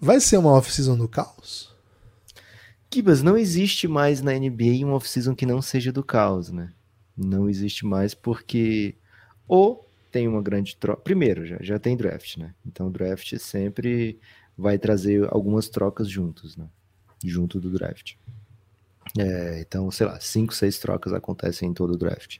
Vai 0.00 0.20
ser 0.20 0.38
uma 0.38 0.52
off-season 0.52 0.96
do 0.96 1.08
caos? 1.08 1.74
Kibas, 2.88 3.22
não 3.22 3.36
existe 3.36 3.88
mais 3.88 4.22
na 4.22 4.32
NBA 4.32 4.84
uma 4.84 4.94
off-season 4.94 5.34
que 5.34 5.44
não 5.44 5.60
seja 5.60 5.92
do 5.92 6.04
caos, 6.04 6.50
né? 6.50 6.70
Não 7.16 7.48
existe 7.48 7.84
mais 7.84 8.14
porque 8.14 8.94
ou 9.46 9.88
tem 10.10 10.28
uma 10.28 10.42
grande 10.42 10.76
troca. 10.76 11.02
Primeiro, 11.02 11.46
já, 11.46 11.56
já 11.60 11.78
tem 11.78 11.96
draft, 11.96 12.36
né? 12.36 12.54
Então 12.64 12.86
o 12.86 12.90
draft 12.90 13.36
sempre 13.38 14.18
vai 14.56 14.78
trazer 14.78 15.26
algumas 15.30 15.68
trocas 15.68 16.08
juntos, 16.08 16.56
né? 16.56 16.68
Junto 17.24 17.60
do 17.60 17.70
draft. 17.70 18.14
É, 19.18 19.60
então, 19.60 19.90
sei 19.90 20.06
lá, 20.06 20.18
cinco, 20.20 20.54
seis 20.54 20.78
trocas 20.78 21.12
acontecem 21.12 21.68
em 21.68 21.74
todo 21.74 21.94
o 21.94 21.98
draft. 21.98 22.38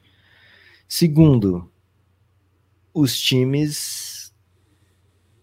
Segundo, 0.89 1.71
os 2.93 3.19
times 3.19 4.35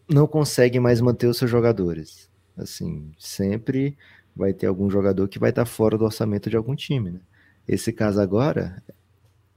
não 0.09 0.27
conseguem 0.27 0.79
mais 0.79 1.01
manter 1.01 1.27
os 1.27 1.37
seus 1.37 1.49
jogadores. 1.49 2.29
Assim, 2.57 3.11
sempre 3.17 3.97
vai 4.35 4.53
ter 4.53 4.67
algum 4.67 4.89
jogador 4.89 5.27
que 5.27 5.39
vai 5.39 5.49
estar 5.49 5.65
fora 5.65 5.97
do 5.97 6.05
orçamento 6.05 6.49
de 6.49 6.57
algum 6.57 6.75
time, 6.75 7.11
né? 7.11 7.21
Esse 7.67 7.93
caso 7.93 8.19
agora 8.19 8.81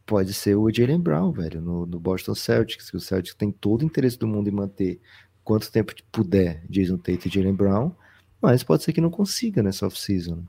pode 0.05 0.35
ser 0.35 0.57
o 0.57 0.71
Jalen 0.71 1.01
Brown, 1.01 1.33
velho, 1.33 1.61
no, 1.61 1.87
no 1.87 1.99
Boston 1.99 2.35
Celtics, 2.35 2.91
que 2.91 2.97
o 2.97 3.01
Celtics 3.01 3.35
tem 3.35 3.51
todo 3.51 3.83
o 3.83 3.85
interesse 3.87 4.19
do 4.19 4.27
mundo 4.27 4.49
em 4.49 4.53
manter 4.53 5.01
quanto 5.45 5.71
tempo 5.71 5.95
puder 6.11 6.63
Jason 6.69 6.97
Tate 6.97 7.29
e 7.29 7.31
Jalen 7.31 7.55
Brown, 7.55 7.93
mas 8.41 8.63
pode 8.63 8.83
ser 8.83 8.93
que 8.93 9.01
não 9.01 9.11
consiga 9.11 9.63
nessa 9.63 9.87
off-season. 9.87 10.45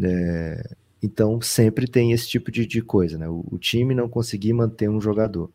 É, 0.00 0.76
então 1.02 1.40
sempre 1.40 1.86
tem 1.88 2.12
esse 2.12 2.28
tipo 2.28 2.50
de, 2.50 2.66
de 2.66 2.82
coisa, 2.82 3.18
né? 3.18 3.28
O, 3.28 3.44
o, 3.50 3.58
time 3.58 3.94
não 3.94 4.08
conseguir 4.08 4.52
manter 4.52 4.88
um 4.88 5.00
jogador. 5.00 5.50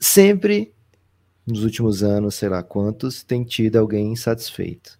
Sempre, 0.00 0.72
nos 1.46 1.64
últimos 1.64 2.02
anos, 2.02 2.34
sei 2.34 2.48
lá 2.48 2.62
quantos, 2.62 3.22
tem 3.22 3.44
tido 3.44 3.76
alguém 3.76 4.12
insatisfeito. 4.12 4.98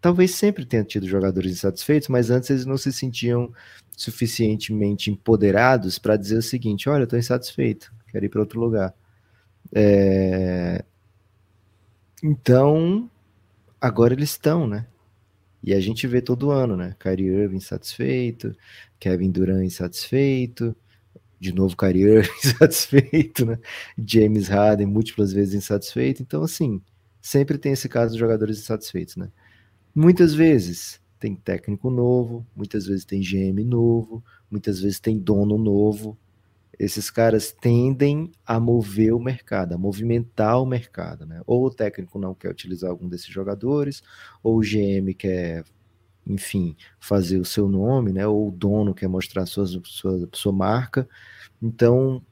Talvez 0.00 0.34
sempre 0.34 0.64
tenha 0.64 0.84
tido 0.84 1.06
jogadores 1.06 1.50
insatisfeitos, 1.50 2.08
mas 2.08 2.30
antes 2.30 2.50
eles 2.50 2.66
não 2.66 2.76
se 2.76 2.92
sentiam 2.92 3.52
suficientemente 3.96 5.10
empoderados 5.10 5.98
para 5.98 6.16
dizer 6.16 6.38
o 6.38 6.42
seguinte: 6.42 6.88
olha, 6.88 7.04
estou 7.04 7.18
insatisfeito, 7.18 7.92
quero 8.08 8.24
ir 8.24 8.28
para 8.28 8.40
outro 8.40 8.60
lugar. 8.60 8.94
É... 9.74 10.84
Então, 12.22 13.10
agora 13.80 14.14
eles 14.14 14.30
estão, 14.30 14.66
né? 14.66 14.86
E 15.62 15.74
a 15.74 15.80
gente 15.80 16.06
vê 16.06 16.20
todo 16.20 16.50
ano, 16.50 16.76
né? 16.76 16.94
Kyrie 16.98 17.26
Irving 17.28 17.56
insatisfeito, 17.56 18.56
Kevin 18.98 19.30
Durant 19.30 19.64
insatisfeito, 19.64 20.74
de 21.40 21.52
novo 21.52 21.76
Kyrie 21.76 22.02
Irving 22.22 22.30
insatisfeito, 22.44 23.46
né? 23.46 23.58
James 23.98 24.48
Harden 24.48 24.86
múltiplas 24.86 25.32
vezes 25.32 25.54
insatisfeito. 25.54 26.22
Então, 26.22 26.42
assim, 26.42 26.80
sempre 27.20 27.58
tem 27.58 27.72
esse 27.72 27.88
caso 27.88 28.14
de 28.14 28.18
jogadores 28.18 28.58
insatisfeitos, 28.58 29.16
né? 29.16 29.30
Muitas 29.94 30.34
vezes 30.34 31.00
tem 31.18 31.34
técnico 31.34 31.90
novo, 31.90 32.46
muitas 32.54 32.86
vezes 32.86 33.04
tem 33.04 33.20
GM 33.20 33.64
novo, 33.64 34.24
muitas 34.50 34.80
vezes 34.80 35.00
tem 35.00 35.18
dono 35.18 35.58
novo. 35.58 36.16
Esses 36.78 37.10
caras 37.10 37.50
tendem 37.50 38.30
a 38.46 38.60
mover 38.60 39.12
o 39.12 39.18
mercado, 39.18 39.74
a 39.74 39.78
movimentar 39.78 40.62
o 40.62 40.66
mercado, 40.66 41.26
né? 41.26 41.42
Ou 41.46 41.66
o 41.66 41.70
técnico 41.70 42.18
não 42.18 42.34
quer 42.34 42.50
utilizar 42.50 42.90
algum 42.90 43.08
desses 43.08 43.28
jogadores, 43.28 44.02
ou 44.42 44.58
o 44.58 44.62
GM 44.62 45.12
quer, 45.14 45.64
enfim, 46.26 46.76
fazer 47.00 47.38
o 47.38 47.44
seu 47.44 47.68
nome, 47.68 48.12
né? 48.12 48.26
Ou 48.26 48.48
o 48.48 48.52
dono 48.52 48.94
quer 48.94 49.08
mostrar 49.08 49.44
sua, 49.46 49.66
sua, 49.66 50.28
sua 50.32 50.52
marca. 50.52 51.08
Então, 51.60 52.22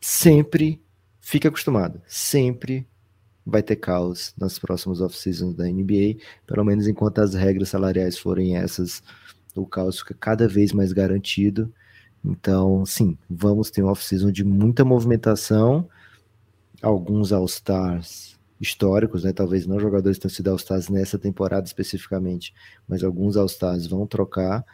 sempre 0.00 0.82
fique 1.20 1.48
acostumado, 1.48 2.00
sempre 2.06 2.86
vai 3.46 3.62
ter 3.62 3.76
caos 3.76 4.34
nas 4.36 4.58
próximas 4.58 5.00
off-seasons 5.00 5.54
da 5.54 5.64
NBA, 5.64 6.20
pelo 6.46 6.64
menos 6.64 6.88
enquanto 6.88 7.20
as 7.20 7.34
regras 7.34 7.68
salariais 7.68 8.18
forem 8.18 8.56
essas, 8.56 9.02
o 9.54 9.64
caos 9.64 10.00
fica 10.00 10.14
cada 10.14 10.48
vez 10.48 10.72
mais 10.72 10.92
garantido. 10.92 11.72
Então, 12.26 12.84
sim, 12.84 13.16
vamos 13.30 13.70
ter 13.70 13.82
um 13.82 13.88
off-season 13.88 14.32
de 14.32 14.44
muita 14.44 14.84
movimentação, 14.84 15.88
alguns 16.82 17.32
All-Stars 17.32 18.36
históricos, 18.60 19.24
né? 19.24 19.32
Talvez 19.32 19.66
não 19.66 19.78
jogadores 19.78 20.18
tenham 20.18 20.34
sido 20.34 20.50
All-Stars 20.50 20.88
nessa 20.88 21.18
temporada 21.18 21.66
especificamente, 21.66 22.52
mas 22.88 23.04
alguns 23.04 23.36
All-Stars 23.36 23.86
vão 23.86 24.06
trocar. 24.06 24.64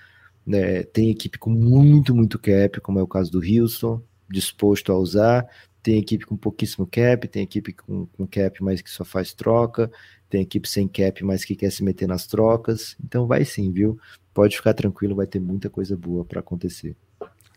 Né? 0.46 0.82
Tem 0.82 1.10
equipe 1.10 1.38
com 1.38 1.50
muito, 1.50 2.14
muito 2.14 2.38
cap, 2.38 2.80
como 2.80 2.98
é 2.98 3.02
o 3.02 3.06
caso 3.06 3.30
do 3.30 3.40
Houston, 3.40 4.02
disposto 4.30 4.90
a 4.90 4.98
usar 4.98 5.46
tem 5.82 5.98
equipe 5.98 6.24
com 6.24 6.36
pouquíssimo 6.36 6.86
cap, 6.86 7.26
tem 7.26 7.42
equipe 7.42 7.72
com, 7.72 8.06
com 8.06 8.26
cap, 8.26 8.62
mas 8.62 8.80
que 8.80 8.88
só 8.88 9.04
faz 9.04 9.34
troca, 9.34 9.90
tem 10.30 10.42
equipe 10.42 10.68
sem 10.68 10.86
cap, 10.86 11.24
mas 11.24 11.44
que 11.44 11.56
quer 11.56 11.72
se 11.72 11.82
meter 11.82 12.06
nas 12.06 12.26
trocas. 12.26 12.96
Então 13.04 13.26
vai 13.26 13.44
sim, 13.44 13.72
viu? 13.72 13.98
Pode 14.32 14.56
ficar 14.56 14.74
tranquilo, 14.74 15.16
vai 15.16 15.26
ter 15.26 15.40
muita 15.40 15.68
coisa 15.68 15.96
boa 15.96 16.24
para 16.24 16.40
acontecer. 16.40 16.96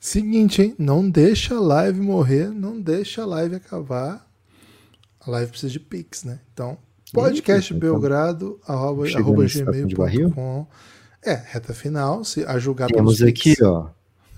Seguinte, 0.06 0.62
hein? 0.62 0.76
Não 0.78 1.10
deixa 1.10 1.56
a 1.56 1.60
live 1.60 2.00
morrer, 2.00 2.52
não 2.52 2.80
deixa 2.80 3.24
a 3.24 3.26
live 3.26 3.56
acabar. 3.56 4.24
A 5.20 5.32
live 5.32 5.50
precisa 5.50 5.72
de 5.72 5.80
Pix, 5.80 6.24
né? 6.24 6.40
Então, 6.54 6.78
podcastbelgrado, 7.12 8.60
arroba, 8.68 9.08
arroba 9.08 9.46
gmail.com. 9.48 10.68
É, 11.24 11.34
reta 11.34 11.74
final, 11.74 12.24
se 12.24 12.46
a 12.46 12.60
julgar 12.60 12.88
Temos 12.88 13.20
aqui, 13.24 13.56
ó. 13.64 13.88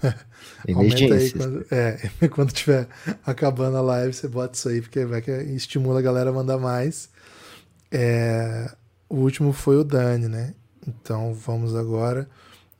Aumenta 0.74 1.15
aí 1.15 1.32
quando, 1.32 1.65
é, 1.70 2.09
quando 2.32 2.53
tiver 2.53 2.88
acabando 3.26 3.76
a 3.76 3.82
live, 3.82 4.13
você 4.13 4.30
bota 4.30 4.57
isso 4.57 4.70
aí, 4.70 4.80
porque 4.80 5.03
vai 5.03 5.22
que 5.22 5.32
estimula 5.32 5.99
a 5.99 6.01
galera 6.01 6.30
a 6.30 6.34
mandar 6.34 6.57
mais. 6.57 7.09
É, 7.91 8.72
o 9.09 9.18
último 9.18 9.51
foi 9.51 9.76
o 9.76 9.84
Dani, 9.84 10.30
né? 10.30 10.53
Então 10.88 11.34
vamos 11.34 11.76
agora 11.76 12.30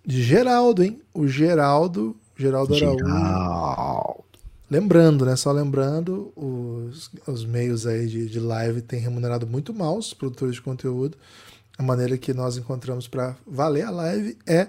de 0.06 0.24
Geraldo, 0.24 0.86
hein? 0.86 1.02
O 1.14 1.28
Geraldo, 1.28 2.16
Geraldo 2.38 2.76
Araújo. 2.76 3.06
Geraldo. 3.06 4.24
Lembrando, 4.70 5.26
né? 5.26 5.36
Só 5.36 5.52
lembrando, 5.52 6.32
os, 6.36 7.10
os 7.26 7.46
meios 7.46 7.88
aí 7.88 8.06
de, 8.06 8.28
de 8.28 8.40
live 8.40 8.82
têm 8.82 9.00
remunerado 9.00 9.48
muito 9.48 9.74
mal 9.74 9.98
os 9.98 10.14
produtores 10.14 10.56
de 10.56 10.62
conteúdo. 10.62 11.18
A 11.78 11.84
maneira 11.84 12.18
que 12.18 12.34
nós 12.34 12.58
encontramos 12.58 13.08
para 13.08 13.36
valer 13.46 13.84
a 13.84 13.92
live 13.92 14.38
é 14.46 14.68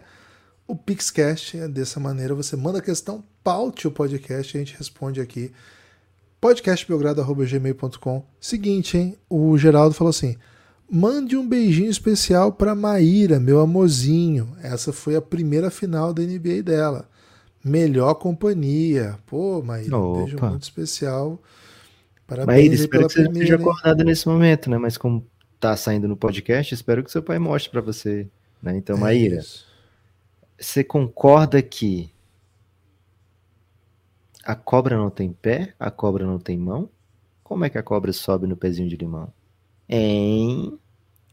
o 0.69 0.77
Pixcast 0.77 1.59
é 1.59 1.67
dessa 1.67 1.99
maneira. 1.99 2.35
Você 2.35 2.55
manda 2.55 2.79
a 2.79 2.83
questão, 2.83 3.25
paute 3.43 3.89
o 3.89 3.91
podcast 3.91 4.57
e 4.57 4.61
a 4.61 4.65
gente 4.65 4.77
responde 4.77 5.21
aqui. 5.21 5.51
podcastbelgrado.gmail.com 6.41 8.23
Seguinte, 8.41 8.99
hein? 8.99 9.17
O 9.29 9.59
Geraldo 9.59 9.95
falou 9.95 10.11
assim: 10.11 10.37
mande 10.89 11.37
um 11.37 11.49
beijinho 11.49 11.91
especial 11.91 12.53
para 12.53 12.75
Maíra, 12.75 13.41
meu 13.41 13.61
amorzinho. 13.61 14.55
Essa 14.63 14.93
foi 14.93 15.17
a 15.17 15.23
primeira 15.23 15.71
final 15.71 16.13
da 16.13 16.23
NBA 16.23 16.63
dela. 16.63 17.09
Melhor 17.69 18.15
companhia. 18.15 19.19
Pô, 19.27 19.63
Maíra, 19.63 19.97
um 19.97 20.25
beijo 20.25 20.39
muito 20.41 20.63
especial. 20.63 21.41
Parabéns 22.27 22.59
Maíra, 22.59 22.75
espero 22.75 22.91
pela 22.91 23.09
que 23.09 23.15
você 23.15 23.23
primeira, 23.23 23.45
esteja 23.45 23.63
acordado 23.63 24.05
nesse 24.05 24.29
momento, 24.29 24.69
né? 24.69 24.79
Mas 24.79 24.97
como 24.97 25.27
tá 25.59 25.77
saindo 25.77 26.07
no 26.07 26.17
podcast, 26.17 26.75
espero 26.75 27.03
que 27.03 27.11
seu 27.11 27.23
pai 27.23 27.39
mostre 27.39 27.71
para 27.71 27.81
você. 27.81 28.29
Né? 28.63 28.77
Então, 28.77 28.97
é 28.97 29.01
Maíra, 29.01 29.39
isso 29.39 29.69
você 30.59 30.83
concorda 30.83 31.63
que 31.63 32.13
a 34.43 34.57
cobra 34.57 34.97
não 34.97 35.11
tem 35.11 35.33
pé, 35.33 35.75
a 35.79 35.91
cobra 35.91 36.27
não 36.27 36.39
tem 36.39 36.59
mão? 36.59 36.91
Como 37.45 37.65
é 37.65 37.71
que 37.71 37.79
a 37.79 37.83
cobra 37.83 38.13
sobe 38.13 38.47
no 38.47 38.57
pezinho 38.57 38.89
de 38.89 38.97
limão? 38.97 39.33
Hein? 39.89 40.79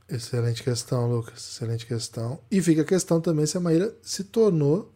Excelente 0.08 0.64
questão, 0.64 1.10
Lucas. 1.10 1.40
Excelente 1.40 1.86
questão. 1.86 2.40
E 2.52 2.62
fica 2.62 2.84
a 2.84 2.86
questão 2.86 3.20
também 3.20 3.46
se 3.46 3.58
a 3.58 3.60
Maíra 3.60 3.94
se 4.02 4.24
tornou 4.24 4.94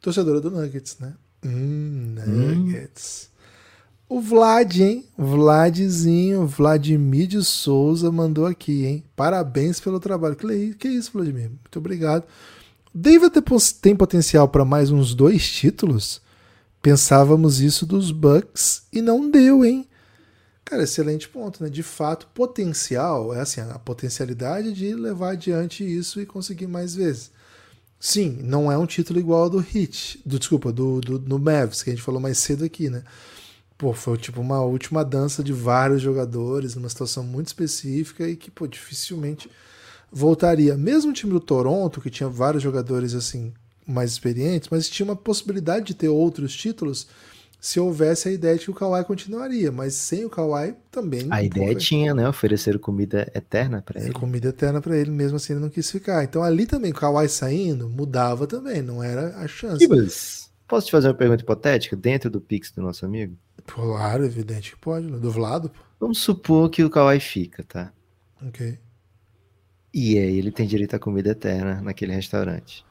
torcedora 0.00 0.40
do 0.40 0.50
Nuggets, 0.50 0.96
né? 0.98 1.14
Hum, 1.44 2.14
Nuggets. 2.26 3.30
Hum. 3.32 3.38
O 4.10 4.20
Vlad, 4.22 4.80
hein? 4.80 5.04
Vladzinho, 5.18 6.46
Vladimir 6.46 7.26
de 7.26 7.44
Souza 7.44 8.10
mandou 8.10 8.46
aqui, 8.46 8.86
hein? 8.86 9.04
Parabéns 9.14 9.80
pelo 9.80 10.00
trabalho. 10.00 10.34
Que, 10.34 10.74
que 10.74 10.88
isso, 10.88 11.12
Vladimir? 11.12 11.50
Muito 11.50 11.78
obrigado. 11.78 12.24
David 12.94 13.34
tem 13.82 13.94
potencial 13.94 14.48
para 14.48 14.64
mais 14.64 14.90
uns 14.90 15.14
dois 15.14 15.46
títulos? 15.46 16.22
Pensávamos 16.80 17.60
isso 17.60 17.84
dos 17.84 18.10
Bucks 18.10 18.84
e 18.90 19.02
não 19.02 19.30
deu, 19.30 19.62
hein? 19.62 19.86
Cara, 20.64 20.84
excelente 20.84 21.28
ponto, 21.28 21.62
né? 21.62 21.68
De 21.68 21.82
fato, 21.82 22.28
potencial 22.34 23.34
é 23.34 23.40
assim, 23.40 23.60
a 23.60 23.78
potencialidade 23.78 24.72
de 24.72 24.94
levar 24.94 25.32
adiante 25.32 25.84
isso 25.84 26.18
e 26.20 26.26
conseguir 26.26 26.66
mais 26.66 26.94
vezes. 26.94 27.30
Sim, 28.00 28.38
não 28.42 28.70
é 28.70 28.78
um 28.78 28.86
título 28.86 29.18
igual 29.18 29.44
ao 29.44 29.50
do 29.50 29.58
Hit, 29.58 30.20
do 30.24 30.38
desculpa, 30.38 30.72
do, 30.72 31.00
do, 31.00 31.18
do 31.18 31.38
Mavs, 31.38 31.82
que 31.82 31.90
a 31.90 31.92
gente 31.92 32.02
falou 32.02 32.20
mais 32.20 32.38
cedo 32.38 32.64
aqui, 32.64 32.88
né? 32.88 33.02
Pô, 33.76 33.92
foi 33.92 34.16
tipo 34.16 34.40
uma 34.40 34.60
última 34.60 35.04
dança 35.04 35.42
de 35.42 35.52
vários 35.52 36.00
jogadores, 36.00 36.74
numa 36.74 36.88
situação 36.88 37.24
muito 37.24 37.48
específica 37.48 38.28
e 38.28 38.36
que, 38.36 38.50
pô, 38.50 38.66
dificilmente 38.66 39.50
voltaria. 40.12 40.76
Mesmo 40.76 41.10
o 41.10 41.14
time 41.14 41.32
do 41.32 41.40
Toronto, 41.40 42.00
que 42.00 42.10
tinha 42.10 42.28
vários 42.28 42.62
jogadores 42.62 43.14
assim 43.14 43.52
mais 43.86 44.12
experientes, 44.12 44.68
mas 44.70 44.88
tinha 44.88 45.06
uma 45.06 45.16
possibilidade 45.16 45.86
de 45.86 45.94
ter 45.94 46.08
outros 46.08 46.54
títulos 46.54 47.08
se 47.60 47.80
houvesse 47.80 48.28
a 48.28 48.32
ideia 48.32 48.56
de 48.56 48.64
que 48.64 48.70
o 48.70 48.74
Kawhi 48.74 49.04
continuaria, 49.04 49.72
mas 49.72 49.94
sem 49.94 50.24
o 50.24 50.30
Kawhi 50.30 50.76
também. 50.90 51.26
A 51.30 51.42
ideia 51.42 51.74
tinha, 51.74 52.14
né? 52.14 52.28
Oferecer 52.28 52.78
comida 52.78 53.30
eterna 53.34 53.82
para 53.82 54.00
ele. 54.00 54.12
Comida 54.12 54.48
eterna 54.48 54.80
para 54.80 54.96
ele, 54.96 55.10
mesmo 55.10 55.36
assim 55.36 55.54
ele 55.54 55.62
não 55.62 55.68
quis 55.68 55.90
ficar. 55.90 56.22
Então 56.22 56.42
ali 56.42 56.66
também, 56.66 56.92
o 56.92 56.94
Kawhi 56.94 57.28
saindo, 57.28 57.88
mudava 57.88 58.46
também, 58.46 58.80
não 58.80 59.02
era 59.02 59.36
a 59.38 59.48
chance. 59.48 59.86
Mas, 59.88 60.50
posso 60.68 60.86
te 60.86 60.92
fazer 60.92 61.08
uma 61.08 61.14
pergunta 61.14 61.42
hipotética 61.42 61.96
dentro 61.96 62.30
do 62.30 62.40
Pix 62.40 62.70
do 62.70 62.80
nosso 62.80 63.04
amigo? 63.04 63.36
Claro, 63.66 64.24
evidente 64.24 64.72
que 64.72 64.78
pode, 64.78 65.08
do 65.08 65.30
Vlado. 65.30 65.70
Vamos 65.98 66.18
supor 66.18 66.70
que 66.70 66.84
o 66.84 66.90
Kawhi 66.90 67.18
fica, 67.18 67.64
tá? 67.64 67.92
Ok. 68.46 68.78
E 69.92 70.16
aí 70.16 70.38
ele 70.38 70.52
tem 70.52 70.66
direito 70.66 70.94
à 70.94 70.98
comida 70.98 71.30
eterna 71.30 71.80
naquele 71.80 72.12
restaurante. 72.12 72.84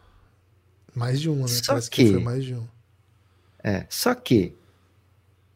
Mais 0.94 1.22
de 1.22 1.30
um, 1.30 1.38
né? 1.38 1.48
Só 1.48 1.74
Parece 1.74 1.90
que, 1.90 2.04
que 2.04 2.12
foi 2.12 2.22
mais 2.22 2.44
de 2.44 2.56
um. 2.56 2.68
É, 3.64 3.86
só 3.90 4.14
que 4.14 4.56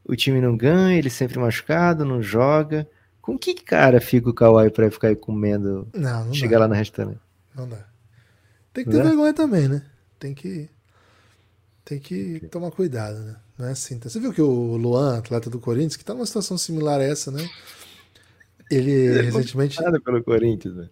o 0.04 0.16
time 0.16 0.41
não 0.41 0.58
ganha, 0.58 0.97
ele 0.97 1.10
sempre 1.10 1.39
machucado, 1.39 2.06
não 2.06 2.22
joga. 2.22 2.88
Com 3.22 3.38
que 3.38 3.54
cara 3.54 4.02
fica 4.02 4.30
o 4.30 4.34
Kawhi 4.34 4.70
pra 4.72 4.89
ficar 4.89 5.10
aí 5.10 5.16
comendo? 5.16 5.88
Não, 5.93 6.26
não 6.26 6.34
Chegar 6.34 6.58
dá. 6.58 6.62
lá 6.62 6.68
no 6.70 6.74
restaurante. 6.74 7.20
Não 7.56 7.68
dá. 7.68 7.86
Tem 8.74 8.84
que 8.84 8.91
ter 8.91 9.04
vergonha 9.04 9.34
também, 9.34 9.68
né? 9.68 9.86
Tem 10.18 10.34
que. 10.34 10.70
Tem 11.84 11.99
que 11.99 12.47
tomar 12.52 12.72
cuidado, 12.72 13.20
né? 13.20 13.36
Não 13.58 13.68
é 13.68 13.72
assim. 13.72 13.99
Você 13.99 14.20
viu 14.20 14.34
que 14.34 14.41
o 14.41 14.78
Luan, 14.78 15.18
atleta 15.18 15.49
do 15.49 15.60
Corinthians, 15.60 15.95
que 15.95 16.06
tá 16.06 16.14
numa 16.14 16.26
situação 16.26 16.58
similar 16.58 16.99
a 16.99 17.04
essa, 17.04 17.32
né? 17.32 17.47
Ele, 18.70 18.91
ele 18.91 19.20
é 19.20 19.22
recentemente. 19.24 19.78
pelo 20.04 20.24
Corinthians, 20.24 20.76
né? 20.76 20.89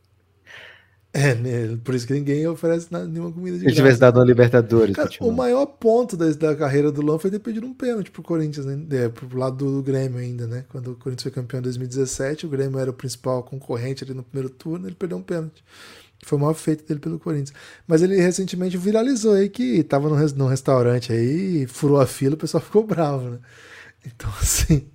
É, 1.12 1.34
né? 1.34 1.80
por 1.84 1.96
isso 1.96 2.06
que 2.06 2.14
ninguém 2.14 2.48
oferece 2.48 2.88
nenhuma 2.92 3.32
comida 3.32 3.58
de 3.58 3.68
Se 3.68 3.76
tivesse 3.76 4.00
dado 4.00 4.20
uma 4.20 4.26
Libertadores. 4.26 4.96
Cara, 4.96 5.10
o 5.22 5.32
maior 5.32 5.66
ponto 5.66 6.16
da, 6.16 6.30
da 6.30 6.56
carreira 6.56 6.92
do 6.92 7.02
Luan 7.02 7.18
foi 7.18 7.32
ter 7.32 7.40
pedido 7.40 7.66
um 7.66 7.74
pênalti 7.74 8.12
pro 8.12 8.22
Corinthians, 8.22 8.68
né? 8.68 8.80
É, 8.92 9.10
pro 9.10 9.38
lado 9.38 9.58
do, 9.58 9.78
do, 9.78 9.84
Grêmio 9.84 10.20
ainda, 10.20 10.46
né? 10.46 10.66
Quando 10.70 10.92
o 10.92 10.96
Corinthians 10.96 11.24
foi 11.24 11.32
campeão 11.32 11.60
em 11.60 11.64
2017, 11.64 12.46
o 12.46 12.50
Grêmio 12.50 12.78
era 12.78 12.92
o 12.92 12.94
principal 12.94 13.42
concorrente 13.42 14.04
ali 14.04 14.14
no 14.14 14.22
primeiro 14.22 14.54
turno, 14.54 14.88
ele 14.88 14.96
perdeu 14.96 15.18
um 15.18 15.24
pênalti. 15.24 15.64
Foi 16.24 16.38
o 16.38 16.42
maior 16.42 16.54
feito 16.54 16.86
dele 16.88 17.00
pelo 17.00 17.18
Corinthians. 17.18 17.54
Mas 17.88 18.04
ele 18.04 18.16
recentemente 18.18 18.78
viralizou 18.78 19.34
aí 19.34 19.50
que 19.50 19.84
tava 19.84 20.10
num, 20.10 20.28
num 20.36 20.48
restaurante 20.48 21.12
aí, 21.12 21.66
furou 21.66 22.00
a 22.00 22.06
fila, 22.06 22.36
o 22.36 22.38
pessoal 22.38 22.62
ficou 22.64 22.86
bravo, 22.86 23.32
né? 23.32 23.40
Então, 24.06 24.30
assim, 24.40 24.88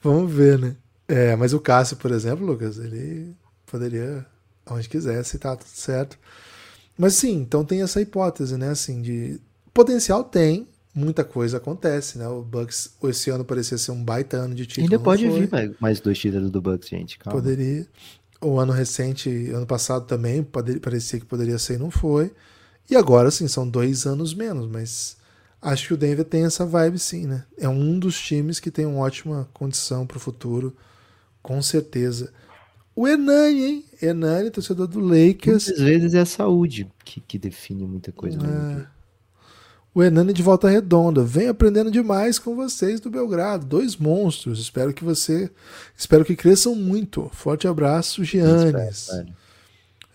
vamos 0.00 0.32
ver, 0.32 0.56
né? 0.56 0.76
É, 1.08 1.34
mas 1.34 1.52
o 1.52 1.58
Cássio, 1.58 1.96
por 1.96 2.12
exemplo, 2.12 2.46
Lucas, 2.46 2.78
ele 2.78 3.34
poderia 3.66 4.24
onde 4.68 4.88
quiser, 4.88 5.24
se 5.24 5.38
tá 5.38 5.56
tudo 5.56 5.68
certo. 5.68 6.18
Mas 6.98 7.14
sim, 7.14 7.34
então 7.34 7.64
tem 7.64 7.82
essa 7.82 8.00
hipótese, 8.00 8.56
né? 8.56 8.70
Assim, 8.70 9.02
de 9.02 9.40
potencial 9.72 10.24
tem, 10.24 10.66
muita 10.94 11.22
coisa 11.22 11.58
acontece, 11.58 12.18
né? 12.18 12.26
O 12.26 12.42
Bucks 12.42 12.94
esse 13.04 13.28
ano 13.28 13.44
parecia 13.44 13.76
ser 13.76 13.90
um 13.90 14.02
baita 14.02 14.38
ano 14.38 14.54
de 14.54 14.66
título. 14.66 14.86
Ainda 14.86 14.98
pode 14.98 15.28
vir 15.28 15.76
mais, 15.78 16.00
dois 16.00 16.18
títulos 16.18 16.50
do 16.50 16.62
Bucks, 16.62 16.88
gente. 16.88 17.18
Calma. 17.18 17.38
Poderia. 17.38 17.86
O 18.40 18.58
ano 18.58 18.72
recente, 18.72 19.28
ano 19.50 19.66
passado 19.66 20.06
também, 20.06 20.42
parecia 20.42 21.20
que 21.20 21.26
poderia 21.26 21.58
ser 21.58 21.74
e 21.74 21.78
não 21.78 21.90
foi. 21.90 22.32
E 22.88 22.96
agora 22.96 23.30
sim, 23.30 23.46
são 23.46 23.68
dois 23.68 24.06
anos 24.06 24.32
menos, 24.32 24.66
mas 24.66 25.16
acho 25.60 25.88
que 25.88 25.94
o 25.94 25.96
Denver 25.96 26.24
tem 26.24 26.44
essa 26.44 26.64
vibe 26.64 26.98
sim, 26.98 27.26
né? 27.26 27.44
É 27.58 27.68
um 27.68 27.98
dos 27.98 28.18
times 28.18 28.60
que 28.60 28.70
tem 28.70 28.86
uma 28.86 29.00
ótima 29.00 29.48
condição 29.52 30.06
para 30.06 30.16
o 30.16 30.20
futuro, 30.20 30.74
com 31.42 31.60
certeza. 31.60 32.32
O 32.96 33.06
Hernani, 33.06 33.62
hein? 33.62 33.84
Hernani, 34.00 34.50
torcedor 34.50 34.86
do 34.86 34.98
Lakers. 34.98 35.66
Muitas 35.66 35.84
vezes 35.84 36.14
é 36.14 36.20
a 36.20 36.26
saúde 36.26 36.90
que, 37.04 37.20
que 37.20 37.38
define 37.38 37.86
muita 37.86 38.10
coisa. 38.10 38.38
É. 38.38 38.86
O 39.94 40.02
Hernani 40.02 40.32
de 40.32 40.42
volta 40.42 40.66
redonda. 40.66 41.22
Vem 41.22 41.48
aprendendo 41.48 41.90
demais 41.90 42.38
com 42.38 42.56
vocês 42.56 42.98
do 42.98 43.10
Belgrado. 43.10 43.66
Dois 43.66 43.96
monstros. 43.96 44.58
Espero 44.58 44.94
que 44.94 45.04
você. 45.04 45.50
Espero 45.94 46.24
que 46.24 46.34
cresçam 46.34 46.74
muito. 46.74 47.30
Forte 47.34 47.68
abraço, 47.68 48.24
Giannis. 48.24 49.08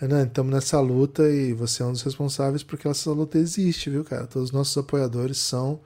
Hernani, 0.02 0.28
estamos 0.28 0.52
nessa 0.52 0.80
luta 0.80 1.30
e 1.30 1.54
você 1.54 1.84
é 1.84 1.86
um 1.86 1.92
dos 1.92 2.02
responsáveis 2.02 2.64
porque 2.64 2.88
essa 2.88 3.12
luta 3.12 3.38
existe, 3.38 3.92
viu, 3.92 4.04
cara? 4.04 4.26
Todos 4.26 4.50
os 4.50 4.52
nossos 4.52 4.76
apoiadores 4.76 5.38
são 5.38 5.80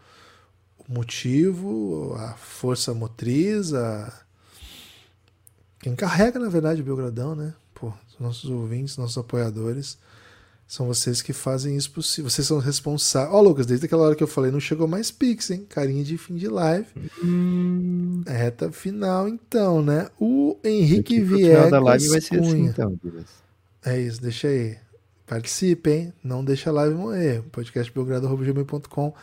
o 0.78 0.94
motivo, 0.94 2.16
a 2.18 2.36
força 2.36 2.94
motriz, 2.94 3.74
a 3.74 4.25
quem 5.86 5.96
carrega, 5.96 6.40
na 6.40 6.50
verdade, 6.50 6.82
o 6.82 6.84
Belgradão, 6.84 7.36
né? 7.36 7.54
Pô, 7.76 7.94
os 8.10 8.20
nossos 8.20 8.50
ouvintes, 8.50 8.98
nossos 8.98 9.20
apoiadores, 9.20 10.00
são 10.66 10.88
vocês 10.88 11.22
que 11.22 11.32
fazem 11.32 11.78
isso 11.78 11.92
possível. 11.92 12.28
Vocês 12.28 12.48
são 12.48 12.58
responsáveis. 12.58 13.32
Ó, 13.32 13.38
oh, 13.38 13.42
Lucas, 13.44 13.68
desde 13.68 13.86
aquela 13.86 14.02
hora 14.02 14.16
que 14.16 14.24
eu 14.24 14.28
falei, 14.28 14.50
não 14.50 14.60
chegou 14.60 14.88
mais 14.88 15.12
Pix, 15.12 15.52
hein? 15.52 15.64
Carinha 15.70 16.04
de 16.04 16.18
fim 16.18 16.38
de 16.38 16.48
live. 16.48 16.88
Hum. 17.24 18.24
É 18.26 18.36
reta 18.36 18.72
final, 18.72 19.28
então, 19.28 19.84
né? 19.84 20.10
O 20.20 20.58
Henrique 20.64 21.22
Viegas. 21.22 21.70
da 21.70 21.80
live 21.80 22.08
vai 22.08 22.20
ser 22.20 22.40
assim, 22.40 22.66
então, 22.66 23.00
É 23.86 24.02
isso, 24.02 24.20
deixa 24.20 24.48
aí. 24.48 24.80
Participe, 25.28 25.92
hein? 25.92 26.14
Não 26.24 26.44
deixa 26.44 26.72
a 26.72 26.74
live 26.74 26.96
morrer. 26.96 27.44
podcastbelgrado.gmail.com 27.52 29.14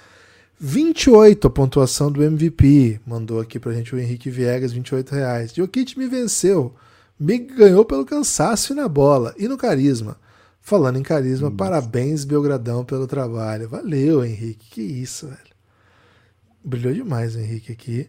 28 0.64 1.48
a 1.48 1.50
pontuação 1.50 2.10
do 2.12 2.22
MVP. 2.22 3.00
Mandou 3.04 3.40
aqui 3.40 3.58
pra 3.58 3.72
gente 3.72 3.92
o 3.92 3.98
Henrique 3.98 4.30
Viegas, 4.30 4.72
28 4.72 5.12
reais. 5.12 5.52
Jokic 5.52 5.98
me 5.98 6.06
venceu. 6.06 6.72
Me 7.18 7.36
ganhou 7.36 7.84
pelo 7.84 8.04
cansaço 8.04 8.72
e 8.72 8.76
na 8.76 8.86
bola. 8.88 9.34
E 9.36 9.48
no 9.48 9.58
carisma. 9.58 10.16
Falando 10.60 11.00
em 11.00 11.02
carisma, 11.02 11.50
Nossa. 11.50 11.56
parabéns, 11.56 12.24
Belgradão, 12.24 12.84
pelo 12.84 13.08
trabalho. 13.08 13.68
Valeu, 13.68 14.24
Henrique. 14.24 14.70
Que 14.70 14.82
isso, 14.82 15.26
velho. 15.26 15.38
Brilhou 16.64 16.94
demais 16.94 17.34
o 17.34 17.40
Henrique 17.40 17.72
aqui. 17.72 18.08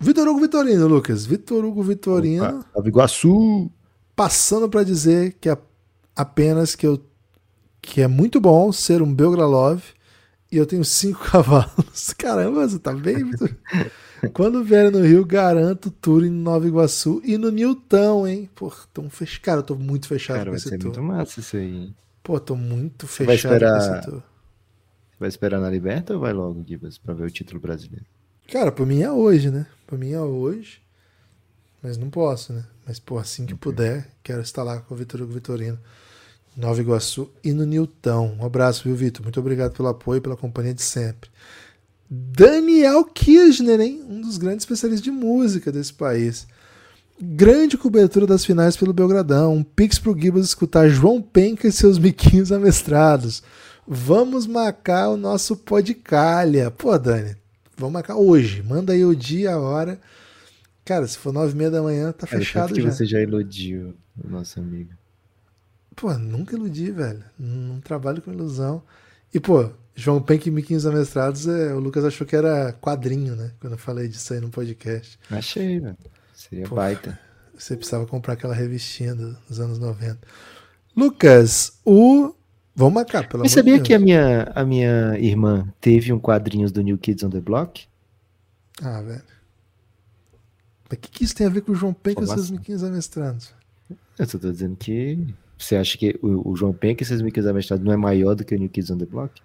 Vitor 0.00 0.26
Hugo 0.26 0.40
Vitorino, 0.40 0.88
Lucas. 0.88 1.24
Vitor 1.24 1.64
Hugo 1.64 1.84
Vitorino. 1.84 2.66
Opa, 2.74 2.88
Iguaçu. 2.88 3.70
Passando 4.16 4.68
para 4.68 4.82
dizer 4.82 5.36
que 5.40 5.48
é 5.48 5.56
apenas 6.16 6.74
que 6.74 6.88
eu 6.88 7.00
que 7.80 8.02
é 8.02 8.08
muito 8.08 8.40
bom 8.40 8.72
ser 8.72 9.00
um 9.00 9.14
Belgralove 9.14 9.94
e 10.50 10.56
eu 10.56 10.66
tenho 10.66 10.84
cinco 10.84 11.20
cavalos. 11.30 12.12
Caramba, 12.16 12.68
você 12.68 12.78
tá 12.78 12.92
bem, 12.92 13.24
Vitor? 13.24 13.54
Quando 14.32 14.62
vier 14.62 14.90
no 14.90 15.00
Rio, 15.00 15.24
garanto 15.24 15.90
tour 15.90 16.24
em 16.24 16.30
Nova 16.30 16.66
Iguaçu 16.66 17.22
e 17.24 17.38
no 17.38 17.50
Newton, 17.50 18.26
hein? 18.26 18.50
Pô, 18.54 18.70
tão 18.92 19.08
fechado. 19.08 19.42
Cara, 19.42 19.58
eu 19.60 19.62
tô 19.62 19.76
muito 19.76 20.06
fechado 20.06 20.38
Cara, 20.38 20.50
com 20.50 20.56
esse 20.56 20.68
tour. 20.70 20.78
Vai 20.78 20.80
ser 20.80 21.00
muito 21.00 21.02
massa 21.02 21.40
isso 21.40 21.56
aí. 21.56 21.94
Pô, 22.22 22.38
tô 22.38 22.54
muito 22.54 23.06
fechado 23.06 23.26
vai 23.26 23.36
esperar... 23.36 23.78
com 23.78 23.96
esse 23.96 24.10
tour. 24.10 24.22
Vai 25.18 25.28
esperar 25.28 25.60
na 25.60 25.70
Liberta 25.70 26.14
ou 26.14 26.20
vai 26.20 26.32
logo, 26.32 26.64
Gibas, 26.66 26.98
pra 26.98 27.14
ver 27.14 27.24
o 27.24 27.30
título 27.30 27.60
brasileiro? 27.60 28.06
Cara, 28.50 28.72
pra 28.72 28.84
mim 28.84 29.02
é 29.02 29.10
hoje, 29.10 29.50
né? 29.50 29.66
Pra 29.86 29.96
mim 29.96 30.12
é 30.12 30.20
hoje. 30.20 30.82
Mas 31.82 31.96
não 31.96 32.10
posso, 32.10 32.52
né? 32.52 32.64
Mas, 32.86 32.98
pô, 32.98 33.18
assim 33.18 33.46
que 33.46 33.54
okay. 33.54 33.72
puder, 33.72 34.08
quero 34.22 34.40
estar 34.42 34.62
lá 34.62 34.80
com 34.80 34.94
o 34.94 34.96
Vitor 34.96 35.22
Hugo 35.22 35.32
Vitorino. 35.32 35.78
Nova 36.56 36.80
Iguaçu 36.80 37.30
e 37.42 37.52
no 37.52 37.64
Nilton. 37.64 38.36
Um 38.40 38.44
abraço, 38.44 38.84
viu, 38.84 38.94
Vitor? 38.94 39.22
Muito 39.22 39.40
obrigado 39.40 39.72
pelo 39.72 39.88
apoio 39.88 40.18
e 40.18 40.20
pela 40.20 40.36
companhia 40.36 40.74
de 40.74 40.82
sempre. 40.82 41.30
Daniel 42.08 43.04
Kirchner, 43.04 43.80
hein? 43.80 44.04
Um 44.08 44.20
dos 44.20 44.36
grandes 44.36 44.62
especialistas 44.64 45.04
de 45.04 45.10
música 45.10 45.70
desse 45.70 45.92
país. 45.92 46.46
Grande 47.22 47.76
cobertura 47.78 48.26
das 48.26 48.44
finais 48.44 48.76
pelo 48.76 48.92
Belgradão. 48.92 49.54
Um 49.54 49.62
pix 49.62 49.98
pro 49.98 50.18
Gibas 50.18 50.46
escutar 50.46 50.88
João 50.88 51.22
Penca 51.22 51.68
e 51.68 51.72
seus 51.72 51.98
miquinhos 51.98 52.50
amestrados. 52.50 53.42
Vamos 53.86 54.46
marcar 54.46 55.08
o 55.10 55.16
nosso 55.16 55.56
podcalha. 55.56 56.70
Pô, 56.70 56.96
Dani, 56.98 57.36
vamos 57.76 57.92
marcar 57.92 58.16
hoje. 58.16 58.62
Manda 58.62 58.92
aí 58.92 59.04
o 59.04 59.14
dia, 59.14 59.52
a 59.52 59.58
hora. 59.58 60.00
Cara, 60.84 61.06
se 61.06 61.16
for 61.18 61.32
nove 61.32 61.52
e 61.52 61.56
meia 61.56 61.70
da 61.70 61.82
manhã, 61.82 62.10
tá 62.10 62.26
Cara, 62.26 62.38
fechado 62.38 62.74
que 62.74 62.80
já. 62.82 62.90
você 62.90 63.04
já 63.06 63.20
iludiu 63.20 63.94
o 64.22 64.28
nosso 64.28 64.58
amigo. 64.58 64.90
Pô, 65.96 66.12
nunca 66.14 66.54
iludi, 66.54 66.90
velho. 66.90 67.24
Não 67.38 67.80
trabalho 67.80 68.22
com 68.22 68.32
ilusão. 68.32 68.82
E, 69.32 69.38
pô, 69.38 69.70
João 69.94 70.20
Penck 70.22 70.48
e 70.48 70.50
Miquinhos 70.50 70.86
Amestrados, 70.86 71.46
é, 71.46 71.74
o 71.74 71.78
Lucas 71.78 72.04
achou 72.04 72.26
que 72.26 72.34
era 72.34 72.72
quadrinho, 72.72 73.36
né? 73.36 73.52
Quando 73.60 73.74
eu 73.74 73.78
falei 73.78 74.08
disso 74.08 74.32
aí 74.32 74.40
no 74.40 74.48
podcast. 74.48 75.18
Achei, 75.30 75.78
velho. 75.78 75.96
Seria 76.34 76.66
pô, 76.66 76.74
baita. 76.74 77.18
Você 77.54 77.76
precisava 77.76 78.06
comprar 78.06 78.34
aquela 78.34 78.54
revistinha 78.54 79.14
dos 79.14 79.60
anos 79.60 79.78
90. 79.78 80.18
Lucas, 80.96 81.78
o. 81.84 82.34
Vamos 82.74 82.94
marcar, 82.94 83.28
pelo 83.28 83.42
Mas 83.42 83.52
sabia 83.52 83.78
que 83.80 83.92
a 83.92 83.98
minha, 83.98 84.50
a 84.54 84.64
minha 84.64 85.18
irmã 85.18 85.68
teve 85.80 86.12
um 86.12 86.18
quadrinhos 86.18 86.72
do 86.72 86.80
New 86.80 86.96
Kids 86.96 87.22
on 87.22 87.30
the 87.30 87.40
Block? 87.40 87.86
Ah, 88.80 89.02
velho. 89.02 89.22
Mas 90.88 90.96
o 90.98 91.00
que, 91.00 91.10
que 91.10 91.24
isso 91.24 91.34
tem 91.34 91.46
a 91.46 91.50
ver 91.50 91.60
com 91.60 91.72
o 91.72 91.74
João 91.74 91.92
Penck 91.92 92.20
e 92.20 92.24
os 92.24 92.30
seus 92.30 92.50
Miquinhos 92.50 92.82
Amestrados? 92.82 93.52
Eu 94.18 94.26
só 94.26 94.38
tô 94.38 94.50
dizendo 94.50 94.76
que 94.76 95.34
você 95.60 95.76
acha 95.76 95.98
que 95.98 96.18
o, 96.22 96.50
o 96.50 96.56
João 96.56 96.72
Penck 96.72 97.02
e 97.02 97.04
esses 97.04 97.20
Mickey 97.20 97.46
Amestrados 97.46 97.84
não 97.84 97.92
é 97.92 97.96
maior 97.96 98.34
do 98.34 98.44
que 98.44 98.54
o 98.54 98.58
New 98.58 98.68
Kids 98.68 98.90
on 98.90 98.98
the 98.98 99.04
Block? 99.04 99.40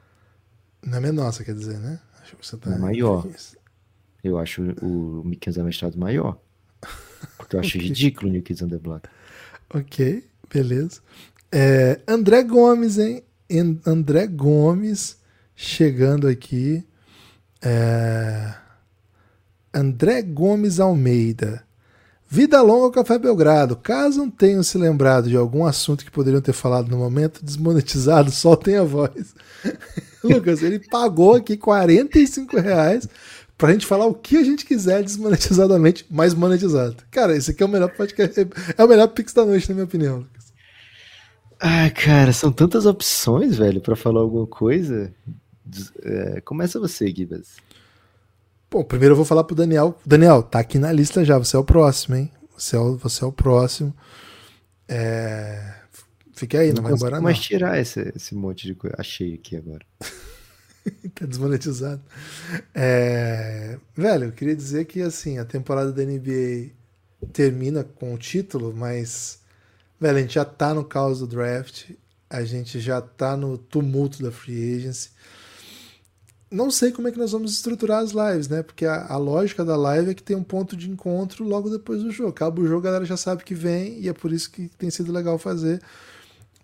Não 0.82 0.98
é 0.98 1.02
menor, 1.02 1.32
você 1.32 1.44
quer 1.44 1.54
dizer, 1.54 1.78
né? 1.78 2.00
Acho 2.22 2.36
que 2.38 2.48
você 2.48 2.58
tá 2.58 2.74
é 2.74 2.78
maior. 2.78 3.28
Eu 4.24 4.38
acho 4.38 4.62
o, 4.82 5.22
o 5.22 5.24
Mickey 5.26 5.60
Amestrados 5.60 5.98
maior. 5.98 6.40
Porque 7.38 7.56
eu 7.56 7.60
acho 7.62 7.78
okay. 7.78 7.90
ridículo 7.90 8.30
o 8.30 8.32
New 8.32 8.42
Kids 8.42 8.62
on 8.62 8.70
the 8.70 8.78
Block. 8.78 9.10
Ok, 9.74 10.24
beleza. 10.52 11.02
É, 11.52 12.00
André 12.08 12.44
Gomes, 12.44 12.98
hein? 12.98 13.24
André 13.86 14.28
Gomes 14.28 15.18
chegando 15.56 16.28
aqui. 16.28 16.84
É... 17.62 18.54
André 19.74 20.22
Gomes 20.22 20.80
Almeida. 20.80 21.65
Vida 22.36 22.62
longa 22.62 22.84
ao 22.88 22.92
Café 22.92 23.18
Belgrado. 23.18 23.78
Caso 23.78 24.18
não 24.18 24.30
tenham 24.30 24.62
se 24.62 24.78
lembrado 24.78 25.30
de 25.30 25.38
algum 25.38 25.66
assunto 25.66 26.04
que 26.04 26.12
poderiam 26.12 26.42
ter 26.42 26.52
falado 26.52 26.90
no 26.90 26.98
momento, 26.98 27.40
desmonetizado, 27.42 28.30
soltem 28.36 28.76
a 28.76 28.84
voz. 28.84 29.34
Lucas, 30.22 30.62
ele 30.62 30.80
pagou 30.80 31.36
aqui 31.36 31.56
45 31.56 32.60
reais 32.60 33.08
pra 33.58 33.72
gente 33.72 33.86
falar 33.86 34.06
o 34.06 34.14
que 34.14 34.36
a 34.36 34.44
gente 34.44 34.66
quiser 34.66 35.02
desmonetizadamente, 35.02 36.06
mais 36.12 36.34
monetizado. 36.34 36.98
Cara, 37.10 37.38
esse 37.38 37.52
aqui 37.52 37.64
é 37.64 37.66
o 37.66 37.70
melhor 37.70 37.96
podcast, 37.96 38.48
é 38.78 38.84
o 38.84 38.88
melhor 38.90 39.08
Pix 39.08 39.32
da 39.32 39.46
noite, 39.46 39.70
na 39.70 39.76
minha 39.76 39.86
opinião, 39.86 40.18
Lucas. 40.18 40.52
Ah, 41.58 41.90
cara, 41.90 42.34
são 42.34 42.52
tantas 42.52 42.86
opções, 42.86 43.56
velho, 43.56 43.80
para 43.80 43.96
falar 43.96 44.20
alguma 44.20 44.46
coisa. 44.46 45.10
É, 46.04 46.42
começa 46.42 46.82
você, 46.82 47.08
Gibas. 47.16 47.56
Bom, 48.76 48.84
primeiro 48.84 49.14
eu 49.14 49.16
vou 49.16 49.24
falar 49.24 49.46
pro 49.46 49.56
Daniel. 49.56 49.98
Daniel, 50.06 50.44
tá 50.44 50.60
aqui 50.60 50.78
na 50.78 50.92
lista 50.92 51.24
já, 51.24 51.38
você 51.38 51.56
é 51.56 51.60
o 51.60 51.64
próximo, 51.64 52.18
hein? 52.18 52.30
Você 52.58 52.76
é 52.76 52.80
o, 52.80 52.98
você 52.98 53.24
é 53.24 53.28
o 53.28 53.32
próximo. 53.32 53.96
É... 54.86 55.76
Fique 56.34 56.58
aí, 56.58 56.74
não, 56.74 56.76
não 56.76 56.84
vai 56.84 56.92
embora 56.92 57.16
não. 57.16 57.24
Mas 57.24 57.40
tirar 57.40 57.80
esse, 57.80 58.12
esse 58.14 58.36
monte 58.36 58.68
de 58.68 58.76
coisa. 58.76 58.98
Achei 59.00 59.36
aqui 59.36 59.56
agora. 59.56 59.80
tá 61.16 61.26
desmonetizado. 61.26 62.02
É... 62.74 63.78
Velho, 63.96 64.26
eu 64.26 64.32
queria 64.34 64.54
dizer 64.54 64.84
que 64.84 65.02
assim, 65.02 65.38
a 65.38 65.46
temporada 65.46 65.94
da 65.94 66.04
NBA 66.04 66.72
termina 67.32 67.82
com 67.82 68.14
o 68.14 68.18
título, 68.18 68.76
mas 68.76 69.40
velho, 69.98 70.18
a 70.18 70.22
gente 70.22 70.34
já 70.34 70.44
tá 70.44 70.74
no 70.74 70.84
caos 70.84 71.20
do 71.20 71.28
draft, 71.28 71.92
a 72.30 72.44
gente 72.44 72.82
já 72.82 73.00
tá 73.00 73.38
no 73.38 73.58
tumulto 73.58 74.22
da 74.22 74.34
free 74.34 74.76
agency 74.76 75.12
não 76.56 76.72
sei 76.72 76.92
como 76.92 77.08
é 77.08 77.12
que 77.12 77.18
nós 77.18 77.32
vamos 77.32 77.52
estruturar 77.52 78.00
as 78.00 78.12
lives, 78.12 78.48
né? 78.48 78.64
Porque 78.64 78.86
a, 78.86 79.08
a, 79.08 79.18
lógica 79.18 79.64
da 79.64 79.76
live 79.76 80.12
é 80.12 80.14
que 80.14 80.24
tem 80.24 80.36
um 80.36 80.44
ponto 80.44 80.76
de 80.76 80.90
encontro 80.90 81.44
logo 81.44 81.70
depois 81.70 82.02
do 82.02 82.12
jogo. 82.12 82.30
Acaba 82.30 82.62
o 82.62 82.68
jogo, 82.68 82.80
a 82.80 82.92
galera 82.92 83.06
já 83.06 83.18
sabe 83.18 83.44
que 83.44 83.54
vem 83.54 84.00
e 84.00 84.10
é 84.10 84.14
por 84.14 84.32
isso 84.32 84.50
que 84.50 84.70
tem 84.78 84.90
sido 84.90 85.12
legal 85.12 85.38
fazer. 85.38 85.82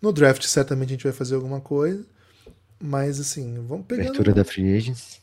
No 0.01 0.11
draft, 0.11 0.43
certamente 0.45 0.89
a 0.89 0.91
gente 0.93 1.03
vai 1.03 1.13
fazer 1.13 1.35
alguma 1.35 1.61
coisa, 1.61 2.03
mas 2.81 3.19
assim, 3.19 3.63
vamos 3.67 3.85
pegando. 3.85 4.07
Abertura 4.07 4.33
da 4.33 4.43
Free 4.43 4.75
Agents. 4.75 5.19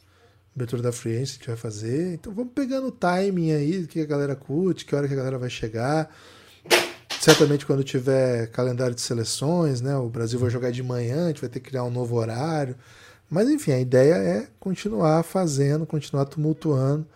Abertura 0.55 0.83
da 0.83 0.93
Free 0.93 1.15
Agents 1.15 1.31
a 1.31 1.35
gente 1.35 1.47
vai 1.47 1.57
fazer. 1.57 2.15
Então 2.15 2.33
vamos 2.33 2.53
pegando 2.55 2.89
o 2.89 2.93
timing 2.93 3.53
aí, 3.53 3.83
o 3.83 3.89
que 3.89 4.01
a 4.01 4.07
galera 4.07 4.37
curte, 4.37 4.85
que 4.85 4.95
hora 4.95 5.09
que 5.09 5.15
a 5.15 5.17
galera 5.17 5.39
vai 5.39 5.51
chegar. 5.51 6.15
certamente 7.21 7.67
quando 7.67 7.83
tiver 7.83 8.49
calendário 8.49 8.95
de 8.95 9.01
seleções, 9.01 9.81
né? 9.81 9.97
O 9.97 10.09
Brasil 10.09 10.39
vai 10.39 10.51
jogar 10.51 10.71
de 10.71 10.83
manhã, 10.83 11.25
a 11.25 11.29
gente 11.29 11.41
vai 11.41 11.51
ter 11.51 11.61
que 11.61 11.71
criar 11.71 11.85
um 11.85 11.91
novo 11.91 12.15
horário. 12.17 12.77
Mas 13.31 13.49
enfim, 13.49 13.73
a 13.73 13.81
ideia 13.81 14.15
é 14.15 14.49
continuar 14.59 15.23
fazendo, 15.23 15.85
continuar 15.85 16.25
tumultuando. 16.25 17.07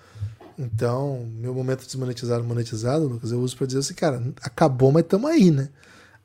Então, 0.59 1.27
meu 1.39 1.55
momento 1.55 1.85
desmonetizado, 1.85 2.45
monetizado, 2.45 3.07
Lucas, 3.07 3.33
eu 3.33 3.41
uso 3.41 3.57
para 3.57 3.67
dizer 3.67 3.81
assim, 3.81 3.95
cara, 3.95 4.23
acabou, 4.43 4.93
mas 4.93 5.03
estamos 5.03 5.31
aí, 5.31 5.51
né? 5.51 5.71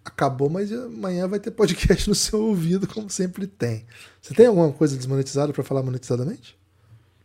Acabou, 0.04 0.50
mas 0.50 0.72
amanhã 0.72 1.28
vai 1.28 1.40
ter 1.40 1.52
podcast 1.52 2.08
no 2.08 2.16
seu 2.16 2.42
ouvido, 2.42 2.88
como 2.88 3.10
sempre 3.10 3.48
tem. 3.48 3.86
Você 4.22 4.34
tem 4.34 4.48
alguma 4.48 4.72
coisa 4.72 4.96
desmonetizada 4.96 5.54
para 5.54 5.64
falar 5.64 5.84
monetizadamente? 5.84 6.58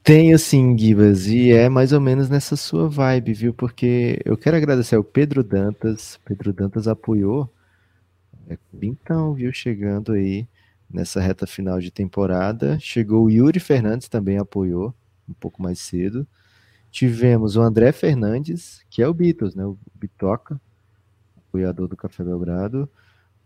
Tenho 0.03 0.37
sim, 0.37 0.77
Gibas, 0.77 1.27
e 1.27 1.53
é 1.53 1.69
mais 1.69 1.93
ou 1.93 2.01
menos 2.01 2.29
nessa 2.29 2.57
sua 2.57 2.89
vibe, 2.89 3.35
viu? 3.35 3.55
Porque 3.55 4.21
eu 4.25 4.37
quero 4.37 4.57
agradecer 4.57 4.97
ao 4.97 5.05
Pedro 5.05 5.45
Dantas. 5.45 6.19
Pedro 6.25 6.53
Dantas 6.53 6.89
apoiou. 6.89 7.49
É, 8.49 8.59
então, 8.83 9.33
viu? 9.35 9.53
Chegando 9.53 10.13
aí 10.13 10.49
nessa 10.93 11.21
reta 11.21 11.47
final 11.47 11.81
de 11.81 11.91
temporada. 11.91 12.79
Chegou 12.79 13.25
o 13.25 13.31
Yuri 13.31 13.59
Fernandes, 13.59 14.09
também 14.09 14.39
apoiou, 14.39 14.95
um 15.29 15.33
pouco 15.33 15.63
mais 15.63 15.79
cedo. 15.79 16.27
Tivemos 16.91 17.57
o 17.57 17.63
André 17.63 17.91
Fernandes, 17.93 18.85
que 18.91 19.03
é 19.03 19.09
o 19.09 19.15
Beatles, 19.15 19.55
né? 19.55 19.65
O 19.65 19.79
Bitoca, 19.95 20.61
apoiador 21.37 21.89
do 21.89 21.97
Café 21.97 22.23
Belgrado. 22.23 22.89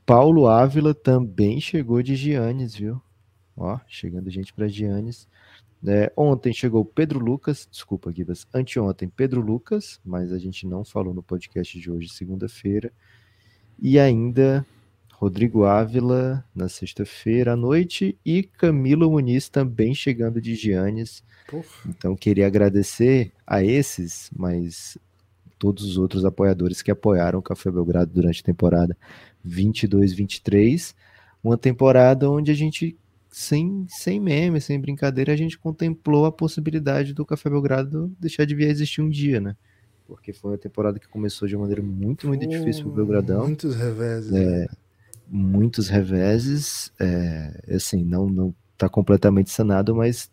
Paulo 0.04 0.48
Ávila 0.48 0.94
também 0.94 1.60
chegou 1.60 2.02
de 2.02 2.16
Giannis, 2.16 2.74
viu? 2.74 3.00
Ó, 3.56 3.78
chegando 3.86 4.30
gente 4.30 4.52
para 4.52 4.68
Giannis. 4.68 5.28
É, 5.86 6.12
ontem 6.16 6.52
chegou 6.52 6.84
Pedro 6.84 7.20
Lucas, 7.20 7.68
desculpa, 7.70 8.12
Gibas, 8.12 8.46
anteontem 8.52 9.08
Pedro 9.08 9.40
Lucas, 9.40 10.00
mas 10.04 10.32
a 10.32 10.38
gente 10.38 10.66
não 10.66 10.84
falou 10.84 11.14
no 11.14 11.22
podcast 11.22 11.78
de 11.78 11.90
hoje, 11.90 12.08
segunda-feira. 12.08 12.92
E 13.78 13.98
ainda 13.98 14.66
Rodrigo 15.18 15.64
Ávila 15.64 16.44
na 16.54 16.68
sexta-feira 16.68 17.54
à 17.54 17.56
noite 17.56 18.18
e 18.24 18.42
Camilo 18.42 19.10
Muniz 19.10 19.48
também 19.48 19.94
chegando 19.94 20.42
de 20.42 20.54
Giannis. 20.54 21.24
Então 21.88 22.14
queria 22.14 22.46
agradecer 22.46 23.32
a 23.46 23.64
esses, 23.64 24.30
mas 24.36 24.98
todos 25.58 25.84
os 25.86 25.96
outros 25.96 26.26
apoiadores 26.26 26.82
que 26.82 26.90
apoiaram 26.90 27.38
o 27.38 27.42
Café 27.42 27.70
Belgrado 27.70 28.12
durante 28.12 28.42
a 28.42 28.44
temporada 28.44 28.94
22-23, 29.46 30.94
uma 31.42 31.56
temporada 31.56 32.30
onde 32.30 32.50
a 32.50 32.54
gente 32.54 32.94
sem, 33.30 33.86
sem 33.88 34.20
meme, 34.20 34.60
sem 34.60 34.78
brincadeira, 34.78 35.32
a 35.32 35.36
gente 35.36 35.58
contemplou 35.58 36.26
a 36.26 36.32
possibilidade 36.32 37.14
do 37.14 37.24
Café 37.24 37.48
Belgrado 37.48 38.14
deixar 38.20 38.44
de 38.44 38.54
vir 38.54 38.66
a 38.66 38.70
existir 38.70 39.00
um 39.00 39.08
dia, 39.08 39.40
né? 39.40 39.56
Porque 40.06 40.34
foi 40.34 40.52
uma 40.52 40.58
temporada 40.58 40.98
que 40.98 41.08
começou 41.08 41.48
de 41.48 41.56
uma 41.56 41.62
maneira 41.62 41.82
muito, 41.82 42.28
muito 42.28 42.46
difícil 42.46 42.84
pro 42.84 42.92
Belgradão. 42.92 43.46
Muitos 43.46 43.74
reveses. 43.74 44.30
É, 44.30 44.60
né? 44.60 44.66
Muitos 45.28 45.88
reveses, 45.88 46.92
é, 47.00 47.74
assim, 47.74 48.04
não 48.04 48.28
não 48.28 48.54
está 48.74 48.88
completamente 48.88 49.50
sanado, 49.50 49.94
mas 49.94 50.30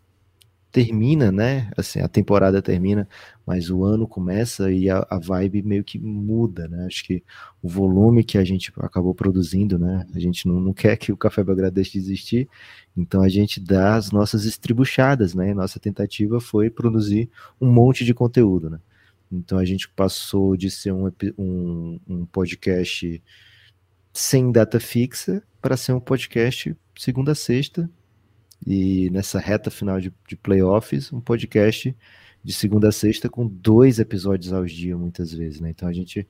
termina, 0.74 1.30
né? 1.30 1.70
Assim, 1.76 2.00
a 2.00 2.08
temporada 2.08 2.60
termina, 2.60 3.08
mas 3.46 3.70
o 3.70 3.84
ano 3.84 4.08
começa 4.08 4.72
e 4.72 4.90
a, 4.90 5.06
a, 5.08 5.20
vibe 5.20 5.62
meio 5.62 5.84
que 5.84 6.00
muda, 6.00 6.66
né? 6.66 6.86
Acho 6.86 7.04
que 7.04 7.22
o 7.62 7.68
volume 7.68 8.24
que 8.24 8.36
a 8.36 8.44
gente 8.44 8.72
acabou 8.78 9.14
produzindo, 9.14 9.78
né? 9.78 10.04
A 10.12 10.18
gente 10.18 10.48
não, 10.48 10.58
não 10.58 10.72
quer 10.72 10.96
que 10.96 11.12
o 11.12 11.16
Café 11.16 11.44
Belgrado 11.44 11.76
deixe 11.76 11.92
de 11.92 11.98
existir, 11.98 12.48
então 12.96 13.22
a 13.22 13.28
gente 13.28 13.60
dá 13.60 13.94
as 13.94 14.10
nossas 14.10 14.44
estribuchadas, 14.46 15.32
né? 15.32 15.54
Nossa 15.54 15.78
tentativa 15.78 16.40
foi 16.40 16.68
produzir 16.68 17.30
um 17.60 17.70
monte 17.70 18.04
de 18.04 18.12
conteúdo, 18.12 18.68
né? 18.68 18.80
Então 19.30 19.58
a 19.58 19.64
gente 19.64 19.88
passou 19.88 20.56
de 20.56 20.72
ser 20.72 20.92
um, 20.92 21.08
um, 21.38 22.00
um 22.08 22.26
podcast 22.26 23.22
sem 24.14 24.52
data 24.52 24.78
fixa 24.78 25.42
para 25.60 25.76
ser 25.76 25.92
um 25.92 25.98
podcast 25.98 26.74
segunda 26.96 27.32
a 27.32 27.34
sexta 27.34 27.90
e 28.64 29.10
nessa 29.10 29.40
reta 29.40 29.72
final 29.72 30.00
de, 30.00 30.14
de 30.28 30.36
playoffs, 30.36 31.12
um 31.12 31.20
podcast 31.20 31.94
de 32.44 32.52
segunda 32.52 32.90
a 32.90 32.92
sexta 32.92 33.28
com 33.28 33.44
dois 33.44 33.98
episódios 33.98 34.52
ao 34.52 34.64
dia, 34.64 34.96
muitas 34.96 35.32
vezes, 35.32 35.60
né? 35.60 35.70
Então 35.70 35.88
a 35.88 35.92
gente, 35.92 36.26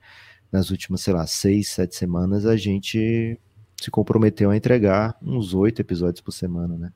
nas 0.51 0.71
últimas, 0.71 1.01
sei 1.01 1.13
lá, 1.13 1.27
seis, 1.27 1.69
sete 1.69 1.95
semanas, 1.95 2.47
a 2.47 2.57
gente 2.57 3.39
se 3.79 3.91
comprometeu 3.91 4.49
a 4.49 4.57
entregar 4.57 5.15
uns 5.21 5.53
oito 5.53 5.79
episódios 5.79 6.21
por 6.21 6.31
semana, 6.31 6.75
né? 6.77 6.91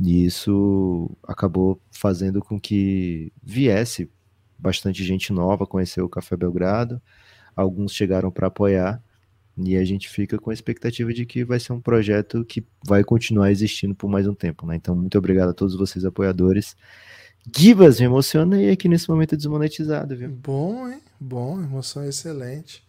E 0.00 0.24
isso 0.24 1.14
acabou 1.22 1.78
fazendo 1.90 2.40
com 2.40 2.58
que 2.58 3.30
viesse 3.42 4.10
bastante 4.58 5.04
gente 5.04 5.34
nova 5.34 5.66
conhecer 5.66 6.00
o 6.00 6.08
Café 6.08 6.34
Belgrado, 6.34 7.00
alguns 7.54 7.92
chegaram 7.92 8.30
para 8.30 8.46
apoiar, 8.46 9.02
e 9.56 9.76
a 9.76 9.84
gente 9.84 10.08
fica 10.08 10.38
com 10.38 10.50
a 10.50 10.54
expectativa 10.54 11.12
de 11.12 11.24
que 11.24 11.44
vai 11.44 11.60
ser 11.60 11.72
um 11.72 11.80
projeto 11.80 12.44
que 12.44 12.64
vai 12.84 13.04
continuar 13.04 13.50
existindo 13.50 13.94
por 13.94 14.08
mais 14.08 14.26
um 14.26 14.34
tempo, 14.34 14.66
né? 14.66 14.76
Então, 14.76 14.96
muito 14.96 15.16
obrigado 15.16 15.50
a 15.50 15.54
todos 15.54 15.76
vocês 15.76 16.04
apoiadores. 16.04 16.76
Gibas, 17.54 18.00
me 18.00 18.06
emocionei 18.06 18.70
aqui 18.70 18.88
nesse 18.88 19.08
momento 19.08 19.36
desmonetizado, 19.36 20.16
viu? 20.16 20.30
Bom, 20.30 20.88
hein? 20.88 21.00
Bom, 21.20 21.62
emoção 21.62 22.04
excelente. 22.04 22.82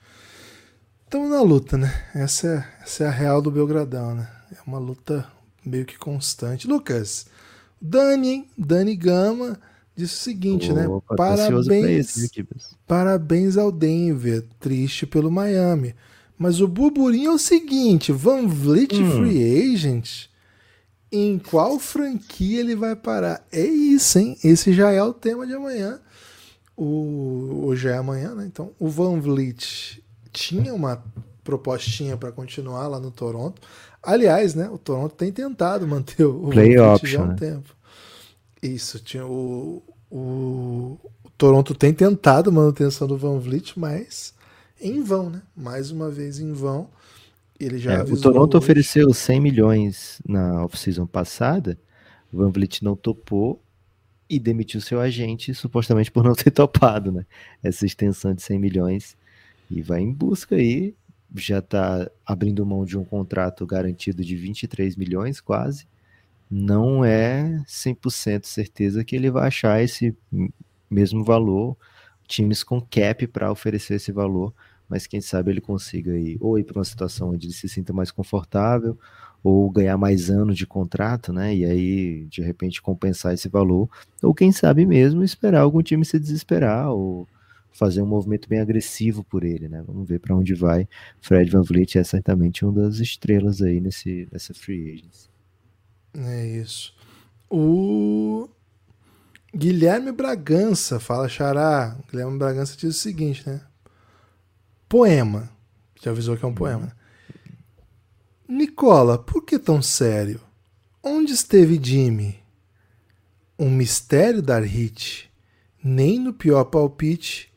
Estamos 1.03 1.30
na 1.30 1.41
luta, 1.41 1.78
né? 1.78 1.93
Essa 2.16 2.47
é, 2.47 2.84
essa 2.84 3.03
é 3.03 3.07
a 3.07 3.11
real 3.11 3.41
do 3.41 3.51
Belgradão, 3.51 4.16
né? 4.16 4.28
É 4.51 4.57
uma 4.66 4.80
luta 4.80 5.28
meio 5.63 5.86
que 5.86 5.97
constante. 5.97 6.68
Lucas, 6.68 7.28
Dani, 7.80 8.30
hein? 8.30 8.49
Dani 8.57 8.95
Gama 8.95 9.59
disse 9.95 10.16
o 10.16 10.18
seguinte, 10.18 10.74
né? 10.74 10.88
Opa, 10.88 11.13
né? 11.13 11.18
Parabéns, 11.18 12.18
esse, 12.18 12.47
parabéns 12.88 13.55
ao 13.55 13.72
Denver, 13.72 14.43
triste 14.59 15.05
pelo 15.05 15.30
Miami. 15.30 15.93
Mas 16.38 16.59
o 16.59 16.67
burburinho 16.67 17.31
é 17.31 17.33
o 17.33 17.39
seguinte: 17.39 18.11
Van 18.11 18.47
Vliet 18.47 18.95
hum. 18.95 19.11
Free 19.11 19.73
Agent, 19.73 20.27
em 21.11 21.39
qual 21.39 21.79
franquia 21.79 22.59
ele 22.59 22.75
vai 22.75 22.95
parar? 22.95 23.45
É 23.51 23.63
isso, 23.63 24.19
hein? 24.19 24.38
Esse 24.43 24.73
já 24.73 24.91
é 24.91 25.01
o 25.01 25.13
tema 25.13 25.47
de 25.47 25.53
amanhã. 25.53 25.99
O, 26.75 27.61
hoje 27.67 27.88
é 27.88 27.95
amanhã, 27.95 28.36
né? 28.36 28.45
Então, 28.45 28.71
o 28.77 28.89
Van 28.89 29.19
Vliet 29.19 30.03
tinha 30.33 30.73
uma 30.73 31.01
propostinha 31.41 32.17
para 32.17 32.33
continuar 32.33 32.88
lá 32.88 32.99
no 32.99 33.11
Toronto. 33.11 33.61
Aliás, 34.03 34.53
né? 34.53 34.69
O 34.69 34.77
Toronto 34.77 35.15
tem 35.15 35.31
tentado 35.31 35.88
manter 35.88 36.25
o 36.25 36.49
Play 36.49 36.75
Van 36.75 36.95
Vliet 36.97 37.11
já 37.11 37.21
há 37.21 37.23
um 37.23 37.27
né? 37.27 37.36
tempo. 37.36 37.75
Isso, 38.61 38.99
tinha 38.99 39.25
o, 39.25 39.81
o, 40.11 40.99
o 41.23 41.29
Toronto 41.38 41.73
tem 41.73 41.93
tentado 41.93 42.51
manutenção 42.51 43.07
do 43.07 43.17
Van 43.17 43.39
Vliet, 43.39 43.79
mas 43.79 44.34
em 44.86 45.01
vão, 45.01 45.29
né? 45.29 45.41
Mais 45.55 45.91
uma 45.91 46.09
vez 46.09 46.39
em 46.39 46.53
vão. 46.53 46.89
Ele 47.59 47.77
já 47.77 47.93
é, 47.93 48.03
o 48.03 48.21
Toronto 48.21 48.55
hoje. 48.55 48.63
ofereceu 48.63 49.13
100 49.13 49.39
milhões 49.39 50.21
na 50.27 50.63
off-season 50.63 51.07
passada, 51.07 51.79
o 52.31 52.38
Van 52.38 52.51
Vliet 52.51 52.83
não 52.83 52.95
topou 52.95 53.61
e 54.29 54.39
demitiu 54.39 54.81
seu 54.81 54.99
agente, 54.99 55.53
supostamente 55.53 56.11
por 56.11 56.23
não 56.23 56.33
ter 56.33 56.51
topado, 56.51 57.11
né? 57.11 57.25
Essa 57.63 57.86
extensão 57.86 58.33
de 58.33 58.41
100 58.41 58.59
milhões 58.59 59.17
e 59.71 59.81
vai 59.81 60.01
em 60.01 60.13
busca 60.13 60.55
aí, 60.55 60.93
já 61.36 61.59
está 61.59 62.09
abrindo 62.25 62.65
mão 62.65 62.86
de 62.86 62.97
um 62.97 63.03
contrato 63.03 63.65
garantido 63.65 64.23
de 64.23 64.36
23 64.36 64.95
milhões 64.95 65.41
quase. 65.41 65.88
Não 66.49 67.03
é 67.03 67.63
100% 67.67 68.45
certeza 68.45 69.03
que 69.03 69.15
ele 69.15 69.31
vai 69.31 69.47
achar 69.47 69.81
esse 69.81 70.15
mesmo 70.89 71.23
valor 71.23 71.75
times 72.27 72.63
com 72.63 72.81
cap 72.81 73.25
para 73.27 73.51
oferecer 73.51 73.95
esse 73.95 74.11
valor, 74.11 74.53
mas 74.89 75.07
quem 75.07 75.21
sabe 75.21 75.51
ele 75.51 75.61
consiga 75.61 76.11
aí, 76.11 76.38
ou 76.39 76.57
ir 76.59 76.63
para 76.63 76.77
uma 76.79 76.86
situação 76.86 77.31
onde 77.31 77.47
ele 77.47 77.53
se 77.53 77.67
sinta 77.67 77.91
mais 77.93 78.11
confortável, 78.11 78.97
ou 79.43 79.69
ganhar 79.69 79.97
mais 79.97 80.29
anos 80.29 80.57
de 80.57 80.65
contrato, 80.65 81.31
né? 81.31 81.55
E 81.55 81.65
aí, 81.65 82.25
de 82.25 82.41
repente, 82.41 82.81
compensar 82.81 83.33
esse 83.33 83.47
valor, 83.47 83.89
ou 84.21 84.33
quem 84.33 84.51
sabe 84.51 84.86
mesmo 84.86 85.23
esperar 85.23 85.61
algum 85.61 85.81
time 85.81 86.03
se 86.03 86.19
desesperar, 86.19 86.91
ou 86.91 87.27
fazer 87.71 88.01
um 88.01 88.07
movimento 88.07 88.47
bem 88.47 88.59
agressivo 88.59 89.23
por 89.23 89.43
ele, 89.43 89.67
né? 89.67 89.83
Vamos 89.86 90.07
ver 90.07 90.19
para 90.19 90.36
onde 90.36 90.55
vai. 90.55 90.88
Fred 91.21 91.51
Van 91.51 91.61
Vliet 91.61 91.97
é 91.97 92.03
certamente 92.03 92.65
uma 92.65 92.81
das 92.81 92.99
estrelas 92.99 93.61
aí 93.61 93.81
nesse, 93.81 94.27
nessa 94.31 94.53
free 94.53 94.93
agency. 94.93 95.29
É 96.15 96.47
isso. 96.57 96.95
O 97.49 98.49
Guilherme 99.53 100.11
Bragança, 100.11 100.99
fala 100.99 101.27
Xará. 101.27 101.97
Guilherme 102.09 102.39
Bragança 102.39 102.75
diz 102.77 102.95
o 102.95 102.99
seguinte, 102.99 103.47
né? 103.47 103.61
Poema. 104.95 105.51
Já 106.01 106.11
avisou 106.11 106.37
que 106.37 106.45
é 106.45 106.47
um 106.47 106.53
poema. 106.53 106.85
Né? 106.85 106.91
Nicola, 108.47 109.17
por 109.17 109.43
que 109.43 109.59
tão 109.59 109.81
sério? 109.81 110.39
Onde 111.03 111.33
esteve 111.33 111.77
Jimmy? 111.83 112.39
Um 113.59 113.69
mistério 113.69 114.41
dar 114.41 114.63
hit. 114.63 115.29
Nem 115.83 116.17
no 116.17 116.31
pior 116.31 116.63
palpite, 116.63 117.51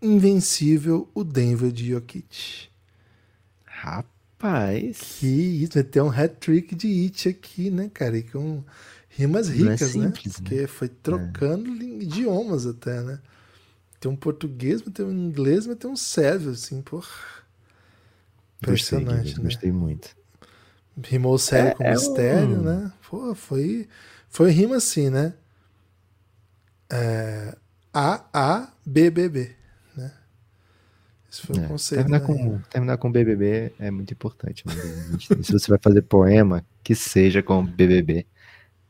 invencível 0.00 1.10
o 1.14 1.22
Denver 1.22 1.70
de 1.70 1.90
Jokic. 1.90 2.70
Rapaz. 3.66 5.18
Que 5.18 5.26
isso, 5.26 5.74
vai 5.74 5.84
ter 5.84 6.00
um 6.00 6.10
hat-trick 6.10 6.74
de 6.74 6.88
hit 6.88 7.28
aqui, 7.28 7.70
né, 7.70 7.90
cara? 7.92 8.16
E 8.16 8.22
com 8.22 8.64
rimas 9.10 9.50
é 9.50 9.52
ricas, 9.52 9.82
é 9.82 9.88
simples, 9.88 10.24
né? 10.24 10.32
Porque 10.38 10.60
né? 10.62 10.66
foi 10.66 10.88
trocando 10.88 11.70
é. 11.70 12.02
idiomas 12.02 12.64
até, 12.64 13.02
né? 13.02 13.20
Tem 14.02 14.10
um 14.10 14.16
português, 14.16 14.82
mas 14.82 14.92
tem 14.92 15.06
um 15.06 15.12
inglês, 15.12 15.64
mas 15.64 15.76
tem 15.76 15.88
um 15.88 15.94
sérvio, 15.94 16.50
assim, 16.50 16.82
por 16.82 17.06
Impressionante, 18.60 19.22
gostei, 19.26 19.44
né? 19.44 19.48
Gostei 19.48 19.72
muito. 19.72 20.16
Rimou 21.04 21.38
sério 21.38 21.68
É- 21.70 21.74
com 21.74 21.84
é 21.84 21.90
mistério, 21.92 22.58
um- 22.58 22.62
né? 22.62 22.92
Pô, 23.08 23.32
foi, 23.36 23.88
foi 24.28 24.50
rima 24.50 24.76
assim, 24.76 25.08
né? 25.08 25.34
É, 26.90 27.56
A, 27.94 28.24
A, 28.32 28.72
B, 28.84 29.10
B, 29.10 29.28
B, 29.28 29.50
né? 29.96 30.12
Esse 31.30 31.42
foi 31.46 31.56
o 31.56 31.60
É, 31.60 31.68
conceito. 31.68 32.02
terminar, 32.02 32.20
da 32.20 32.26
com, 32.26 32.32
rima. 32.34 32.62
terminar 32.70 32.98
com 32.98 33.10
BBB 33.12 33.72
é 33.78 33.90
muito 33.90 34.12
importante. 34.12 34.66
Né? 34.66 34.74
Se 35.42 35.52
você 35.52 35.68
vai 35.70 35.78
fazer 35.82 36.02
poema, 36.02 36.64
que 36.82 36.94
seja 36.94 37.42
com 37.42 37.64
BBB. 37.64 38.26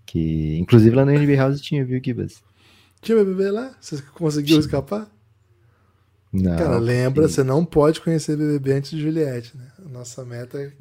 Que, 0.06 0.58
inclusive 0.58 0.96
lá 0.96 1.04
na 1.04 1.14
NB 1.14 1.36
House 1.36 1.60
tinha, 1.60 1.84
viu, 1.84 2.00
Gibas? 2.04 2.42
Tinha 3.02 3.18
BBB 3.18 3.50
lá? 3.50 3.74
Você 3.80 4.00
conseguiu 4.14 4.60
escapar? 4.60 5.10
Não. 6.32 6.56
Cara, 6.56 6.78
lembra, 6.78 7.28
sim. 7.28 7.34
você 7.34 7.42
não 7.42 7.64
pode 7.64 8.00
conhecer 8.00 8.36
BBB 8.36 8.72
antes 8.72 8.90
de 8.92 9.02
Juliette, 9.02 9.54
né? 9.56 9.66
Nossa 9.90 10.24
meta 10.24 10.58
é... 10.58 10.72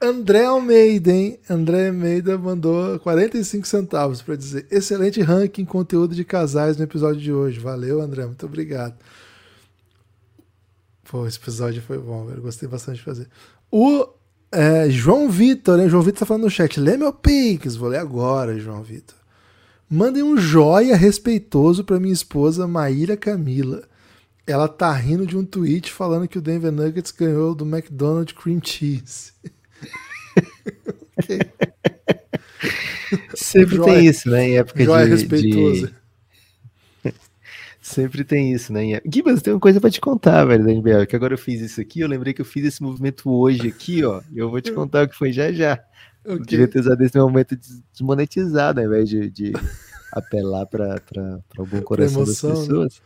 André 0.00 0.44
Almeida, 0.44 1.12
hein? 1.12 1.38
André 1.48 1.88
Almeida 1.88 2.36
mandou 2.36 2.98
45 2.98 3.66
centavos 3.66 4.20
para 4.20 4.34
dizer 4.34 4.66
excelente 4.70 5.22
ranking 5.22 5.64
conteúdo 5.64 6.14
de 6.14 6.24
casais 6.24 6.76
no 6.76 6.84
episódio 6.84 7.20
de 7.20 7.32
hoje. 7.32 7.60
Valeu, 7.60 8.00
André, 8.00 8.26
muito 8.26 8.44
obrigado. 8.44 8.96
Pô, 11.04 11.26
esse 11.26 11.38
episódio 11.38 11.80
foi 11.80 11.98
bom, 11.98 12.26
velho. 12.26 12.42
Gostei 12.42 12.68
bastante 12.68 12.96
de 12.96 13.04
fazer. 13.04 13.28
O 13.70 14.08
é, 14.50 14.90
João 14.90 15.30
Vitor, 15.30 15.78
hein? 15.78 15.88
João 15.88 16.02
Vitor 16.02 16.20
tá 16.20 16.26
falando 16.26 16.44
no 16.44 16.50
chat. 16.50 16.80
Lê 16.80 16.96
meu 16.96 17.12
Pix. 17.12 17.76
Vou 17.76 17.88
ler 17.88 17.98
agora, 17.98 18.58
João 18.58 18.82
Vitor. 18.82 19.23
Mandem 19.88 20.22
um 20.22 20.36
joia 20.36 20.96
respeitoso 20.96 21.84
para 21.84 22.00
minha 22.00 22.12
esposa 22.12 22.66
Maíra 22.66 23.16
Camila. 23.16 23.82
Ela 24.46 24.68
tá 24.68 24.92
rindo 24.92 25.26
de 25.26 25.36
um 25.36 25.44
tweet 25.44 25.90
falando 25.92 26.28
que 26.28 26.38
o 26.38 26.42
Denver 26.42 26.72
Nuggets 26.72 27.12
ganhou 27.12 27.54
do 27.54 27.64
McDonald's 27.64 28.34
Cream 28.36 28.60
Cheese. 28.62 29.32
Sempre 33.34 33.76
Joia- 33.76 33.94
tem 33.94 34.06
isso, 34.06 34.30
né? 34.30 34.48
Em 34.48 34.56
época 34.58 34.84
Joia 34.84 35.04
de, 35.04 35.10
respeitosa. 35.10 35.86
de- 35.88 35.94
Sempre 37.80 38.24
tem 38.24 38.52
isso, 38.52 38.72
né? 38.72 39.00
Gibas, 39.12 39.42
tem 39.42 39.52
uma 39.52 39.60
coisa 39.60 39.78
pra 39.78 39.90
te 39.90 40.00
contar, 40.00 40.44
velho, 40.46 40.64
da 40.64 40.72
NBA. 40.72 41.04
Que 41.06 41.14
agora 41.14 41.34
eu 41.34 41.38
fiz 41.38 41.60
isso 41.60 41.80
aqui, 41.82 42.00
eu 42.00 42.08
lembrei 42.08 42.32
que 42.32 42.40
eu 42.40 42.44
fiz 42.44 42.64
esse 42.64 42.82
movimento 42.82 43.30
hoje 43.30 43.68
aqui, 43.68 44.02
ó. 44.02 44.22
E 44.32 44.38
eu 44.38 44.50
vou 44.50 44.60
te 44.60 44.72
contar 44.72 45.04
o 45.04 45.08
que 45.08 45.14
foi 45.14 45.30
já 45.32 45.52
já. 45.52 45.78
Eu 46.24 46.38
devia 46.38 46.66
ter 46.68 46.80
usado 46.80 47.02
esse 47.02 47.18
momento 47.18 47.54
des- 47.56 47.82
desmonetizado, 47.92 48.80
ao 48.80 48.86
invés 48.86 49.08
de, 49.08 49.30
de 49.30 49.52
apelar 50.12 50.66
pra 50.66 50.98
algum 51.58 51.80
coração 51.82 52.22
emoção, 52.22 52.50
né? 52.50 52.56
das 52.56 52.66
pessoas. 52.66 53.02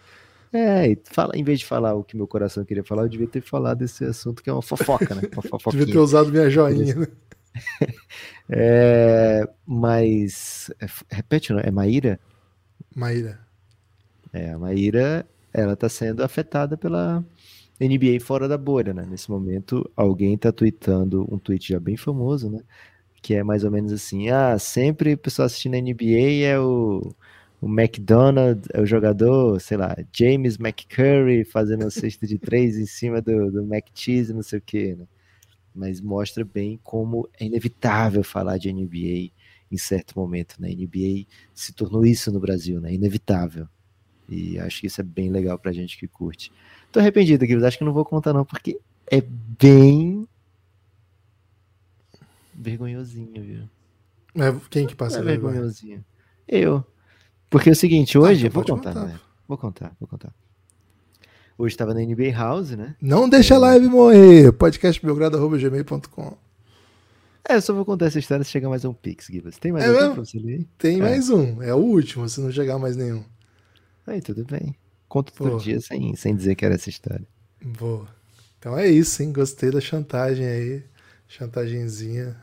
É, 0.53 0.91
e 0.93 0.99
fala, 1.11 1.37
em 1.37 1.45
vez 1.45 1.59
de 1.59 1.67
falar 1.67 1.95
o 1.95 2.03
que 2.03 2.17
meu 2.17 2.27
coração 2.27 2.65
queria 2.65 2.83
falar, 2.85 3.03
eu 3.03 3.09
devia 3.09 3.27
ter 3.27 3.43
falado 3.43 3.79
desse 3.79 4.05
assunto 4.05 4.43
que 4.43 4.49
é 4.49 4.53
uma 4.53 4.63
fofoca, 4.63 5.15
né? 5.15 5.23
Uma. 5.33 5.43
Devia 5.73 5.93
ter 5.93 5.99
usado 5.99 6.31
minha 6.31 6.49
joinha. 6.49 6.95
né? 6.95 7.07
É, 8.49 9.47
mas. 9.67 10.71
é, 10.81 10.87
repete, 11.11 11.53
não? 11.53 11.61
É 11.61 11.71
Maíra? 11.71 12.19
Maíra. 12.95 13.41
É, 14.33 14.53
a 14.53 14.59
Maíra, 14.59 15.27
ela 15.53 15.77
tá 15.77 15.89
sendo 15.89 16.23
afetada 16.23 16.77
pela 16.77 17.25
NBA 17.81 18.21
fora 18.21 18.49
da 18.49 18.57
bolha, 18.59 18.95
né? 18.95 19.07
Nesse 19.09 19.31
momento, 19.31 19.91
alguém 19.97 20.37
tá 20.39 20.51
tweetando 20.53 21.27
um 21.33 21.39
tweet 21.39 21.69
já 21.73 21.81
bem 21.81 21.97
famoso, 21.97 22.51
né? 22.51 22.61
Que 23.23 23.35
é 23.35 23.43
mais 23.43 23.65
ou 23.65 23.71
menos 23.71 23.93
assim: 23.93 24.29
ah, 24.31 24.59
sempre 24.59 25.15
o 25.15 25.19
pessoal 25.19 25.47
assistindo 25.47 25.75
a 25.75 25.81
NBA 25.81 26.45
é 26.45 26.59
o, 26.59 27.15
o 27.61 27.67
McDonald, 27.69 28.61
é 28.73 28.81
o 28.81 28.87
jogador, 28.87 29.61
sei 29.61 29.77
lá, 29.77 29.97
James 30.13 30.59
McCurry 30.59 31.45
fazendo 31.45 31.83
uma 31.83 31.91
cesta 31.91 32.27
de 32.27 32.39
três 32.39 32.79
em 32.79 32.87
cima 32.87 33.21
do, 33.21 33.51
do 33.51 33.63
McCheese, 33.63 34.33
não 34.33 34.43
sei 34.43 34.59
o 34.59 34.63
quê, 34.63 34.97
né? 34.99 35.07
Mas 35.75 36.01
mostra 36.01 36.45
bem 36.45 36.79
como 36.83 37.29
é 37.39 37.45
inevitável 37.45 38.25
falar 38.25 38.59
de 38.59 38.73
NBA 38.73 39.33
em 39.71 39.77
certo 39.77 40.19
momento, 40.19 40.57
né? 40.59 40.71
NBA 40.71 41.27
se 41.55 41.73
tornou 41.73 42.05
isso 42.05 42.33
no 42.33 42.41
Brasil, 42.41 42.81
né? 42.81 42.93
Inevitável. 42.93 43.69
E 44.29 44.59
acho 44.59 44.81
que 44.81 44.87
isso 44.87 45.01
é 45.01 45.05
bem 45.05 45.31
legal 45.31 45.59
pra 45.59 45.73
gente 45.73 45.99
que 45.99 46.07
curte. 46.07 46.53
Tô 46.93 47.01
arrependido 47.01 47.45
mas 47.49 47.65
acho 47.65 47.79
que 47.79 47.85
não 47.85 47.93
vou 47.93 48.05
contar 48.05 48.33
não, 48.33 48.45
porque 48.45 48.79
é 49.11 49.21
bem 49.21 50.27
vergonhosinho, 52.59 53.43
viu? 53.43 53.69
Quem 54.71 54.87
que 54.87 54.95
passa 54.95 55.19
é 55.19 55.23
vergonhosinho. 55.23 56.05
Eu. 56.47 56.85
Porque 57.51 57.69
é 57.71 57.73
o 57.73 57.77
seguinte, 57.77 58.19
hoje, 58.19 58.47
então 58.47 58.63
vou 58.63 58.77
contar, 58.77 58.93
contar. 58.93 59.07
né? 59.07 59.21
Vou 59.47 59.57
contar, 59.59 59.97
vou 59.99 60.09
contar. 60.09 60.35
Hoje 61.57 61.77
tava 61.77 61.95
na 61.95 62.01
NBA 62.01 62.31
House, 62.33 62.71
né? 62.71 62.95
Não 63.01 63.29
deixa 63.29 63.55
a 63.57 63.59
live 63.59 63.89
morrer. 63.89 64.53
podcastbelgrado.gmail.com 64.53 66.37
É, 67.49 67.57
eu 67.57 67.63
só 67.63 67.73
vou 67.75 67.85
contar 67.85 68.07
essa 68.07 68.19
história 68.19 68.45
se 68.45 68.51
chegar 68.51 68.69
mais 68.69 68.85
um 68.85 68.93
Pix, 68.93 69.27
Gibas. 69.27 69.57
Tem 69.59 69.73
mais 69.73 69.85
É 69.85 69.93
mesmo? 69.93 70.15
pra 70.15 70.25
você 70.25 70.39
ler? 70.39 70.67
Tem 70.77 70.99
É. 70.99 71.03
mais 71.03 71.31
um. 71.31 71.61
É 71.63 71.75
o 71.75 71.79
último, 71.79 72.29
se 72.29 72.41
não 72.41 72.53
chegar 72.53 72.79
mais 72.79 72.97
nenhum. 72.97 73.25
Aí, 74.07 74.21
tudo 74.21 74.45
bem. 74.45 74.77
Conto 75.09 75.33
todo 75.33 75.59
dia 75.59 75.81
sem, 75.81 76.15
sem 76.15 76.37
dizer 76.37 76.55
que 76.55 76.65
era 76.65 76.75
essa 76.75 76.89
história. 76.91 77.27
Boa. 77.65 78.07
Então 78.59 78.77
é 78.79 78.87
isso, 78.89 79.23
hein? 79.23 79.33
Gostei 79.33 79.71
da 79.71 79.81
chantagem 79.81 80.47
aí. 80.47 80.83
Chantagenzinha. 81.27 82.37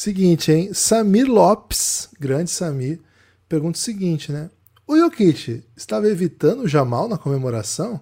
Seguinte, 0.00 0.50
hein? 0.50 0.72
Samir 0.72 1.30
Lopes, 1.30 2.08
grande 2.18 2.50
Samir, 2.50 2.98
pergunta 3.46 3.76
o 3.76 3.82
seguinte, 3.82 4.32
né? 4.32 4.48
O 4.86 4.96
Jokic 4.96 5.62
estava 5.76 6.08
evitando 6.08 6.62
o 6.62 6.66
Jamal 6.68 7.06
na 7.06 7.18
comemoração? 7.18 8.00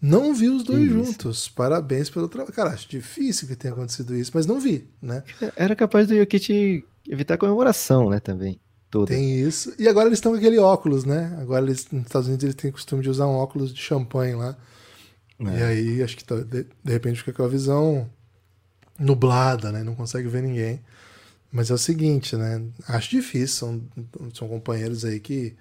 Não 0.00 0.32
vi 0.32 0.48
os 0.48 0.64
dois 0.64 0.84
isso. 0.84 0.92
juntos. 0.94 1.46
Parabéns 1.50 2.08
pelo 2.08 2.28
trabalho. 2.28 2.54
Cara, 2.54 2.70
acho 2.70 2.88
difícil 2.88 3.46
que 3.46 3.54
tenha 3.54 3.74
acontecido 3.74 4.16
isso, 4.16 4.30
mas 4.32 4.46
não 4.46 4.58
vi, 4.58 4.88
né? 5.02 5.22
Era 5.54 5.76
capaz 5.76 6.08
do 6.08 6.16
Jokic 6.16 6.82
evitar 7.06 7.34
a 7.34 7.38
comemoração, 7.38 8.08
né, 8.08 8.20
também. 8.20 8.58
Toda. 8.90 9.12
Tem 9.12 9.38
isso. 9.38 9.74
E 9.78 9.86
agora 9.86 10.06
eles 10.08 10.16
estão 10.20 10.32
com 10.32 10.38
aquele 10.38 10.58
óculos, 10.58 11.04
né? 11.04 11.36
Agora 11.42 11.66
eles, 11.66 11.86
nos 11.92 12.04
Estados 12.06 12.26
Unidos 12.26 12.44
eles 12.44 12.54
têm 12.56 12.70
o 12.70 12.72
costume 12.72 13.02
de 13.02 13.10
usar 13.10 13.26
um 13.26 13.34
óculos 13.36 13.70
de 13.74 13.82
champanhe 13.82 14.34
lá. 14.34 14.56
E 15.38 15.46
É. 15.46 15.64
aí 15.66 16.02
acho 16.02 16.16
que 16.16 16.24
tá- 16.24 16.36
de, 16.36 16.64
de 16.82 16.90
repente 16.90 17.18
fica 17.18 17.34
com 17.34 17.42
a 17.44 17.48
visão 17.48 18.08
nublada, 18.98 19.70
né? 19.70 19.82
Não 19.84 19.94
consegue 19.94 20.26
ver 20.26 20.42
ninguém. 20.42 20.80
Mas 21.54 21.70
é 21.70 21.74
o 21.74 21.78
seguinte, 21.78 22.34
né? 22.34 22.60
Acho 22.88 23.10
difícil. 23.10 23.46
São, 23.56 23.82
são 24.34 24.48
companheiros 24.48 25.04
aí 25.04 25.20
que 25.20 25.54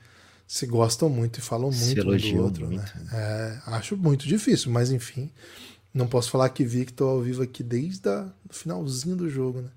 se 0.48 0.66
gostam 0.66 1.08
muito 1.08 1.38
e 1.38 1.42
falam 1.42 1.72
muito 1.72 2.10
um 2.10 2.18
do 2.18 2.42
outro, 2.42 2.66
muito, 2.66 2.98
né? 2.98 3.10
É, 3.14 3.60
acho 3.68 3.96
muito 3.96 4.28
difícil, 4.28 4.72
mas 4.72 4.92
enfim. 4.92 5.30
Não 5.94 6.08
posso 6.08 6.32
falar 6.32 6.50
que 6.50 6.66
vi 6.66 6.84
que 6.86 6.92
estou 6.92 7.12
ao 7.12 7.22
vivo 7.22 7.44
aqui 7.44 7.62
desde 7.62 8.10
o 8.10 8.32
finalzinho 8.50 9.16
do 9.16 9.30
jogo, 9.30 9.62
né? 9.62 9.70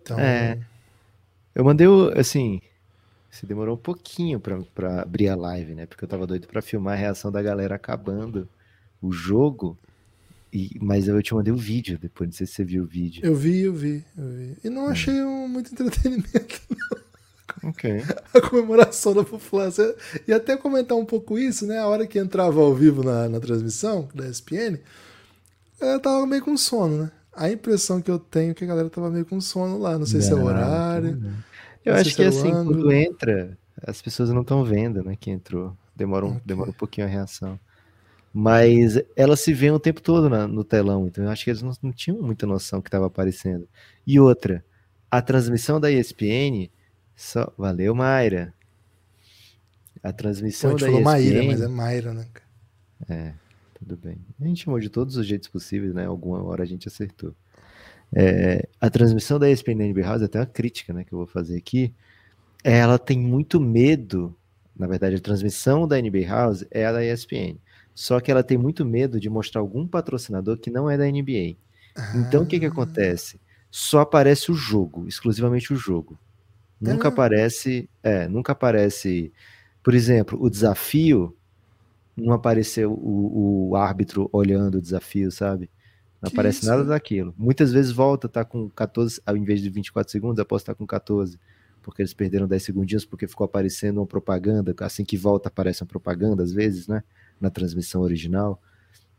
Então, 0.00 0.18
É. 0.18 0.58
Eu 1.54 1.62
mandei 1.62 1.86
o, 1.86 2.10
assim, 2.18 2.62
se 3.30 3.44
demorou 3.44 3.74
um 3.74 3.78
pouquinho 3.78 4.40
pra 4.40 5.02
abrir 5.02 5.28
a 5.28 5.36
live, 5.36 5.74
né? 5.74 5.84
Porque 5.84 6.04
eu 6.04 6.08
tava 6.08 6.26
doido 6.26 6.48
pra 6.48 6.62
filmar 6.62 6.94
a 6.94 6.96
reação 6.96 7.30
da 7.30 7.42
galera 7.42 7.74
acabando 7.74 8.48
o 9.02 9.12
jogo. 9.12 9.76
E, 10.52 10.78
mas 10.80 11.06
eu 11.08 11.22
te 11.22 11.34
mandei 11.34 11.52
o 11.52 11.56
vídeo 11.56 11.98
depois, 11.98 12.28
não 12.28 12.32
sei 12.36 12.46
se 12.46 12.54
você 12.54 12.64
viu 12.64 12.84
o 12.84 12.86
vídeo. 12.86 13.20
eu 13.24 13.34
vi, 13.34 13.60
eu 13.62 13.72
vi, 13.74 14.04
eu 14.16 14.28
vi. 14.30 14.56
E 14.64 14.66
É. 14.66 14.70
não 14.70 14.86
achei 14.88 15.22
um, 15.22 15.46
muito 15.48 15.72
entretenimento. 15.72 16.60
Ok. 17.64 17.90
a 18.34 18.40
comemoração 18.40 19.12
da 19.14 19.24
população. 19.24 19.92
E 20.28 20.32
até 20.32 20.56
comentar 20.56 20.96
um 20.96 21.04
pouco 21.04 21.36
isso, 21.38 21.66
né? 21.66 21.78
A 21.78 21.88
hora 21.88 22.06
que 22.06 22.16
entrava 22.18 22.60
ao 22.60 22.72
vivo 22.72 23.02
na, 23.02 23.28
na 23.28 23.40
transmissão 23.40 24.08
da 24.14 24.28
ESPN, 24.28 24.78
ela 25.80 25.98
tava 25.98 26.24
meio 26.26 26.42
com 26.44 26.56
sono, 26.56 27.02
né? 27.04 27.10
A 27.34 27.50
impressão 27.50 28.00
que 28.00 28.10
eu 28.10 28.18
tenho 28.18 28.52
é 28.52 28.54
que 28.54 28.62
a 28.62 28.66
galera 28.66 28.88
tava 28.88 29.10
meio 29.10 29.24
com 29.26 29.40
sono 29.40 29.76
lá. 29.78 29.98
Não 29.98 30.06
sei 30.06 30.20
se 30.20 30.30
é 30.30 30.34
o 30.34 30.38
Não, 30.38 30.44
horário. 30.46 31.16
não. 31.16 31.30
Eu 31.84 31.94
Não 31.94 31.94
sei 31.94 32.00
acho 32.02 32.16
que 32.16 32.22
é 32.22 32.26
assim, 32.28 32.50
quando 32.50 32.92
entra, 32.92 33.58
as 33.82 34.00
pessoas 34.00 34.30
não 34.30 34.42
estão 34.42 34.62
vendo, 34.64 35.02
né, 35.02 35.16
que 35.18 35.30
entrou. 35.30 35.76
Demora 35.96 36.26
um, 36.26 36.30
Ok. 36.30 36.42
demora 36.44 36.70
um 36.70 36.74
pouquinho 36.74 37.06
a 37.08 37.10
reação. 37.10 37.58
Mas 38.32 39.00
ela 39.16 39.36
se 39.36 39.52
vê 39.54 39.70
o 39.70 39.80
tempo 39.80 40.00
todo 40.02 40.28
na- 40.28 40.46
no 40.46 40.62
telão, 40.62 41.06
então 41.06 41.24
eu 41.24 41.30
acho 41.30 41.44
que 41.44 41.50
eles 41.50 41.62
não, 41.62 41.72
não 41.82 41.92
tinham 41.92 42.20
muita 42.22 42.46
noção 42.46 42.80
que 42.80 42.88
estava 42.88 43.06
aparecendo. 43.06 43.68
E 44.06 44.20
outra, 44.20 44.64
a 45.10 45.20
transmissão 45.22 45.80
da 45.80 45.90
ESPN 45.90 46.70
só. 47.16 47.52
Valeu, 47.58 47.94
Mayra. 47.94 48.54
A 49.96 50.00
Pô, 50.00 50.08
a 50.08 50.12
transmissão 50.12 50.70
gente 50.72 50.80
da 50.80 50.86
falou 50.86 51.00
ESPN. 51.00 51.04
Maíra, 51.10 51.42
mas 51.44 51.60
é 51.62 51.68
Mayra, 51.68 52.14
né? 52.14 52.26
cara? 52.32 52.48
Tudo 53.78 53.96
bem. 53.96 54.18
A 54.40 54.44
gente 54.44 54.64
chamou 54.64 54.80
de 54.80 54.88
todos 54.88 55.16
os 55.16 55.26
jeitos 55.26 55.48
possíveis, 55.48 55.94
né? 55.94 56.06
Alguma 56.06 56.42
hora 56.42 56.62
a 56.62 56.66
gente 56.66 56.88
acertou. 56.88 57.34
É, 58.14 58.66
a 58.80 58.90
transmissão 58.90 59.38
da 59.38 59.50
ESPN 59.50 59.74
NBA 59.92 60.02
House, 60.06 60.22
até 60.22 60.38
uma 60.38 60.46
crítica 60.46 60.92
né, 60.92 61.04
que 61.04 61.12
eu 61.12 61.18
vou 61.18 61.26
fazer 61.26 61.56
aqui, 61.58 61.92
ela 62.64 62.98
tem 62.98 63.18
muito 63.18 63.60
medo, 63.60 64.34
na 64.76 64.86
verdade 64.86 65.16
a 65.16 65.20
transmissão 65.20 65.86
da 65.86 65.98
NBA 66.00 66.26
House 66.26 66.64
é 66.70 66.86
a 66.86 66.92
da 66.92 67.04
ESPN, 67.04 67.58
só 67.98 68.20
que 68.20 68.30
ela 68.30 68.42
tem 68.44 68.58
muito 68.58 68.84
medo 68.84 69.18
de 69.20 69.28
mostrar 69.30 69.60
algum 69.60 69.86
patrocinador 69.86 70.58
que 70.58 70.70
não 70.70 70.88
é 70.90 70.96
da 70.96 71.06
NBA. 71.06 71.58
Então 72.12 72.42
o 72.44 72.46
que 72.46 72.60
que 72.60 72.66
Ah, 72.66 72.68
acontece? 72.68 73.40
Só 73.70 74.00
aparece 74.00 74.50
o 74.52 74.54
jogo, 74.54 75.06
exclusivamente 75.08 75.72
o 75.72 75.76
jogo. 75.76 76.18
Nunca 76.80 77.08
Ah. 77.08 77.10
aparece, 77.10 77.90
é, 78.02 78.28
nunca 78.28 78.52
aparece, 78.52 79.32
por 79.82 79.94
exemplo, 79.94 80.38
o 80.42 80.50
desafio, 80.50 81.36
não 82.16 82.32
apareceu 82.34 82.92
o, 82.92 83.70
o 83.70 83.76
árbitro 83.76 84.28
olhando 84.32 84.78
o 84.78 84.82
desafio, 84.82 85.30
sabe? 85.30 85.70
Não 86.22 86.28
Que 86.28 86.34
aparece 86.34 86.64
isso, 86.64 86.66
nada 86.66 86.84
daquilo. 86.84 87.34
Muitas 87.38 87.72
vezes 87.72 87.92
volta, 87.92 88.28
tá 88.28 88.44
com 88.44 88.68
14, 88.70 89.20
ao 89.26 89.36
invés 89.36 89.60
de 89.62 89.70
24 89.70 90.10
segundos, 90.12 90.40
após 90.40 90.62
estar 90.62 90.74
com 90.74 90.86
14. 90.86 91.38
Porque 91.82 92.02
eles 92.02 92.14
perderam 92.14 92.48
10 92.48 92.62
segundinhos 92.64 93.04
porque 93.04 93.28
ficou 93.28 93.44
aparecendo 93.44 93.98
uma 93.98 94.06
propaganda. 94.06 94.74
Assim 94.80 95.04
que 95.04 95.16
volta, 95.16 95.48
aparece 95.48 95.82
uma 95.82 95.88
propaganda, 95.88 96.42
às 96.42 96.52
vezes, 96.52 96.88
né? 96.88 97.02
Na 97.40 97.50
transmissão 97.50 98.02
original. 98.02 98.60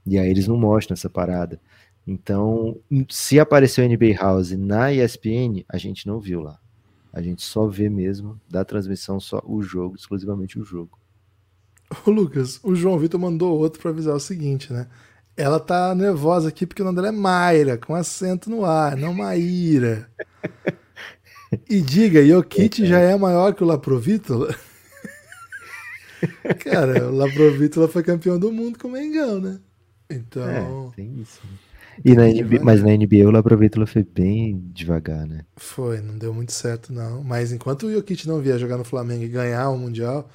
E 0.05 0.17
aí 0.17 0.29
eles 0.29 0.47
não 0.47 0.57
mostram 0.57 0.93
essa 0.93 1.09
parada. 1.09 1.59
Então, 2.07 2.77
se 3.09 3.39
apareceu 3.39 3.87
NBA 3.87 4.15
House 4.19 4.51
na 4.51 4.91
ESPN, 4.91 5.63
a 5.69 5.77
gente 5.77 6.07
não 6.07 6.19
viu 6.19 6.41
lá. 6.41 6.59
A 7.13 7.21
gente 7.21 7.43
só 7.43 7.67
vê 7.67 7.89
mesmo 7.89 8.39
da 8.49 8.63
transmissão 8.63 9.19
só 9.19 9.41
o 9.45 9.61
jogo, 9.61 9.95
exclusivamente 9.95 10.59
o 10.59 10.63
jogo. 10.63 10.97
Ô, 12.05 12.11
Lucas, 12.11 12.59
o 12.63 12.75
João 12.75 12.97
Vitor 12.97 13.19
mandou 13.19 13.57
outro 13.57 13.81
pra 13.81 13.91
avisar 13.91 14.15
o 14.15 14.19
seguinte, 14.19 14.71
né? 14.71 14.87
Ela 15.35 15.59
tá 15.59 15.95
nervosa 15.95 16.49
aqui 16.49 16.65
porque 16.65 16.81
o 16.81 16.85
nome 16.85 16.95
dela 16.97 17.07
é 17.09 17.11
Mayra, 17.11 17.77
com 17.77 17.95
acento 17.95 18.49
no 18.49 18.65
ar, 18.65 18.97
não 18.97 19.13
Maíra. 19.13 20.09
E 21.67 21.81
diga, 21.81 22.23
Jokic 22.23 22.85
já 22.85 22.99
é 22.99 23.17
maior 23.17 23.55
que 23.55 23.63
o 23.63 23.65
Laprovítola? 23.65 24.55
Cara, 26.63 27.09
o 27.09 27.15
Laprovítola 27.15 27.87
foi 27.87 28.03
campeão 28.03 28.39
do 28.39 28.51
mundo 28.51 28.77
com 28.79 28.87
o 28.87 28.91
Mengão, 28.91 29.39
né? 29.39 29.59
Então, 30.09 30.47
É, 30.47 30.95
tem 30.95 31.19
isso. 31.21 31.39
E 32.03 32.15
na 32.15 32.27
NBA, 32.27 32.63
mas 32.63 32.81
na 32.81 32.91
NBA 32.95 33.27
o 33.27 33.31
Laprovítula 33.31 33.85
foi 33.85 34.03
bem 34.03 34.59
devagar, 34.73 35.27
né? 35.27 35.41
foi, 35.57 35.99
não 36.01 36.17
deu 36.17 36.33
muito 36.33 36.51
certo, 36.53 36.93
não. 36.93 37.23
Mas 37.23 37.51
enquanto 37.51 37.87
o 37.87 37.91
Jokic 37.91 38.25
não 38.27 38.39
vier 38.39 38.57
jogar 38.57 38.77
no 38.77 38.85
Flamengo 38.85 39.23
e 39.23 39.27
ganhar 39.27 39.69
o 39.69 39.77
Mundial, 39.77 40.29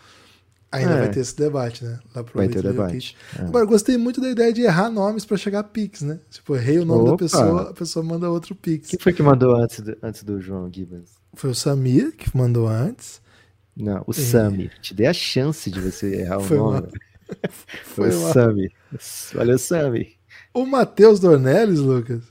ainda 0.71 0.93
É. 0.93 0.99
vai 1.01 1.11
ter 1.11 1.21
esse 1.21 1.35
debate, 1.35 1.83
né? 1.83 1.99
Vai 2.35 2.49
ter 2.49 2.59
o 2.59 2.63
debate. 2.63 3.17
É. 3.39 3.43
Agora, 3.43 3.65
eu 3.65 3.69
gostei 3.69 3.97
muito 3.97 4.21
da 4.21 4.29
ideia 4.29 4.53
de 4.53 4.61
errar 4.61 4.91
nomes 4.91 5.25
pra 5.25 5.39
chegar 5.39 5.61
a 5.61 5.65
Pix, 5.65 6.03
né? 6.03 6.21
Tipo, 6.31 6.55
errei 6.55 6.79
o 6.79 6.85
nome 6.85 7.05
da 7.07 7.11
Opa! 7.15 7.25
pessoa, 7.25 7.71
a 7.71 7.73
pessoa 7.73 8.05
manda 8.05 8.31
outro 8.31 8.55
Pix. 8.55 8.91
Quem 8.91 8.99
foi 9.01 9.13
que 9.15 9.23
mandou 9.23 9.57
antes 9.57 9.81
do, 9.81 9.97
antes 10.03 10.23
do 10.23 10.39
João 10.43 10.71
Gibbons? 10.71 11.13
Foi 11.35 11.49
o 11.51 11.55
Samir 11.55 12.13
que 12.15 12.37
mandou 12.37 12.69
antes. 12.69 13.23
Não, 13.77 14.05
o 14.07 14.13
Sami. 14.13 14.71
Te 14.81 14.95
dei 14.95 15.07
a 15.07 15.13
chance 15.13 15.71
de 15.71 15.81
você 15.81 16.21
errar 16.21 16.39
o 16.39 16.45
Foi 16.45 16.57
nome. 16.59 16.73
mal. 16.73 16.89
Foi 17.85 18.11
Foi 18.11 18.15
o. 18.15 18.33
Sami. 18.33 18.73
Valeu, 19.35 19.59
Sami. 19.59 20.17
O 20.53 20.65
Matheus 20.65 21.19
Dornelles, 21.19 21.81
Lucas, 21.81 22.23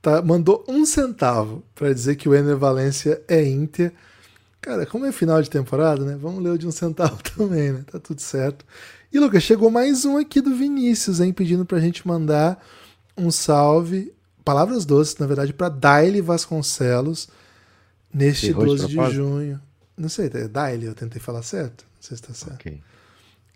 tá, 0.00 0.22
mandou 0.22 0.64
um 0.68 0.86
centavo 0.86 1.62
pra 1.74 1.92
dizer 1.92 2.16
que 2.16 2.28
o 2.28 2.34
Ener 2.34 2.56
Valência 2.56 3.22
é 3.28 3.46
Inter. 3.46 3.92
Cara, 4.60 4.86
como 4.86 5.06
é 5.06 5.12
final 5.12 5.42
de 5.42 5.50
temporada, 5.50 6.04
né? 6.04 6.16
Vamos 6.20 6.42
ler 6.42 6.50
o 6.50 6.58
de 6.58 6.66
um 6.66 6.70
centavo 6.70 7.18
também, 7.36 7.72
né? 7.72 7.84
Tá 7.90 7.98
tudo 7.98 8.20
certo. 8.20 8.64
E, 9.12 9.18
Lucas, 9.18 9.42
chegou 9.42 9.70
mais 9.70 10.04
um 10.04 10.16
aqui 10.16 10.40
do 10.40 10.54
Vinícius, 10.54 11.20
hein? 11.20 11.32
Pedindo 11.32 11.64
pra 11.66 11.80
gente 11.80 12.06
mandar 12.06 12.64
um 13.16 13.30
salve, 13.30 14.14
palavras 14.44 14.84
doces, 14.86 15.16
na 15.18 15.26
verdade, 15.26 15.52
pra 15.52 15.68
Daile 15.68 16.20
Vasconcelos, 16.22 17.28
neste 18.12 18.50
Errou 18.50 18.66
de 18.66 18.76
12 18.76 18.86
de, 18.86 18.94
propósito? 18.94 19.16
junho. 19.16 19.60
Não 20.00 20.08
sei, 20.08 20.26
é 20.32 20.48
Daile, 20.48 20.86
eu 20.86 20.94
tentei 20.94 21.20
falar 21.20 21.42
certo. 21.42 21.84
Não 21.96 22.02
sei 22.02 22.16
se 22.16 22.22
tá 22.22 22.32
certo. 22.34 22.54
Ok. 22.54 22.80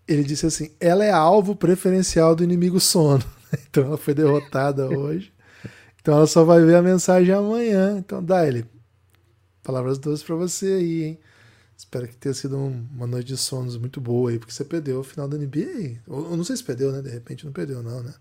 Ele 0.07 0.23
disse 0.23 0.47
assim: 0.47 0.71
ela 0.79 1.05
é 1.05 1.11
alvo 1.11 1.57
preferencial 1.57 2.35
do 2.37 2.45
inimigo 2.45 2.81
sono. 2.81 3.25
Então 3.71 3.85
ela 3.85 3.97
foi 3.97 4.15
derrotada 4.15 4.89
hoje. 4.91 5.33
Então 6.01 6.17
ela 6.17 6.27
só 6.27 6.43
vai 6.45 6.61
ver 6.65 6.75
a 6.75 6.83
mensagem 6.83 7.33
amanhã. 7.33 7.97
Então, 7.99 8.23
Daile, 8.23 8.67
palavras 9.63 9.97
doces 9.97 10.25
pra 10.25 10.35
você 10.35 10.67
aí, 10.67 11.03
hein? 11.05 11.19
Espero 11.77 12.09
que 12.09 12.17
tenha 12.17 12.35
sido 12.35 12.57
um- 12.59 12.85
uma 12.93 13.07
noite 13.07 13.29
de 13.29 13.37
sonos 13.37 13.77
muito 13.77 14.01
boa 14.01 14.31
aí, 14.31 14.39
porque 14.41 14.53
você 14.53 14.65
perdeu 14.65 14.99
o 15.01 15.05
final 15.05 15.29
da 15.29 15.37
NBA. 15.39 16.01
Ou, 16.09 16.31
ou 16.31 16.37
não 16.37 16.43
sei 16.45 16.57
se 16.57 16.65
perdeu, 16.65 16.91
né? 16.93 17.01
De 17.01 17.11
repente 17.11 17.45
não 17.47 17.53
perdeu, 17.53 17.81
não, 17.83 18.03
né? 18.03 18.13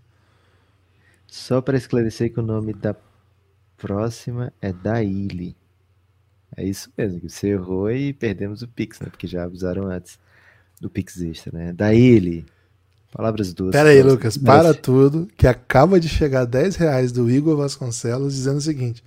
Só 1.28 1.60
para 1.62 1.78
esclarecer 1.78 2.32
que 2.32 2.40
o 2.40 2.44
nome 2.44 2.74
da 2.74 2.96
próxima 3.78 4.54
é 4.62 4.72
Daíli. 4.72 5.56
É 6.56 6.64
isso 6.64 6.92
mesmo, 6.98 7.20
que 7.20 7.30
você 7.30 7.50
errou 7.50 7.92
e 7.92 8.14
perdemos 8.14 8.62
o 8.62 8.68
Pix, 8.68 9.00
né? 9.00 9.08
Porque 9.10 9.28
já 9.28 9.44
avisaram 9.44 9.88
antes 9.88 10.20
do 10.80 10.90
Pix 10.90 11.20
extra, 11.22 11.58
né? 11.58 11.74
Daíli. 11.74 12.46
Palavras 13.12 13.54
doces. 13.54 13.74
Pera 13.74 13.90
aí, 13.90 14.02
Lucas, 14.02 14.38
para 14.38 14.74
tudo, 14.74 15.28
que 15.38 15.46
acaba 15.46 16.00
de 16.00 16.10
chegar 16.10 16.46
10 16.46 16.76
reais 16.76 17.12
do 17.12 17.30
Igor 17.30 17.56
Vasconcelos 17.56 18.34
dizendo 18.34 18.58
o 18.58 18.62
seguinte. 18.62 19.04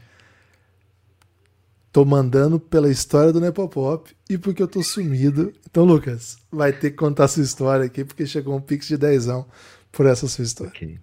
Tô 1.93 2.05
mandando 2.05 2.61
pela 2.61 2.91
história 2.91 3.33
do 3.33 3.41
Nepopop 3.41 4.15
e 4.29 4.39
porque 4.39 4.63
eu 4.63 4.69
tô 4.69 4.83
sumido. 4.83 5.53
Então, 5.69 5.85
Lucas, 5.85 6.37
vai 6.53 6.73
ter 6.73 6.91
que 6.91 6.97
contar 6.97 7.27
sua 7.27 7.43
história 7.43 7.87
aqui, 7.87 8.05
porque 8.05 8.27
chegou 8.27 8.57
um 8.57 8.61
pix 8.61 8.87
de 8.87 8.97
dezão 8.97 9.47
por 9.91 10.07
essa 10.07 10.29
sua 10.29 10.45
história. 10.45 10.71
Ok. 10.71 10.99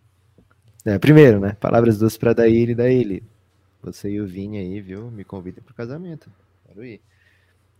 É, 0.86 1.00
primeiro, 1.00 1.39
né? 1.39 1.58
Palavras 1.60 1.98
doces 1.98 2.18
para 2.18 2.34
Daíli. 2.34 2.76
Daíli, 2.76 3.24
você 3.84 4.09
e 4.09 4.21
o 4.21 4.27
Vini 4.27 4.57
aí, 4.57 4.81
viu? 4.81 5.11
Me 5.11 5.23
convidem 5.23 5.63
pro 5.63 5.73
casamento. 5.73 6.31
Quero 6.67 6.84
ir. 6.86 7.01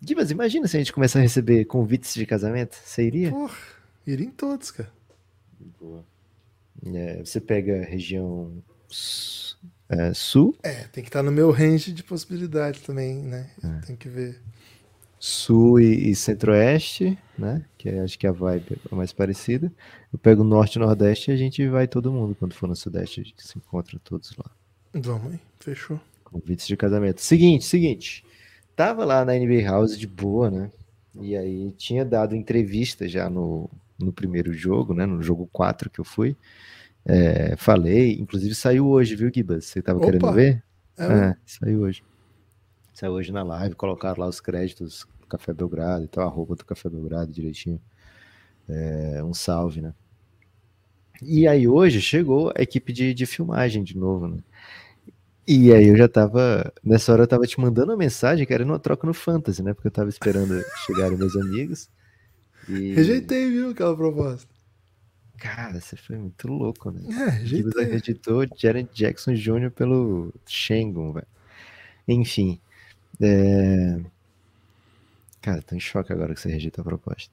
Divas, 0.01 0.31
imagina 0.31 0.67
se 0.67 0.75
a 0.75 0.79
gente 0.79 0.91
começar 0.93 1.19
a 1.19 1.21
receber 1.21 1.65
convites 1.65 2.13
de 2.13 2.25
casamento. 2.25 2.75
Você 2.75 3.03
iria? 3.07 3.29
Porra, 3.31 3.55
iria 4.05 4.25
em 4.27 4.31
todos, 4.31 4.71
cara. 4.71 4.91
Boa. 5.79 6.03
É, 6.85 7.23
você 7.23 7.39
pega 7.39 7.81
a 7.81 7.85
região 7.85 8.61
é, 9.89 10.13
sul, 10.13 10.55
É, 10.63 10.83
tem 10.87 11.03
que 11.03 11.09
estar 11.09 11.23
no 11.23 11.31
meu 11.31 11.51
range 11.51 11.93
de 11.93 12.03
possibilidade 12.03 12.81
também, 12.81 13.15
né? 13.23 13.49
Tem 13.85 13.95
que 13.95 14.09
ver. 14.09 14.41
sul 15.19 15.79
e, 15.79 16.09
e 16.09 16.15
centro-oeste, 16.15 17.17
né? 17.37 17.65
Que 17.77 17.87
é- 17.89 17.99
acho 18.01 18.19
que 18.19 18.27
a 18.27 18.31
vibe 18.33 18.77
é 18.91 18.95
mais 18.95 19.13
parecida. 19.13 19.71
Eu 20.11 20.19
pego 20.19 20.43
norte 20.43 20.75
e 20.75 20.79
nordeste 20.79 21.31
e 21.31 21.33
a 21.33 21.37
gente 21.37 21.65
vai 21.69 21.87
todo 21.87 22.11
mundo. 22.11 22.35
Quando 22.35 22.53
for 22.53 22.67
no 22.67 22.75
sudeste, 22.75 23.21
a 23.21 23.23
gente 23.23 23.41
se 23.47 23.57
encontra 23.57 23.97
todos 24.03 24.35
lá. 24.37 24.51
Vamos 24.93 25.33
aí, 25.33 25.39
fechou. 25.59 25.99
Convites 26.23 26.67
de 26.67 26.75
casamento. 26.77 27.21
Seguinte, 27.21 27.65
seguinte. 27.65 28.23
Tava 28.75 29.05
lá 29.05 29.23
na 29.25 29.35
NBA 29.35 29.63
House 29.63 29.97
de 29.97 30.07
boa, 30.07 30.49
né? 30.49 30.71
E 31.15 31.35
aí 31.37 31.71
tinha 31.73 32.03
dado 32.03 32.35
entrevista 32.35 33.07
já 33.07 33.29
no, 33.29 33.69
no 33.99 34.11
primeiro 34.11 34.53
jogo, 34.53 34.93
né? 34.93 35.05
No 35.05 35.21
jogo 35.21 35.47
4 35.51 35.89
que 35.89 35.99
eu 35.99 36.05
fui. 36.05 36.35
É, 37.05 37.55
falei, 37.57 38.13
inclusive 38.19 38.55
saiu 38.55 38.87
hoje, 38.87 39.15
viu, 39.15 39.31
Gibas? 39.33 39.65
Você 39.65 39.81
tava 39.81 39.99
Opa! 39.99 40.05
querendo 40.05 40.31
ver? 40.31 40.63
É, 40.97 41.03
É, 41.07 41.35
saiu 41.45 41.81
hoje. 41.81 42.03
Saiu 42.93 43.13
hoje 43.13 43.31
na 43.31 43.43
live, 43.43 43.75
colocaram 43.75 44.21
lá 44.21 44.27
os 44.27 44.39
créditos 44.41 45.05
do 45.19 45.27
Café 45.27 45.53
Belgrado, 45.53 46.03
então 46.05 46.23
a 46.23 46.27
roupa 46.27 46.55
do 46.55 46.65
Café 46.65 46.89
Belgrado 46.89 47.31
direitinho. 47.31 47.79
É, 48.67 49.23
um 49.23 49.33
salve, 49.33 49.81
né? 49.81 49.93
E 51.21 51.47
aí 51.47 51.67
hoje 51.67 52.01
chegou 52.01 52.51
a 52.55 52.61
equipe 52.61 52.91
de, 52.91 53.13
de 53.13 53.25
filmagem 53.25 53.83
de 53.83 53.97
novo, 53.97 54.27
né? 54.27 54.37
E 55.47 55.73
aí 55.73 55.87
eu 55.87 55.97
já 55.97 56.07
tava, 56.07 56.73
nessa 56.83 57.11
hora 57.11 57.23
eu 57.23 57.27
tava 57.27 57.45
te 57.45 57.59
mandando 57.59 57.91
uma 57.91 57.97
mensagem, 57.97 58.45
que 58.45 58.53
era 58.53 58.63
uma 58.63 58.79
troca 58.79 59.05
no 59.05 59.13
Fantasy, 59.13 59.61
né? 59.61 59.73
Porque 59.73 59.87
eu 59.87 59.91
tava 59.91 60.09
esperando 60.09 60.63
chegarem 60.85 61.17
meus 61.17 61.35
amigos. 61.35 61.89
E, 62.67 62.93
Rejeitei, 62.93 63.49
viu, 63.51 63.71
aquela 63.71 63.95
proposta. 63.95 64.47
Cara, 65.37 65.79
você 65.81 65.97
foi 65.97 66.17
muito 66.17 66.47
louco, 66.47 66.91
né? 66.91 67.01
É, 67.09 67.45
Gibbs 67.45 67.75
rejeitei. 67.75 67.83
acreditou 67.83 68.45
Jared 68.55 68.89
Jackson 68.93 69.33
Jr. 69.33 69.71
pelo 69.71 70.33
Shengun, 70.47 71.11
velho. 71.13 71.27
Enfim. 72.07 72.59
é, 73.21 73.99
Cara, 75.41 75.61
tô 75.61 75.75
em 75.75 75.79
choque 75.79 76.11
agora 76.13 76.33
que 76.33 76.39
você 76.39 76.49
rejeita 76.49 76.81
a 76.81 76.83
proposta. 76.83 77.31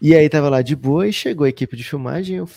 E 0.00 0.14
aí 0.14 0.28
tava 0.28 0.48
lá 0.48 0.62
de 0.62 0.74
boa 0.74 1.06
e 1.06 1.12
chegou 1.12 1.44
a 1.44 1.48
equipe 1.50 1.76
de 1.76 1.84
filmagem. 1.84 2.36
Eu... 2.38 2.48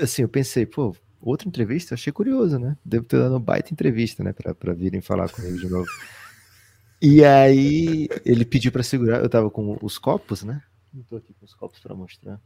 Assim, 0.00 0.22
eu 0.22 0.28
pensei, 0.28 0.64
pô, 0.64 0.94
outra 1.20 1.48
entrevista? 1.48 1.94
Achei 1.94 2.12
curioso, 2.12 2.58
né? 2.58 2.76
Devo 2.84 3.04
ter 3.04 3.18
dado 3.18 3.32
uma 3.32 3.40
baita 3.40 3.72
entrevista, 3.72 4.22
né? 4.22 4.32
Pra, 4.32 4.54
pra 4.54 4.72
virem 4.72 5.00
falar 5.00 5.28
comigo 5.28 5.58
de 5.58 5.68
novo. 5.68 5.88
E 7.00 7.24
aí 7.24 8.08
ele 8.24 8.44
pediu 8.44 8.72
pra 8.72 8.82
segurar. 8.82 9.22
Eu 9.22 9.28
tava 9.28 9.50
com 9.50 9.78
os 9.80 9.98
copos, 9.98 10.42
né? 10.42 10.62
Não 10.92 11.02
tô 11.02 11.16
aqui 11.16 11.32
com 11.38 11.44
os 11.44 11.54
copos 11.54 11.78
pra 11.78 11.94
mostrar. 11.94 12.40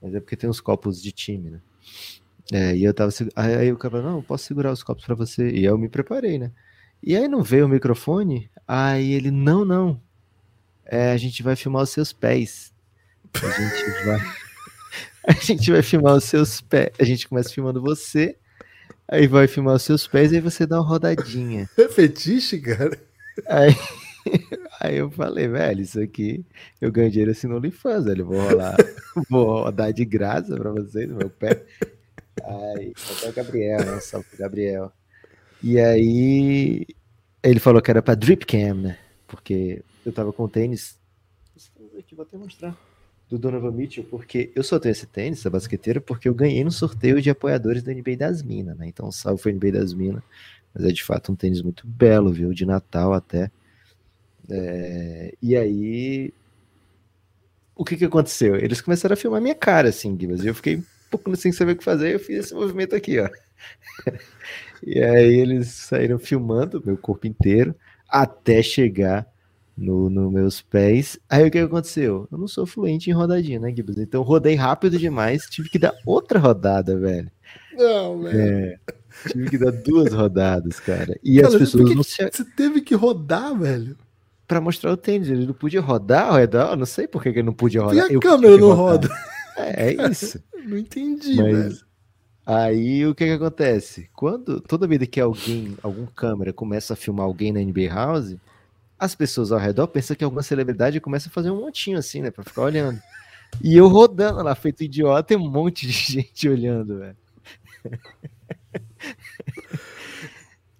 Mas 0.00 0.14
é 0.14 0.20
porque 0.20 0.36
tem 0.36 0.48
uns 0.48 0.60
copos 0.60 1.00
de 1.00 1.12
time, 1.12 1.50
né? 1.50 1.60
É, 2.52 2.76
e 2.76 2.84
eu 2.84 2.92
tava. 2.92 3.10
Aí, 3.34 3.72
o 3.72 3.76
cara 3.76 3.92
falou, 3.92 4.12
não, 4.12 4.22
posso 4.22 4.44
segurar 4.44 4.72
os 4.72 4.82
copos 4.82 5.04
pra 5.04 5.14
você. 5.14 5.50
E 5.50 5.64
eu 5.64 5.78
me 5.78 5.88
preparei, 5.88 6.38
né? 6.38 6.52
E 7.02 7.16
aí 7.16 7.26
não 7.28 7.42
veio 7.42 7.66
o 7.66 7.68
microfone. 7.68 8.50
Aí 8.66 9.12
ele, 9.12 9.30
não, 9.30 9.64
não. 9.64 10.00
É, 10.84 11.12
a 11.12 11.16
gente 11.16 11.42
vai 11.42 11.56
filmar 11.56 11.82
os 11.82 11.90
seus 11.90 12.12
pés. 12.12 12.72
A 13.34 13.50
gente 13.50 14.04
vai. 14.04 14.45
A 15.28 15.32
gente 15.32 15.72
vai 15.72 15.82
filmar 15.82 16.14
os 16.14 16.24
seus 16.24 16.60
pés. 16.60 16.90
A 16.98 17.04
gente 17.04 17.28
começa 17.28 17.52
filmando 17.52 17.82
você. 17.82 18.36
Aí 19.08 19.26
vai 19.26 19.46
filmar 19.46 19.74
os 19.74 19.82
seus 19.82 20.06
pés 20.06 20.32
e 20.32 20.36
aí 20.36 20.40
você 20.40 20.66
dá 20.66 20.80
uma 20.80 20.88
rodadinha. 20.88 21.68
É 21.76 21.88
fetiche, 21.88 22.60
cara? 22.60 22.98
Aí, 23.46 23.74
aí 24.80 24.96
eu 24.96 25.10
falei, 25.10 25.48
velho, 25.48 25.80
isso 25.80 26.00
aqui 26.00 26.44
eu 26.80 26.90
ganho 26.90 27.10
dinheiro 27.10 27.30
assim 27.30 27.46
no 27.46 27.56
OnlyFans, 27.56 28.04
velho. 28.04 28.22
Eu 28.22 28.26
Vou 28.26 28.40
rolar, 28.40 28.76
vou 29.30 29.62
rodar 29.64 29.92
de 29.92 30.04
graça 30.04 30.56
pra 30.56 30.70
vocês, 30.70 31.08
meu 31.08 31.30
pé. 31.30 31.64
Aí, 32.44 32.92
até 33.16 33.28
o 33.28 33.32
Gabriel, 33.32 33.84
né? 33.84 34.00
Salve 34.00 34.28
pro 34.28 34.38
Gabriel. 34.38 34.92
E 35.62 35.80
aí 35.80 36.86
ele 37.42 37.60
falou 37.60 37.80
que 37.80 37.90
era 37.90 38.02
pra 38.02 38.14
drip 38.14 38.44
cam, 38.44 38.74
né? 38.74 38.98
Porque 39.26 39.82
eu 40.04 40.12
tava 40.12 40.32
com 40.32 40.48
tênis. 40.48 40.98
Aqui, 41.98 42.14
vou 42.14 42.24
até 42.24 42.36
mostrar. 42.36 42.76
Do 43.28 43.38
Donovan 43.38 43.72
Mitchell, 43.72 44.04
porque 44.04 44.52
eu 44.54 44.62
só 44.62 44.78
tenho 44.78 44.92
esse 44.92 45.06
tênis, 45.06 45.40
essa 45.40 45.50
basqueteira, 45.50 46.00
porque 46.00 46.28
eu 46.28 46.34
ganhei 46.34 46.62
no 46.62 46.70
sorteio 46.70 47.20
de 47.20 47.28
apoiadores 47.28 47.82
da 47.82 47.92
NBA 47.92 48.16
das 48.16 48.42
Minas, 48.42 48.76
né? 48.78 48.86
Então, 48.86 49.10
salve 49.10 49.42
foi 49.42 49.52
NBA 49.52 49.72
das 49.72 49.92
Minas. 49.92 50.22
Mas 50.72 50.84
é 50.84 50.92
de 50.92 51.02
fato 51.02 51.32
um 51.32 51.34
tênis 51.34 51.60
muito 51.62 51.86
belo, 51.86 52.32
viu? 52.32 52.52
De 52.52 52.64
Natal 52.64 53.12
até. 53.12 53.50
É... 54.48 55.34
E 55.42 55.56
aí. 55.56 56.32
O 57.74 57.84
que 57.84 57.96
que 57.96 58.04
aconteceu? 58.04 58.56
Eles 58.56 58.80
começaram 58.80 59.14
a 59.14 59.16
filmar 59.16 59.40
minha 59.40 59.54
cara, 59.54 59.88
assim, 59.88 60.16
Gibas, 60.18 60.44
e 60.44 60.46
eu 60.46 60.54
fiquei 60.54 60.76
um 60.76 60.84
pouco 61.10 61.34
sem 61.36 61.52
saber 61.52 61.72
o 61.72 61.76
que 61.76 61.84
fazer, 61.84 62.14
eu 62.14 62.18
fiz 62.18 62.46
esse 62.46 62.54
movimento 62.54 62.96
aqui, 62.96 63.18
ó. 63.18 63.28
e 64.82 64.98
aí 65.02 65.34
eles 65.34 65.68
saíram 65.68 66.18
filmando 66.18 66.82
meu 66.84 66.96
corpo 66.96 67.26
inteiro 67.26 67.74
até 68.08 68.62
chegar 68.62 69.26
nos 69.76 70.10
no 70.10 70.30
meus 70.30 70.62
pés. 70.62 71.18
Aí 71.28 71.46
o 71.46 71.50
que 71.50 71.58
aconteceu? 71.58 72.26
Eu 72.30 72.38
não 72.38 72.48
sou 72.48 72.64
fluente 72.66 73.10
em 73.10 73.12
rodadinha, 73.12 73.60
né, 73.60 73.72
Gibbs? 73.74 73.98
Então 73.98 74.22
rodei 74.22 74.54
rápido 74.54 74.98
demais, 74.98 75.46
tive 75.48 75.68
que 75.68 75.78
dar 75.78 75.94
outra 76.06 76.38
rodada, 76.38 76.96
velho. 76.96 77.30
Não, 77.74 78.22
velho. 78.22 78.40
É, 78.40 78.78
tive 79.28 79.50
que 79.50 79.58
dar 79.58 79.72
duas 79.72 80.12
rodadas, 80.12 80.80
cara. 80.80 81.18
E 81.22 81.36
cara, 81.36 81.48
as 81.48 81.54
pessoas 81.54 81.94
não 81.94 82.02
se. 82.02 82.22
Você 82.22 82.44
teve 82.44 82.80
que 82.80 82.94
rodar, 82.94 83.56
velho. 83.56 83.96
Pra 84.48 84.60
mostrar 84.60 84.92
o 84.92 84.96
tênis, 84.96 85.28
ele 85.28 85.44
não 85.44 85.54
podia 85.54 85.80
rodar 85.80 86.40
eu 86.40 86.76
não 86.76 86.86
sei 86.86 87.08
por 87.08 87.20
que 87.22 87.30
ele 87.30 87.42
não 87.42 87.52
podia 87.52 87.82
rodar. 87.82 87.96
E 87.96 88.00
a 88.00 88.12
eu 88.12 88.20
câmera 88.20 88.56
não 88.56 88.72
roda. 88.72 89.08
É, 89.58 89.86
é 89.86 90.10
isso. 90.10 90.38
não 90.66 90.76
entendi, 90.76 91.34
Mas, 91.34 91.56
velho. 91.56 91.76
Aí 92.44 93.06
o 93.06 93.14
que 93.14 93.24
que 93.24 93.32
acontece? 93.32 94.08
Quando 94.12 94.60
toda 94.60 94.86
vida 94.86 95.06
que 95.06 95.18
alguém, 95.18 95.74
algum 95.82 96.04
câmera 96.04 96.52
começa 96.52 96.92
a 96.92 96.96
filmar 96.96 97.24
alguém 97.24 97.52
na 97.52 97.60
NBA 97.60 97.88
House, 97.88 98.36
as 98.98 99.14
pessoas 99.14 99.52
ao 99.52 99.58
redor 99.58 99.88
pensam 99.88 100.16
que 100.16 100.24
alguma 100.24 100.42
celebridade 100.42 101.00
começa 101.00 101.28
a 101.28 101.32
fazer 101.32 101.50
um 101.50 101.60
montinho 101.60 101.98
assim, 101.98 102.22
né? 102.22 102.30
Pra 102.30 102.44
ficar 102.44 102.62
olhando. 102.62 103.00
E 103.62 103.76
eu 103.76 103.86
rodando 103.86 104.42
lá, 104.42 104.56
feito 104.56 104.82
idiota, 104.82 105.32
e 105.32 105.36
um 105.36 105.48
monte 105.48 105.86
de 105.86 105.92
gente 106.12 106.48
olhando, 106.48 106.98
velho. 106.98 107.16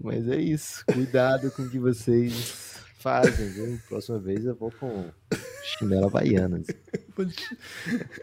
Mas 0.00 0.28
é 0.28 0.36
isso. 0.36 0.84
Cuidado 0.84 1.50
com 1.52 1.62
o 1.62 1.70
que 1.70 1.78
vocês 1.78 2.80
fazem, 2.98 3.48
viu? 3.50 3.80
Próxima 3.88 4.18
vez 4.18 4.44
eu 4.44 4.54
vou 4.54 4.72
com 4.72 5.08
chinela 5.62 6.06
havaiana. 6.06 6.60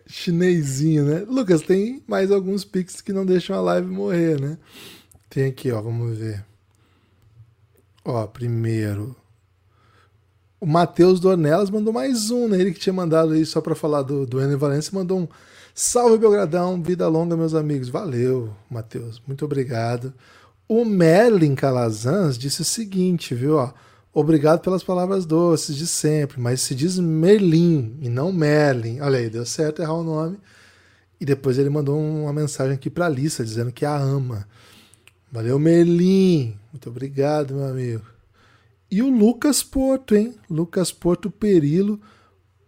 Chinesinho, 0.06 1.06
né? 1.06 1.26
Lucas, 1.28 1.62
tem 1.62 2.04
mais 2.06 2.30
alguns 2.30 2.66
pics 2.66 3.02
que 3.02 3.14
não 3.14 3.26
deixam 3.26 3.56
a 3.56 3.62
live 3.62 3.88
morrer, 3.88 4.40
né? 4.40 4.58
Tem 5.30 5.46
aqui, 5.46 5.72
ó, 5.72 5.82
vamos 5.82 6.18
ver. 6.18 6.46
Ó, 8.06 8.28
primeiro. 8.28 9.16
O 10.64 10.66
Matheus 10.66 11.20
Dornelas 11.20 11.70
mandou 11.70 11.92
mais 11.92 12.32
um, 12.32 12.48
né? 12.48 12.58
Ele 12.58 12.72
que 12.72 12.80
tinha 12.80 12.94
mandado 12.94 13.34
aí 13.34 13.46
só 13.46 13.60
para 13.60 13.76
falar 13.76 14.02
do, 14.02 14.26
do 14.26 14.40
Enem 14.40 14.56
Valência, 14.56 14.98
mandou 14.98 15.20
um 15.20 15.28
salve 15.76 16.18
Belgradão, 16.18 16.82
vida 16.82 17.06
longa, 17.10 17.36
meus 17.36 17.54
amigos. 17.54 17.90
Valeu, 17.90 18.56
Matheus, 18.70 19.22
muito 19.28 19.44
obrigado. 19.44 20.14
O 20.66 20.86
Merlin 20.86 21.54
Calazans 21.54 22.38
disse 22.38 22.62
o 22.62 22.64
seguinte, 22.64 23.36
viu? 23.36 23.58
Ó, 23.58 23.74
obrigado 24.14 24.62
pelas 24.62 24.82
palavras 24.82 25.26
doces 25.26 25.76
de 25.76 25.86
sempre, 25.86 26.40
mas 26.40 26.62
se 26.62 26.74
diz 26.74 26.98
Merlin 26.98 27.98
e 28.00 28.08
não 28.08 28.32
Merlin. 28.32 29.02
Olha 29.02 29.20
aí, 29.20 29.30
deu 29.30 29.46
certo 29.46 29.82
errar 29.82 29.96
o 29.96 30.04
nome. 30.06 30.38
E 31.20 31.26
depois 31.26 31.58
ele 31.58 31.70
mandou 31.70 32.00
uma 32.00 32.32
mensagem 32.32 32.74
aqui 32.74 32.90
para 32.90 33.08
a 33.08 33.10
Lisa 33.10 33.44
dizendo 33.44 33.74
que 33.74 33.84
a 33.84 33.98
ama. 33.98 34.48
Valeu, 35.30 35.60
Merlin. 35.60 36.58
Muito 36.72 36.90
obrigado, 36.90 37.54
meu 37.54 37.66
amigo. 37.66 38.13
E 38.94 39.02
o 39.02 39.10
Lucas 39.10 39.64
Porto, 39.64 40.16
hein? 40.16 40.36
Lucas 40.48 40.92
Porto 40.92 41.32
Perilo. 41.32 42.00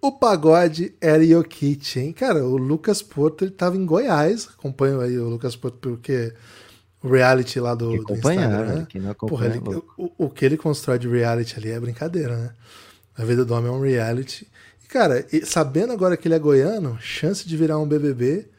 O 0.02 0.12
pagode 0.12 0.96
era 1.00 1.24
Jokic, 1.24 2.00
hein? 2.00 2.14
Cara, 2.14 2.44
o 2.44 2.58
Lucas 2.58 3.04
Porto 3.04 3.46
ele 3.46 3.52
tava 3.52 3.78
em 3.78 3.86
Goiás. 3.86 4.50
Acompanho 4.58 5.02
aí 5.02 5.20
o 5.20 5.30
Lucas 5.30 5.56
Porto 5.56 5.78
porque 5.78 6.34
o 7.04 7.10
reality 7.10 7.60
lá 7.60 7.76
do, 7.76 8.04
do 8.04 8.14
Instagram. 8.16 8.76
Né? 8.76 8.88
Que 8.90 8.98
não 8.98 9.14
Porra, 9.14 9.46
ele, 9.46 9.62
o, 9.96 10.12
o, 10.18 10.28
que 10.32 10.44
ele 10.44 10.58
constrói 10.58 10.98
de 10.98 11.08
reality 11.08 11.60
ali 11.60 11.70
é 11.70 11.80
brincadeira, 11.80 12.36
né? 12.36 12.54
A 13.16 13.24
vida 13.24 13.46
do 13.46 13.54
homem 13.54 13.72
é 13.72 13.76
um 13.76 13.82
reality. 13.82 14.50
E, 14.84 14.88
cara, 14.88 15.24
sabendo 15.44 15.94
agora 15.94 16.18
que 16.18 16.28
ele 16.28 16.34
é 16.34 16.40
goiano, 16.40 16.98
chance 17.00 17.48
de 17.48 17.56
virar 17.56 17.78
um 17.78 17.88
BBB 17.88 18.50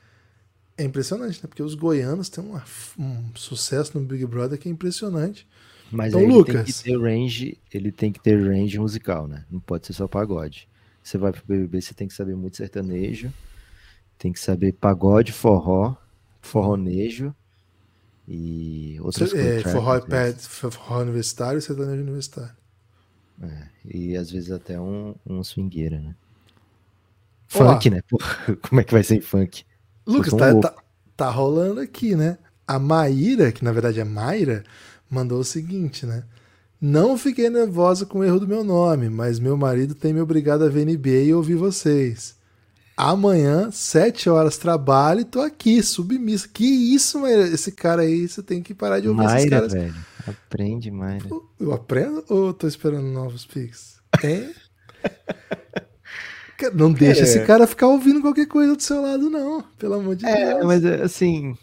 é 0.78 0.84
impressionante, 0.84 1.40
né? 1.42 1.48
Porque 1.48 1.64
os 1.64 1.74
goianos 1.74 2.28
têm 2.28 2.44
uma, 2.44 2.62
um 2.96 3.24
sucesso 3.34 3.98
no 3.98 4.06
Big 4.06 4.24
Brother 4.24 4.56
que 4.56 4.68
é 4.68 4.70
impressionante. 4.70 5.48
Mas 5.90 6.08
então, 6.08 6.20
aí 6.20 6.26
Lucas. 6.26 6.54
ele 6.54 6.64
tem 6.64 6.72
que 6.72 6.82
ter 6.82 7.00
range, 7.00 7.58
ele 7.72 7.92
tem 7.92 8.12
que 8.12 8.20
ter 8.20 8.42
range 8.42 8.78
musical, 8.78 9.28
né? 9.28 9.44
Não 9.50 9.60
pode 9.60 9.86
ser 9.86 9.92
só 9.92 10.08
pagode. 10.08 10.68
Você 11.02 11.16
vai 11.16 11.32
pro 11.32 11.42
BBB, 11.46 11.80
você 11.80 11.94
tem 11.94 12.08
que 12.08 12.14
saber 12.14 12.34
muito 12.34 12.56
sertanejo, 12.56 13.32
tem 14.18 14.32
que 14.32 14.40
saber 14.40 14.72
pagode, 14.72 15.30
forró, 15.32 15.94
forronejo 16.40 17.34
e 18.26 18.98
outras 19.00 19.32
coisas. 19.32 19.66
É, 19.66 19.72
forró, 19.72 20.00
pad, 20.00 20.36
forró 20.40 21.02
universitário 21.02 21.58
e 21.58 21.62
sertanejo 21.62 22.02
universitário. 22.02 22.56
É, 23.42 23.68
e 23.84 24.16
às 24.16 24.30
vezes 24.30 24.50
até 24.50 24.80
um, 24.80 25.14
um 25.24 25.44
swingueira, 25.44 26.00
né? 26.00 26.16
Funk, 27.46 27.88
Olá. 27.88 27.96
né? 27.96 28.02
Porra, 28.08 28.56
como 28.68 28.80
é 28.80 28.84
que 28.84 28.92
vai 28.92 29.04
ser 29.04 29.20
funk? 29.20 29.64
Lucas, 30.04 30.32
tá, 30.32 30.58
tá, 30.60 30.74
tá 31.16 31.30
rolando 31.30 31.80
aqui, 31.80 32.16
né? 32.16 32.38
A 32.66 32.78
Maíra, 32.78 33.52
que 33.52 33.62
na 33.62 33.70
verdade 33.70 34.00
é 34.00 34.04
Mayra, 34.04 34.64
mandou 35.10 35.40
o 35.40 35.44
seguinte, 35.44 36.06
né? 36.06 36.24
Não 36.80 37.16
fiquei 37.16 37.48
nervosa 37.48 38.04
com 38.04 38.18
o 38.18 38.24
erro 38.24 38.40
do 38.40 38.48
meu 38.48 38.62
nome, 38.62 39.08
mas 39.08 39.40
meu 39.40 39.56
marido 39.56 39.94
tem 39.94 40.12
me 40.12 40.20
obrigado 40.20 40.62
a 40.62 40.68
ver 40.68 40.84
NBA 40.84 41.24
e 41.24 41.34
ouvir 41.34 41.54
vocês. 41.54 42.36
Amanhã, 42.96 43.70
sete 43.70 44.28
horas, 44.28 44.56
trabalho 44.56 45.20
e 45.20 45.24
tô 45.24 45.40
aqui, 45.40 45.82
submissa. 45.82 46.48
Que 46.48 46.64
isso, 46.64 47.20
Mayra? 47.20 47.46
Esse 47.46 47.72
cara 47.72 48.02
aí, 48.02 48.26
você 48.26 48.42
tem 48.42 48.62
que 48.62 48.74
parar 48.74 49.00
de 49.00 49.08
ouvir 49.08 49.22
Mayra, 49.22 49.38
esses 49.38 49.50
caras. 49.50 49.72
velho. 49.72 49.94
Aprende, 50.26 50.90
Mayra. 50.90 51.28
Eu 51.60 51.72
aprendo 51.72 52.24
ou 52.28 52.52
tô 52.54 52.66
esperando 52.66 53.06
novos 53.06 53.44
pics? 53.44 53.96
Tem? 54.20 54.50
não 56.74 56.92
deixa 56.92 57.20
é. 57.20 57.24
esse 57.24 57.40
cara 57.44 57.66
ficar 57.66 57.86
ouvindo 57.88 58.22
qualquer 58.22 58.46
coisa 58.46 58.74
do 58.74 58.82
seu 58.82 59.02
lado, 59.02 59.28
não. 59.28 59.62
Pelo 59.78 59.94
amor 59.94 60.16
de 60.16 60.24
é, 60.24 60.54
Deus. 60.54 60.64
Mas 60.64 60.84
assim, 60.84 61.56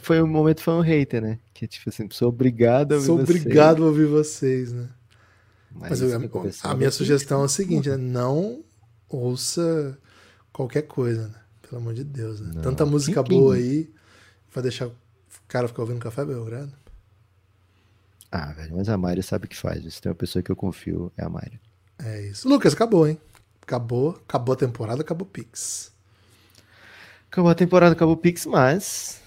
foi 0.00 0.22
um 0.22 0.26
momento 0.26 0.62
foi 0.62 0.74
um 0.74 0.80
hater, 0.80 1.22
né? 1.22 1.38
Que 1.58 1.66
tipo 1.66 1.88
assim, 1.88 2.08
sou 2.12 2.28
obrigado 2.28 2.92
a 2.92 2.94
ouvir 2.94 3.06
Sou 3.06 3.16
vocês. 3.16 3.40
obrigado 3.40 3.82
a 3.82 3.86
ouvir 3.86 4.06
vocês, 4.06 4.72
né? 4.72 4.88
Mas, 5.72 5.90
Mas 5.90 6.02
eu, 6.02 6.30
a, 6.64 6.70
a 6.70 6.74
minha 6.76 6.90
sugestão 6.92 7.42
é 7.42 7.46
a 7.46 7.48
seguinte, 7.48 7.88
né? 7.88 7.96
Não 7.96 8.62
ouça 9.08 9.98
qualquer 10.52 10.82
coisa, 10.82 11.26
né? 11.26 11.34
Pelo 11.62 11.82
amor 11.82 11.94
de 11.94 12.04
Deus, 12.04 12.38
né? 12.40 12.52
Não. 12.54 12.62
Tanta 12.62 12.86
música 12.86 13.24
boa 13.24 13.56
aí, 13.56 13.92
vai 14.54 14.62
deixar 14.62 14.86
o 14.86 14.92
cara 15.48 15.66
ficar 15.66 15.82
ouvindo 15.82 15.98
Café 15.98 16.24
Belgrado? 16.24 16.72
Ah, 18.30 18.52
velho, 18.52 18.76
mas 18.76 18.88
a 18.88 18.96
Mayra 18.96 19.20
sabe 19.20 19.46
o 19.46 19.48
que 19.48 19.56
faz. 19.56 19.82
Se 19.92 20.00
tem 20.00 20.10
uma 20.10 20.14
pessoa 20.14 20.40
que 20.40 20.52
eu 20.52 20.56
confio, 20.56 21.12
é 21.16 21.24
a 21.24 21.28
Mayra. 21.28 21.60
É 21.98 22.24
isso. 22.28 22.48
Lucas, 22.48 22.72
acabou, 22.72 23.08
hein? 23.08 23.18
Acabou, 23.62 24.10
acabou 24.10 24.52
a 24.52 24.56
temporada, 24.56 25.02
acabou 25.02 25.26
o 25.26 25.30
Pix. 25.30 25.90
Acabou 27.28 27.50
a 27.50 27.54
temporada, 27.56 27.94
acabou 27.94 28.14
o 28.14 28.18
Pix, 28.18 28.46
mas 28.46 29.20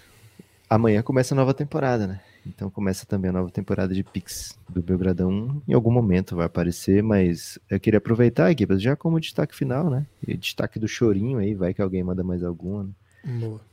amanhã 0.71 1.01
começa 1.01 1.33
a 1.33 1.37
nova 1.37 1.53
temporada, 1.53 2.07
né? 2.07 2.21
Então 2.47 2.69
começa 2.69 3.05
também 3.05 3.29
a 3.29 3.33
nova 3.33 3.51
temporada 3.51 3.93
de 3.93 4.05
Pix 4.05 4.57
do 4.69 4.81
Belgradão. 4.81 5.61
Em 5.67 5.73
algum 5.73 5.91
momento 5.91 6.33
vai 6.33 6.45
aparecer, 6.45 7.03
mas 7.03 7.59
eu 7.69 7.77
queria 7.77 7.97
aproveitar 7.97 8.49
aqui, 8.49 8.65
já 8.77 8.95
como 8.95 9.19
destaque 9.19 9.53
final, 9.53 9.89
né? 9.89 10.07
E 10.25 10.37
destaque 10.37 10.79
do 10.79 10.87
chorinho 10.87 11.39
aí, 11.39 11.53
vai 11.53 11.73
que 11.73 11.81
alguém 11.81 12.01
manda 12.01 12.23
mais 12.23 12.41
alguma. 12.41 12.85
Né? 12.85 12.93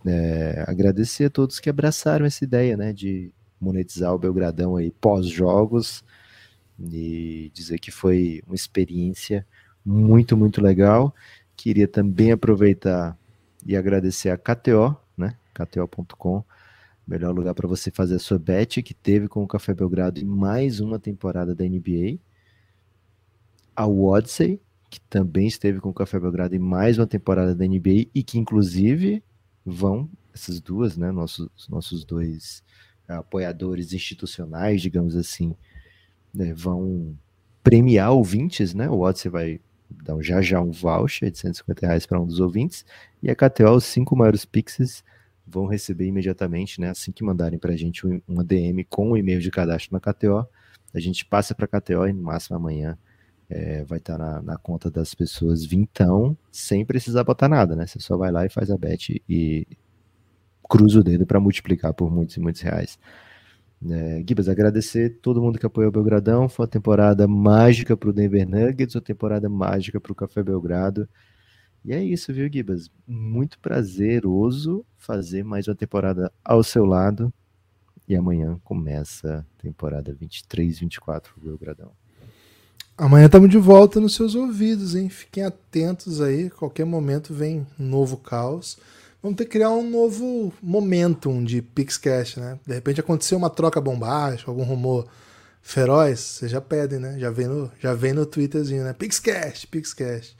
É, 0.06 0.64
agradecer 0.66 1.26
a 1.26 1.30
todos 1.30 1.60
que 1.60 1.70
abraçaram 1.70 2.26
essa 2.26 2.42
ideia, 2.42 2.76
né? 2.76 2.92
De 2.92 3.30
monetizar 3.60 4.12
o 4.12 4.18
Belgradão 4.18 4.76
aí 4.76 4.90
pós-jogos 4.90 6.04
e 6.80 7.50
dizer 7.54 7.78
que 7.78 7.92
foi 7.92 8.42
uma 8.44 8.56
experiência 8.56 9.46
muito, 9.86 10.36
muito 10.36 10.60
legal. 10.60 11.14
Queria 11.56 11.86
também 11.86 12.32
aproveitar 12.32 13.16
e 13.64 13.76
agradecer 13.76 14.30
a 14.30 14.36
KTO, 14.36 14.96
né? 15.16 15.36
KTO.com 15.54 16.44
melhor 17.08 17.34
lugar 17.34 17.54
para 17.54 17.66
você 17.66 17.90
fazer 17.90 18.16
a 18.16 18.18
sua 18.18 18.38
bet, 18.38 18.82
que 18.82 18.92
teve 18.92 19.28
com 19.28 19.42
o 19.42 19.48
Café 19.48 19.72
Belgrado 19.72 20.20
em 20.20 20.24
mais 20.24 20.78
uma 20.78 20.98
temporada 20.98 21.54
da 21.54 21.64
NBA. 21.64 22.18
A 23.74 23.86
Odyssey, 23.86 24.60
que 24.90 25.00
também 25.00 25.46
esteve 25.46 25.80
com 25.80 25.88
o 25.88 25.94
Café 25.94 26.20
Belgrado 26.20 26.54
em 26.54 26.58
mais 26.58 26.98
uma 26.98 27.06
temporada 27.06 27.54
da 27.54 27.66
NBA 27.66 28.08
e 28.14 28.22
que 28.22 28.38
inclusive 28.38 29.22
vão, 29.64 30.08
essas 30.34 30.60
duas, 30.60 30.98
né, 30.98 31.10
nossos, 31.10 31.48
nossos 31.68 32.04
dois 32.04 32.62
apoiadores 33.08 33.94
institucionais, 33.94 34.82
digamos 34.82 35.16
assim, 35.16 35.56
né, 36.34 36.52
vão 36.52 37.16
premiar 37.62 38.12
ouvintes, 38.12 38.74
né? 38.74 38.88
O 38.90 39.00
Odyssey 39.00 39.30
vai 39.30 39.60
dar 39.90 40.20
já 40.20 40.42
já 40.42 40.60
um 40.60 40.70
voucher 40.70 41.30
de 41.30 41.38
150 41.38 41.86
reais 41.86 42.04
para 42.04 42.20
um 42.20 42.26
dos 42.26 42.38
ouvintes 42.38 42.84
e 43.22 43.30
a 43.30 43.34
KTO, 43.34 43.70
os 43.70 43.84
cinco 43.84 44.14
maiores 44.14 44.44
pixels 44.44 45.02
vão 45.50 45.66
receber 45.66 46.06
imediatamente, 46.06 46.80
né? 46.80 46.90
Assim 46.90 47.12
que 47.12 47.24
mandarem 47.24 47.58
para 47.58 47.72
a 47.72 47.76
gente 47.76 48.06
uma 48.26 48.44
DM 48.44 48.84
com 48.84 49.12
o 49.12 49.16
e-mail 49.16 49.40
de 49.40 49.50
cadastro 49.50 49.92
na 49.92 50.00
KTO, 50.00 50.46
a 50.94 51.00
gente 51.00 51.24
passa 51.24 51.54
para 51.54 51.64
a 51.66 51.80
KTO 51.80 52.06
e 52.06 52.12
no 52.12 52.22
máximo 52.22 52.56
amanhã 52.56 52.98
é, 53.48 53.84
vai 53.84 53.98
estar 53.98 54.18
tá 54.18 54.18
na, 54.18 54.42
na, 54.42 54.58
conta 54.58 54.90
das 54.90 55.14
pessoas 55.14 55.64
vintão, 55.64 56.36
sem 56.50 56.84
precisar 56.84 57.24
botar 57.24 57.48
nada, 57.48 57.74
né? 57.74 57.86
Você 57.86 57.98
só 58.00 58.16
vai 58.16 58.30
lá 58.30 58.44
e 58.44 58.50
faz 58.50 58.70
a 58.70 58.76
bet 58.76 59.22
e 59.28 59.66
cruza 60.68 61.00
o 61.00 61.04
dedo 61.04 61.26
para 61.26 61.40
multiplicar 61.40 61.94
por 61.94 62.10
muitos 62.10 62.36
e 62.36 62.40
muitos 62.40 62.60
reais. 62.60 62.98
É, 63.90 64.22
Gibas, 64.26 64.48
agradecer 64.48 65.18
todo 65.22 65.40
mundo 65.40 65.58
que 65.58 65.64
apoiou 65.64 65.88
o 65.88 65.92
Belgradão. 65.92 66.48
Foi 66.48 66.64
uma 66.64 66.70
temporada 66.70 67.26
mágica 67.26 67.96
para 67.96 68.10
o 68.10 68.12
Denver 68.12 68.46
Nuggets, 68.48 68.94
uma 68.94 69.00
temporada 69.00 69.48
mágica 69.48 70.00
para 70.00 70.12
o 70.12 70.14
Café 70.14 70.42
Belgrado. 70.42 71.08
E 71.84 71.92
é 71.92 72.02
isso, 72.02 72.32
viu, 72.32 72.50
Gibas? 72.52 72.90
Muito 73.06 73.58
prazeroso 73.58 74.84
fazer 74.96 75.44
mais 75.44 75.68
uma 75.68 75.74
temporada 75.74 76.32
ao 76.44 76.62
seu 76.62 76.84
lado. 76.84 77.32
E 78.06 78.16
amanhã 78.16 78.58
começa 78.64 79.46
a 79.58 79.62
temporada 79.62 80.14
23, 80.14 80.78
24 80.78 81.34
do 81.36 81.46
Belgradão. 81.46 81.92
Amanhã 82.96 83.26
estamos 83.26 83.48
de 83.48 83.58
volta 83.58 84.00
nos 84.00 84.14
seus 84.14 84.34
ouvidos, 84.34 84.94
hein? 84.94 85.08
Fiquem 85.08 85.44
atentos 85.44 86.20
aí. 86.20 86.50
Qualquer 86.50 86.84
momento 86.84 87.32
vem 87.32 87.66
um 87.78 87.84
novo 87.84 88.16
caos. 88.16 88.76
Vamos 89.22 89.36
ter 89.36 89.44
que 89.44 89.52
criar 89.52 89.70
um 89.70 89.88
novo 89.88 90.52
momentum 90.62 91.44
de 91.44 91.60
Pixcast, 91.62 92.40
né? 92.40 92.58
De 92.66 92.74
repente 92.74 93.00
aconteceu 93.00 93.38
uma 93.38 93.50
troca 93.50 93.80
bombástica, 93.80 94.50
algum 94.50 94.64
rumor 94.64 95.06
feroz, 95.60 96.18
vocês 96.18 96.50
já 96.50 96.60
pedem, 96.60 96.98
né? 96.98 97.18
Já 97.18 97.30
vem 97.30 97.46
no, 97.46 97.70
já 97.78 97.94
vem 97.94 98.12
no 98.12 98.24
Twitterzinho, 98.24 98.84
né? 98.84 98.92
Pixcast, 98.92 99.66
Pixcast. 99.66 100.36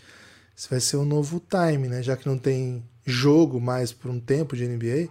Vai 0.70 0.80
ser 0.80 0.96
um 0.96 1.04
novo 1.04 1.40
time, 1.40 1.88
né? 1.88 2.02
Já 2.02 2.16
que 2.16 2.26
não 2.26 2.38
tem 2.38 2.82
jogo 3.04 3.60
mais 3.60 3.92
por 3.92 4.10
um 4.10 4.18
tempo 4.18 4.56
de 4.56 4.66
NBA, 4.66 5.08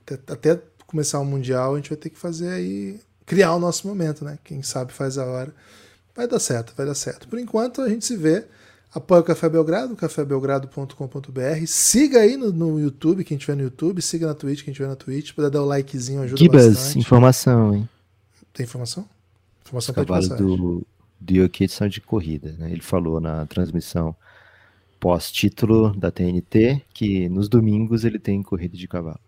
até, 0.00 0.32
até 0.32 0.62
começar 0.86 1.20
o 1.20 1.24
Mundial 1.24 1.74
a 1.74 1.76
gente 1.76 1.90
vai 1.90 1.96
ter 1.96 2.10
que 2.10 2.18
fazer 2.18 2.48
aí, 2.48 3.00
criar 3.26 3.54
o 3.54 3.60
nosso 3.60 3.86
momento, 3.86 4.24
né? 4.24 4.38
Quem 4.44 4.62
sabe 4.62 4.92
faz 4.92 5.18
a 5.18 5.24
hora. 5.24 5.54
Vai 6.14 6.28
dar 6.28 6.38
certo, 6.38 6.72
vai 6.76 6.86
dar 6.86 6.94
certo. 6.94 7.26
Por 7.28 7.38
enquanto, 7.38 7.80
a 7.82 7.88
gente 7.88 8.04
se 8.04 8.16
vê. 8.16 8.44
Apoie 8.94 9.20
o 9.20 9.24
Café 9.24 9.48
Belgrado, 9.48 9.96
cafébelgrado.com.br. 9.96 11.66
Siga 11.66 12.20
aí 12.20 12.36
no, 12.36 12.52
no, 12.52 12.78
YouTube, 12.78 13.24
quem 13.24 13.36
tiver 13.36 13.56
no 13.56 13.62
YouTube. 13.64 14.00
Siga 14.00 14.28
na 14.28 14.34
Twitch, 14.34 14.62
quem 14.62 14.72
tiver 14.72 14.86
na 14.86 14.94
Twitch. 14.94 15.32
Puder 15.32 15.50
dar 15.50 15.62
o 15.62 15.66
likezinho, 15.66 16.22
ajuda 16.22 16.38
Gibas, 16.38 16.74
bastante. 16.74 16.98
informação, 17.00 17.74
hein? 17.74 17.88
Tem 18.52 18.62
informação? 18.62 19.04
Informação 19.66 19.92
Os 19.92 19.96
cavalos 19.96 20.28
do, 20.28 20.86
do 21.20 21.34
Jokic 21.34 21.72
são 21.72 21.88
de 21.88 22.00
corrida, 22.00 22.54
né? 22.56 22.70
Ele 22.70 22.82
falou 22.82 23.20
na 23.20 23.44
transmissão 23.46 24.14
pós-título 25.04 25.94
da 25.94 26.10
TNT 26.10 26.80
que 26.94 27.28
nos 27.28 27.46
domingos 27.46 28.06
ele 28.06 28.18
tem 28.18 28.42
corrida 28.42 28.74
de 28.74 28.88
cavalo. 28.88 29.20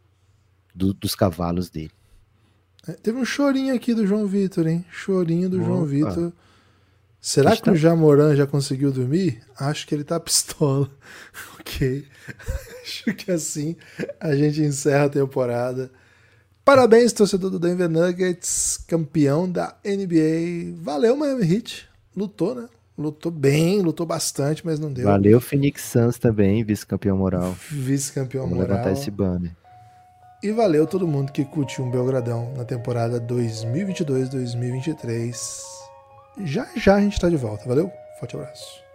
Do, 0.74 0.94
dos 0.94 1.14
cavalos 1.14 1.68
dele. 1.68 1.90
É, 2.88 2.92
teve 2.92 3.18
um 3.18 3.26
chorinho 3.26 3.74
aqui 3.74 3.92
do 3.92 4.06
João 4.06 4.26
Vitor, 4.26 4.66
hein? 4.66 4.86
Chorinho 4.90 5.50
do 5.50 5.58
Opa. 5.58 5.66
João 5.66 5.84
Vitor 5.84 6.32
Será 7.20 7.54
que 7.54 7.62
tá... 7.62 7.72
o 7.72 7.76
Jamoran 7.76 8.34
já 8.34 8.46
conseguiu 8.46 8.90
dormir? 8.90 9.42
Acho 9.58 9.86
que 9.86 9.94
ele 9.94 10.02
tá 10.04 10.18
pistola. 10.18 10.90
ok. 11.60 12.06
Acho 12.82 13.12
que 13.12 13.30
assim 13.30 13.76
a 14.18 14.34
gente 14.34 14.62
encerra 14.62 15.04
a 15.04 15.10
temporada. 15.10 15.90
Parabéns, 16.64 17.12
torcedor 17.12 17.50
do 17.50 17.58
Denver 17.58 17.90
Nuggets, 17.90 18.78
campeão 18.88 19.50
da 19.50 19.76
NBA. 19.84 20.80
Valeu, 20.82 21.14
Miami 21.16 21.52
Heat. 21.52 21.86
Lutou, 22.16 22.54
né? 22.54 22.66
Lutou 22.96 23.30
bem, 23.30 23.82
lutou 23.82 24.06
bastante, 24.06 24.64
mas 24.64 24.80
não 24.80 24.90
deu. 24.90 25.04
Valeu, 25.04 25.38
Phoenix 25.40 25.82
Suns 25.82 26.18
também, 26.18 26.64
vice-campeão 26.64 27.16
moral. 27.16 27.54
Vice-campeão 27.70 28.46
moral. 28.46 28.68
levantar 28.68 28.92
esse 28.92 29.10
banner. 29.10 29.50
E 30.42 30.50
valeu 30.50 30.86
todo 30.86 31.06
mundo 31.06 31.32
que 31.32 31.44
curtiu 31.44 31.84
um 31.84 31.90
Belgradão 31.90 32.54
na 32.56 32.64
temporada 32.64 33.20
2022-2023. 33.20 35.36
Já 36.44 36.66
já 36.76 36.96
a 36.96 37.00
gente 37.00 37.14
está 37.14 37.28
de 37.28 37.36
volta. 37.36 37.66
Valeu? 37.66 37.90
Forte 38.18 38.36
abraço. 38.36 38.85